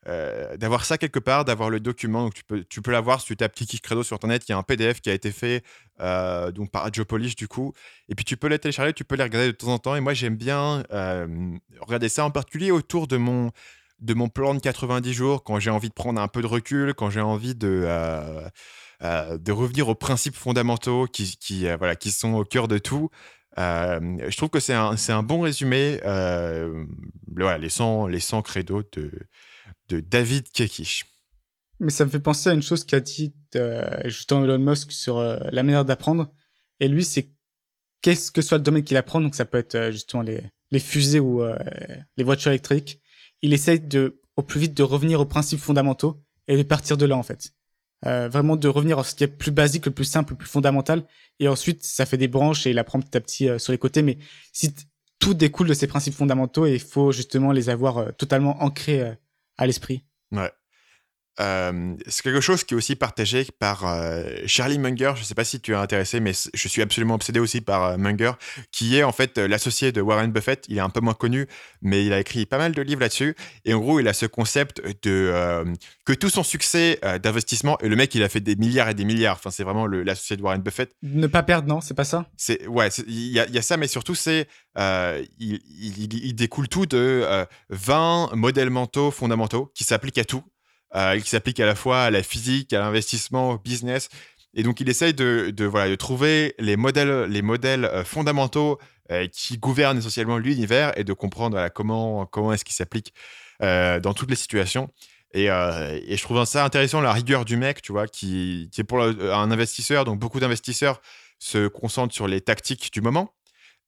euh, 0.08 0.56
d'avoir 0.56 0.86
ça 0.86 0.96
quelque 0.96 1.18
part, 1.18 1.44
d'avoir 1.44 1.68
le 1.68 1.78
document. 1.78 2.24
Donc 2.24 2.34
tu 2.34 2.44
peux, 2.44 2.64
tu 2.64 2.80
peux 2.80 2.90
l'avoir 2.90 3.20
si 3.20 3.26
tu 3.26 3.36
tapes 3.36 3.54
Kiki 3.54 3.80
Credo 3.80 4.02
sur 4.02 4.14
internet. 4.14 4.48
Il 4.48 4.52
y 4.52 4.54
a 4.54 4.58
un 4.58 4.62
PDF 4.62 5.00
qui 5.00 5.10
a 5.10 5.12
été 5.12 5.30
fait 5.30 5.62
euh, 6.00 6.50
donc 6.52 6.70
par 6.70 6.92
Joe 6.92 7.06
Polish 7.06 7.36
du 7.36 7.48
coup. 7.48 7.74
Et 8.08 8.14
puis 8.14 8.24
tu 8.24 8.36
peux 8.36 8.46
les 8.48 8.58
télécharger, 8.58 8.94
tu 8.94 9.04
peux 9.04 9.16
les 9.16 9.22
regarder 9.22 9.48
de 9.48 9.52
temps 9.52 9.68
en 9.68 9.78
temps. 9.78 9.96
Et 9.96 10.00
moi 10.00 10.14
j'aime 10.14 10.36
bien 10.36 10.84
euh, 10.92 11.26
regarder 11.80 12.08
ça 12.08 12.24
en 12.24 12.30
particulier 12.30 12.70
autour 12.70 13.08
de 13.08 13.16
mon 13.18 13.50
de 14.00 14.14
mon 14.14 14.28
plan 14.30 14.54
de 14.54 14.60
90 14.60 15.12
jours 15.12 15.44
quand 15.44 15.58
j'ai 15.58 15.68
envie 15.68 15.90
de 15.90 15.94
prendre 15.94 16.18
un 16.18 16.28
peu 16.28 16.40
de 16.40 16.46
recul, 16.46 16.94
quand 16.94 17.10
j'ai 17.10 17.20
envie 17.20 17.54
de 17.54 17.82
euh, 17.84 18.48
euh, 19.02 19.36
de 19.36 19.52
revenir 19.52 19.90
aux 19.90 19.94
principes 19.94 20.36
fondamentaux 20.36 21.06
qui 21.06 21.36
qui 21.36 21.66
voilà 21.76 21.94
qui 21.94 22.10
sont 22.10 22.32
au 22.32 22.44
cœur 22.44 22.68
de 22.68 22.78
tout. 22.78 23.10
Je 23.58 24.36
trouve 24.38 24.48
que 24.48 24.60
c'est 24.60 24.72
un, 24.72 24.94
un 25.08 25.22
bon 25.22 25.42
résumé. 25.42 26.00
Voilà, 26.02 27.58
les 27.58 27.68
100 27.68 28.06
les 28.06 28.20
100 28.20 28.40
credos 28.40 28.84
de 28.92 29.10
David 29.96 30.50
Kekish. 30.52 31.04
Mais 31.80 31.90
ça 31.90 32.04
me 32.04 32.10
fait 32.10 32.20
penser 32.20 32.50
à 32.50 32.52
une 32.52 32.62
chose 32.62 32.84
qu'a 32.84 33.00
dit 33.00 33.34
euh, 33.56 33.82
justement 34.04 34.44
Elon 34.44 34.58
Musk 34.58 34.92
sur 34.92 35.16
euh, 35.16 35.38
la 35.50 35.62
manière 35.62 35.86
d'apprendre. 35.86 36.30
Et 36.78 36.88
lui, 36.88 37.04
c'est 37.04 37.30
qu'est-ce 38.02 38.30
que 38.30 38.42
soit 38.42 38.58
le 38.58 38.64
domaine 38.64 38.84
qu'il 38.84 38.98
apprend. 38.98 39.20
Donc 39.20 39.34
ça 39.34 39.46
peut 39.46 39.58
être 39.58 39.74
euh, 39.74 39.90
justement 39.90 40.22
les, 40.22 40.42
les 40.70 40.78
fusées 40.78 41.20
ou 41.20 41.42
les 42.16 42.24
voitures 42.24 42.52
électriques. 42.52 43.00
Il 43.42 43.54
essaye 43.54 43.80
de 43.80 44.20
au 44.36 44.42
plus 44.42 44.60
vite 44.60 44.74
de 44.74 44.82
revenir 44.82 45.20
aux 45.20 45.26
principes 45.26 45.58
fondamentaux 45.58 46.22
et 46.46 46.56
de 46.56 46.62
partir 46.62 46.96
de 46.96 47.06
là 47.06 47.16
en 47.16 47.22
fait. 47.22 47.52
Vraiment 48.02 48.56
de 48.56 48.68
revenir 48.68 48.98
à 48.98 49.04
ce 49.04 49.14
qui 49.14 49.24
est 49.24 49.28
plus 49.28 49.50
basique, 49.50 49.84
le 49.84 49.92
plus 49.92 50.04
simple, 50.04 50.32
le 50.32 50.38
plus 50.38 50.48
fondamental. 50.48 51.04
Et 51.38 51.48
ensuite, 51.48 51.84
ça 51.84 52.06
fait 52.06 52.16
des 52.16 52.28
branches 52.28 52.66
et 52.66 52.70
il 52.70 52.78
apprend 52.78 53.00
petit 53.00 53.16
à 53.16 53.20
petit 53.20 53.48
sur 53.58 53.72
les 53.72 53.78
côtés. 53.78 54.02
Mais 54.02 54.16
si 54.52 54.72
tout 55.18 55.34
découle 55.34 55.66
de 55.66 55.74
ces 55.74 55.86
principes 55.86 56.14
fondamentaux 56.14 56.66
et 56.66 56.74
il 56.74 56.80
faut 56.80 57.10
justement 57.10 57.52
les 57.52 57.68
avoir 57.68 58.14
totalement 58.16 58.62
ancrés 58.62 59.16
à 59.60 59.66
l'esprit. 59.66 60.04
Ouais. 60.32 60.50
Euh, 61.38 61.94
c'est 62.06 62.22
quelque 62.22 62.40
chose 62.40 62.64
qui 62.64 62.74
est 62.74 62.76
aussi 62.76 62.96
partagé 62.96 63.46
par 63.58 63.86
euh, 63.86 64.24
Charlie 64.46 64.78
Munger. 64.78 65.12
Je 65.14 65.20
ne 65.20 65.24
sais 65.24 65.34
pas 65.34 65.44
si 65.44 65.60
tu 65.60 65.72
es 65.72 65.74
intéressé, 65.74 66.20
mais 66.20 66.32
je 66.52 66.68
suis 66.68 66.82
absolument 66.82 67.14
obsédé 67.14 67.40
aussi 67.40 67.60
par 67.60 67.84
euh, 67.84 67.96
Munger, 67.96 68.32
qui 68.72 68.96
est 68.98 69.04
en 69.04 69.12
fait 69.12 69.38
l'associé 69.38 69.92
de 69.92 70.00
Warren 70.02 70.32
Buffett. 70.32 70.66
Il 70.68 70.76
est 70.76 70.80
un 70.82 70.90
peu 70.90 71.00
moins 71.00 71.14
connu, 71.14 71.46
mais 71.80 72.04
il 72.04 72.12
a 72.12 72.20
écrit 72.20 72.44
pas 72.46 72.58
mal 72.58 72.72
de 72.72 72.82
livres 72.82 73.00
là-dessus. 73.00 73.34
Et 73.64 73.72
en 73.72 73.78
gros, 73.78 74.00
il 74.00 74.08
a 74.08 74.12
ce 74.12 74.26
concept 74.26 74.82
de 75.04 75.64
que 76.04 76.12
tout 76.12 76.28
son 76.30 76.42
succès 76.42 76.98
d'investissement, 77.22 77.78
et 77.80 77.88
le 77.88 77.96
mec, 77.96 78.14
il 78.14 78.22
a 78.22 78.28
fait 78.28 78.40
des 78.40 78.56
milliards 78.56 78.88
et 78.88 78.94
des 78.94 79.04
milliards. 79.04 79.36
Enfin, 79.36 79.50
c'est 79.50 79.64
vraiment 79.64 79.86
l'associé 79.86 80.36
de 80.36 80.42
Warren 80.42 80.60
Buffett. 80.60 80.94
Ne 81.02 81.26
pas 81.26 81.42
perdre, 81.42 81.68
non, 81.68 81.80
c'est 81.80 81.94
pas 81.94 82.04
ça? 82.04 82.26
C'est 82.36 82.66
ouais, 82.66 82.88
il 83.06 83.28
y, 83.28 83.40
a- 83.40 83.46
il 83.46 83.54
y 83.54 83.58
a 83.58 83.62
ça, 83.62 83.76
mais 83.76 83.86
surtout 83.88 84.14
c'est 84.14 84.46
il, 84.76 85.28
il- 85.38 86.02
il- 86.04 86.24
il 86.26 86.34
découle 86.34 86.68
tout 86.68 86.86
de 86.86 86.96
euh, 86.98 87.44
20 87.70 88.30
modèles 88.34 88.70
mentaux 88.70 89.10
fondamentaux 89.10 89.70
qui 89.74 89.84
s'appliquent 89.84 90.18
à 90.18 90.24
tout, 90.24 90.42
euh, 90.94 91.18
qui 91.18 91.28
s'appliquent 91.28 91.60
à 91.60 91.66
la 91.66 91.74
fois 91.74 92.02
à 92.02 92.10
la 92.10 92.22
physique, 92.22 92.72
à 92.72 92.80
l'investissement, 92.80 93.50
au 93.52 93.58
business. 93.58 94.08
Et 94.54 94.62
donc 94.62 94.80
il 94.80 94.88
essaye 94.88 95.14
de, 95.14 95.52
de, 95.54 95.64
voilà 95.64 95.90
de 95.90 95.94
trouver 95.94 96.54
les 96.58 96.76
modèles 96.76 97.24
les 97.30 97.42
modèles 97.42 97.84
euh, 97.84 98.04
fondamentaux 98.04 98.78
euh, 99.10 99.26
qui 99.28 99.58
gouvernent 99.58 99.98
essentiellement 99.98 100.38
l'univers 100.38 100.96
et 100.98 101.04
de 101.04 101.12
comprendre 101.12 101.56
voilà, 101.56 101.70
comment 101.70 102.26
comment 102.26 102.52
est-ce 102.52 102.64
qu'ils 102.64 102.74
s'appliquent 102.74 103.14
euh, 103.62 104.00
dans 104.00 104.14
toutes 104.14 104.30
les 104.30 104.36
situations. 104.36 104.90
Et, 105.32 105.44
et 105.44 106.16
je 106.16 106.22
trouve 106.24 106.44
ça 106.44 106.64
intéressant 106.64 107.00
la 107.00 107.12
rigueur 107.12 107.44
du 107.44 107.56
mec, 107.56 107.82
tu 107.82 107.92
vois, 107.92 108.08
qui, 108.08 108.68
qui 108.72 108.80
est 108.80 108.84
pour 108.84 109.00
un 109.00 109.50
investisseur. 109.52 110.04
Donc 110.04 110.18
beaucoup 110.18 110.40
d'investisseurs 110.40 111.00
se 111.38 111.68
concentre 111.68 112.12
sur 112.12 112.26
les 112.26 112.40
tactiques 112.40 112.92
du 112.92 113.00
moment. 113.00 113.32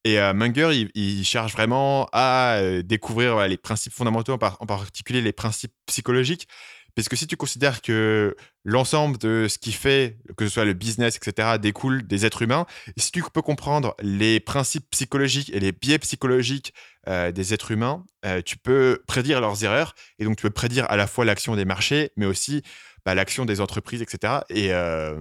Et 0.04 0.20
Munger, 0.34 0.88
il, 0.94 1.24
cherche 1.24 1.50
vraiment 1.50 2.08
à 2.12 2.60
découvrir 2.84 3.48
les 3.48 3.56
principes 3.56 3.92
fondamentaux, 3.92 4.34
en 4.34 4.66
particulier 4.66 5.20
les 5.20 5.32
principes 5.32 5.74
psychologiques. 5.86 6.46
Parce 6.94 7.08
que 7.08 7.16
si 7.16 7.26
tu 7.26 7.36
considères 7.36 7.80
que 7.80 8.36
l'ensemble 8.64 9.18
de 9.18 9.46
ce 9.48 9.58
qui 9.58 9.72
fait, 9.72 10.18
que 10.36 10.46
ce 10.46 10.52
soit 10.52 10.64
le 10.64 10.74
business, 10.74 11.16
etc., 11.16 11.58
découle 11.60 12.06
des 12.06 12.26
êtres 12.26 12.42
humains, 12.42 12.66
si 12.96 13.10
tu 13.10 13.22
peux 13.32 13.42
comprendre 13.42 13.94
les 14.00 14.40
principes 14.40 14.88
psychologiques 14.90 15.50
et 15.54 15.60
les 15.60 15.72
biais 15.72 15.98
psychologiques 15.98 16.74
euh, 17.08 17.32
des 17.32 17.54
êtres 17.54 17.70
humains, 17.70 18.04
euh, 18.26 18.42
tu 18.42 18.58
peux 18.58 19.02
prédire 19.06 19.40
leurs 19.40 19.64
erreurs. 19.64 19.94
Et 20.18 20.24
donc, 20.24 20.36
tu 20.36 20.42
peux 20.42 20.50
prédire 20.50 20.86
à 20.90 20.96
la 20.96 21.06
fois 21.06 21.24
l'action 21.24 21.56
des 21.56 21.64
marchés, 21.64 22.10
mais 22.16 22.26
aussi 22.26 22.62
bah, 23.04 23.14
l'action 23.14 23.44
des 23.44 23.60
entreprises, 23.60 24.02
etc. 24.02 24.40
Et, 24.50 24.72
euh, 24.72 25.14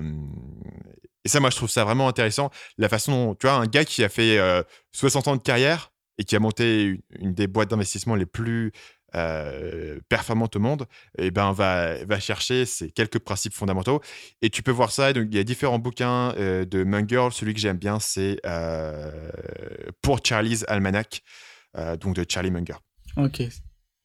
et 1.23 1.29
ça, 1.29 1.39
moi, 1.39 1.49
je 1.49 1.55
trouve 1.55 1.69
ça 1.69 1.83
vraiment 1.83 2.07
intéressant. 2.07 2.49
La 2.77 2.89
façon 2.89 3.35
tu 3.39 3.47
vois, 3.47 3.55
un 3.55 3.65
gars 3.65 3.85
qui 3.85 4.03
a 4.03 4.09
fait 4.09 4.37
euh, 4.37 4.63
60 4.93 5.27
ans 5.27 5.35
de 5.35 5.41
carrière 5.41 5.91
et 6.17 6.23
qui 6.23 6.35
a 6.35 6.39
monté 6.39 7.01
une 7.19 7.33
des 7.33 7.47
boîtes 7.47 7.69
d'investissement 7.69 8.15
les 8.15 8.25
plus 8.25 8.71
euh, 9.15 9.99
performantes 10.07 10.55
au 10.55 10.59
monde, 10.59 10.85
et 11.17 11.31
ben, 11.31 11.51
va, 11.51 12.03
va 12.05 12.19
chercher 12.19 12.65
ces 12.65 12.91
quelques 12.91 13.19
principes 13.19 13.53
fondamentaux. 13.53 14.01
Et 14.41 14.49
tu 14.49 14.63
peux 14.63 14.71
voir 14.71 14.91
ça. 14.91 15.13
Donc, 15.13 15.27
il 15.29 15.35
y 15.35 15.39
a 15.39 15.43
différents 15.43 15.79
bouquins 15.79 16.33
euh, 16.37 16.65
de 16.65 16.83
Munger. 16.83 17.29
Celui 17.31 17.53
que 17.53 17.59
j'aime 17.59 17.77
bien, 17.77 17.99
c'est 17.99 18.39
euh, 18.45 19.11
Pour 20.01 20.19
Charlie's 20.23 20.63
Almanac, 20.67 21.23
donc 21.99 22.15
de 22.15 22.25
Charlie 22.27 22.51
Munger. 22.51 22.75
Ok. 23.17 23.41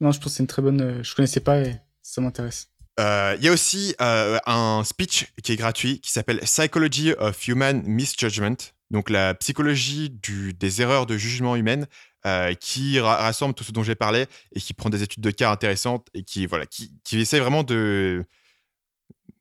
Non, 0.01 0.13
je 0.13 0.19
pense 0.19 0.25
que 0.25 0.31
c'est 0.31 0.43
une 0.43 0.47
très 0.47 0.63
bonne. 0.63 1.03
Je 1.03 1.15
connaissais 1.15 1.41
pas 1.41 1.61
et 1.61 1.77
ça 2.03 2.21
m'intéresse. 2.21 2.69
Il 2.99 3.39
y 3.43 3.49
a 3.49 3.53
aussi 3.53 3.95
un 3.99 4.83
speech 4.85 5.33
qui 5.43 5.53
est 5.53 5.57
gratuit 5.57 6.01
qui 6.01 6.11
s'appelle 6.11 6.41
Psychology 6.41 7.13
of 7.19 7.47
Human 7.47 7.83
Misjudgment, 7.85 8.57
donc 8.91 9.11
la 9.11 9.35
psychologie 9.35 10.11
du, 10.11 10.55
des 10.55 10.81
erreurs 10.81 11.07
de 11.07 11.17
jugement 11.17 11.57
humaine, 11.57 11.87
euh, 12.27 12.53
qui 12.55 13.01
ra- 13.01 13.17
rassemble 13.17 13.55
tout 13.55 13.65
ce 13.65 13.73
dont 13.73 13.83
j'ai 13.83 13.95
parlé 13.95 14.27
et 14.53 14.61
qui 14.61 14.75
prend 14.75 14.91
des 14.91 15.03
études 15.03 15.23
de 15.23 15.31
cas 15.31 15.51
intéressantes 15.51 16.09
et 16.13 16.23
qui, 16.25 16.45
voilà, 16.47 16.67
qui, 16.67 16.93
qui 17.05 17.21
essaie 17.21 17.41
vraiment 17.41 17.63
de, 17.63 18.25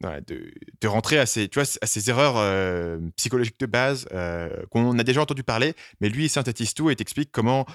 de, 0.01 0.53
de 0.81 0.87
rentrer 0.87 1.17
à 1.17 1.25
ces, 1.25 1.49
tu 1.49 1.59
vois, 1.59 1.67
à 1.81 1.85
ces 1.87 2.09
erreurs 2.09 2.35
euh, 2.37 2.99
psychologiques 3.15 3.59
de 3.59 3.65
base 3.65 4.07
euh, 4.13 4.49
qu'on 4.69 4.97
a 4.99 5.03
déjà 5.03 5.21
entendu 5.21 5.43
parler, 5.43 5.73
mais 5.99 6.09
lui, 6.09 6.25
il 6.25 6.29
synthétise 6.29 6.73
tout 6.73 6.89
et 6.89 6.95
t'explique 6.95 7.31
comment 7.31 7.65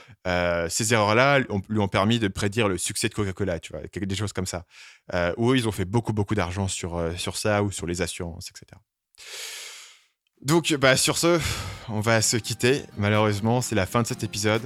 ces 0.69 0.95
erreurs-là 0.95 1.41
lui 1.69 1.79
ont 1.81 1.89
permis 1.89 2.19
de 2.19 2.29
prédire 2.29 2.69
le 2.69 2.79
succès 2.79 3.09
de 3.09 3.15
Coca-Cola, 3.15 3.59
tu 3.59 3.73
vois, 3.73 3.83
des 3.93 4.17
choses 4.17 4.33
comme 4.33 4.47
ça. 4.47 4.65
Où 5.37 5.55
ils 5.55 5.67
ont 5.67 5.73
fait 5.73 5.85
beaucoup, 5.85 6.13
beaucoup 6.13 6.37
d'argent 6.37 6.69
sur, 6.69 7.03
sur 7.17 7.37
ça 7.37 7.63
ou 7.65 7.73
sur 7.73 7.87
les 7.87 8.01
assurances, 8.01 8.49
etc. 8.51 8.81
Donc, 10.43 10.73
bah, 10.75 10.97
sur 10.97 11.19
ce, 11.19 11.39
on 11.89 12.01
va 12.01 12.23
se 12.23 12.39
quitter. 12.39 12.83
Malheureusement, 12.97 13.61
c'est 13.61 13.75
la 13.75 13.85
fin 13.85 14.01
de 14.01 14.07
cet 14.07 14.25
épisode. 14.25 14.63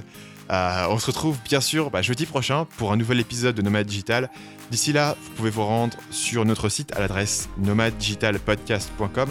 Euh, 0.51 0.85
on 0.89 0.99
se 0.99 1.07
retrouve 1.07 1.37
bien 1.43 1.61
sûr 1.61 1.89
bah, 1.89 2.01
jeudi 2.01 2.25
prochain 2.25 2.65
pour 2.77 2.91
un 2.91 2.97
nouvel 2.97 3.19
épisode 3.19 3.55
de 3.55 3.61
Nomad 3.61 3.85
Digital. 3.85 4.29
D'ici 4.71 4.93
là, 4.93 5.15
vous 5.21 5.31
pouvez 5.31 5.49
vous 5.49 5.63
rendre 5.63 5.97
sur 6.11 6.45
notre 6.45 6.69
site 6.69 6.95
à 6.95 6.99
l'adresse 6.99 7.49
nomaddigitalpodcast.com 7.57 9.29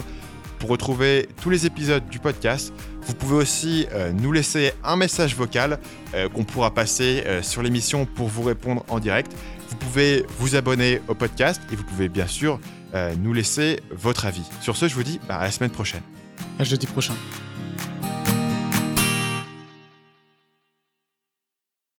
pour 0.59 0.69
retrouver 0.69 1.27
tous 1.41 1.49
les 1.49 1.65
épisodes 1.65 2.07
du 2.09 2.19
podcast. 2.19 2.73
Vous 3.01 3.13
pouvez 3.13 3.35
aussi 3.35 3.87
euh, 3.91 4.11
nous 4.11 4.31
laisser 4.31 4.73
un 4.83 4.95
message 4.95 5.35
vocal 5.35 5.79
euh, 6.13 6.27
qu'on 6.29 6.43
pourra 6.43 6.73
passer 6.73 7.23
sur 7.41 7.61
l'émission 7.61 8.05
pour 8.05 8.27
vous 8.27 8.43
répondre 8.43 8.83
en 8.89 8.99
direct. 8.99 9.31
Vous 9.69 9.75
pouvez 9.75 10.25
vous 10.39 10.55
abonner 10.55 11.01
au 11.07 11.15
podcast 11.15 11.61
et 11.71 11.75
vous 11.75 11.83
pouvez 11.83 12.09
bien 12.09 12.27
sûr 12.27 12.59
nous 13.17 13.33
laisser 13.33 13.81
votre 13.91 14.25
avis. 14.25 14.43
Sur 14.61 14.77
ce, 14.77 14.87
je 14.87 14.95
vous 14.95 15.03
dis 15.03 15.19
bah, 15.27 15.35
à 15.35 15.43
la 15.43 15.51
semaine 15.51 15.69
prochaine. 15.69 16.01
À 16.59 16.63
jeudi 16.63 16.87
prochain. 16.87 17.13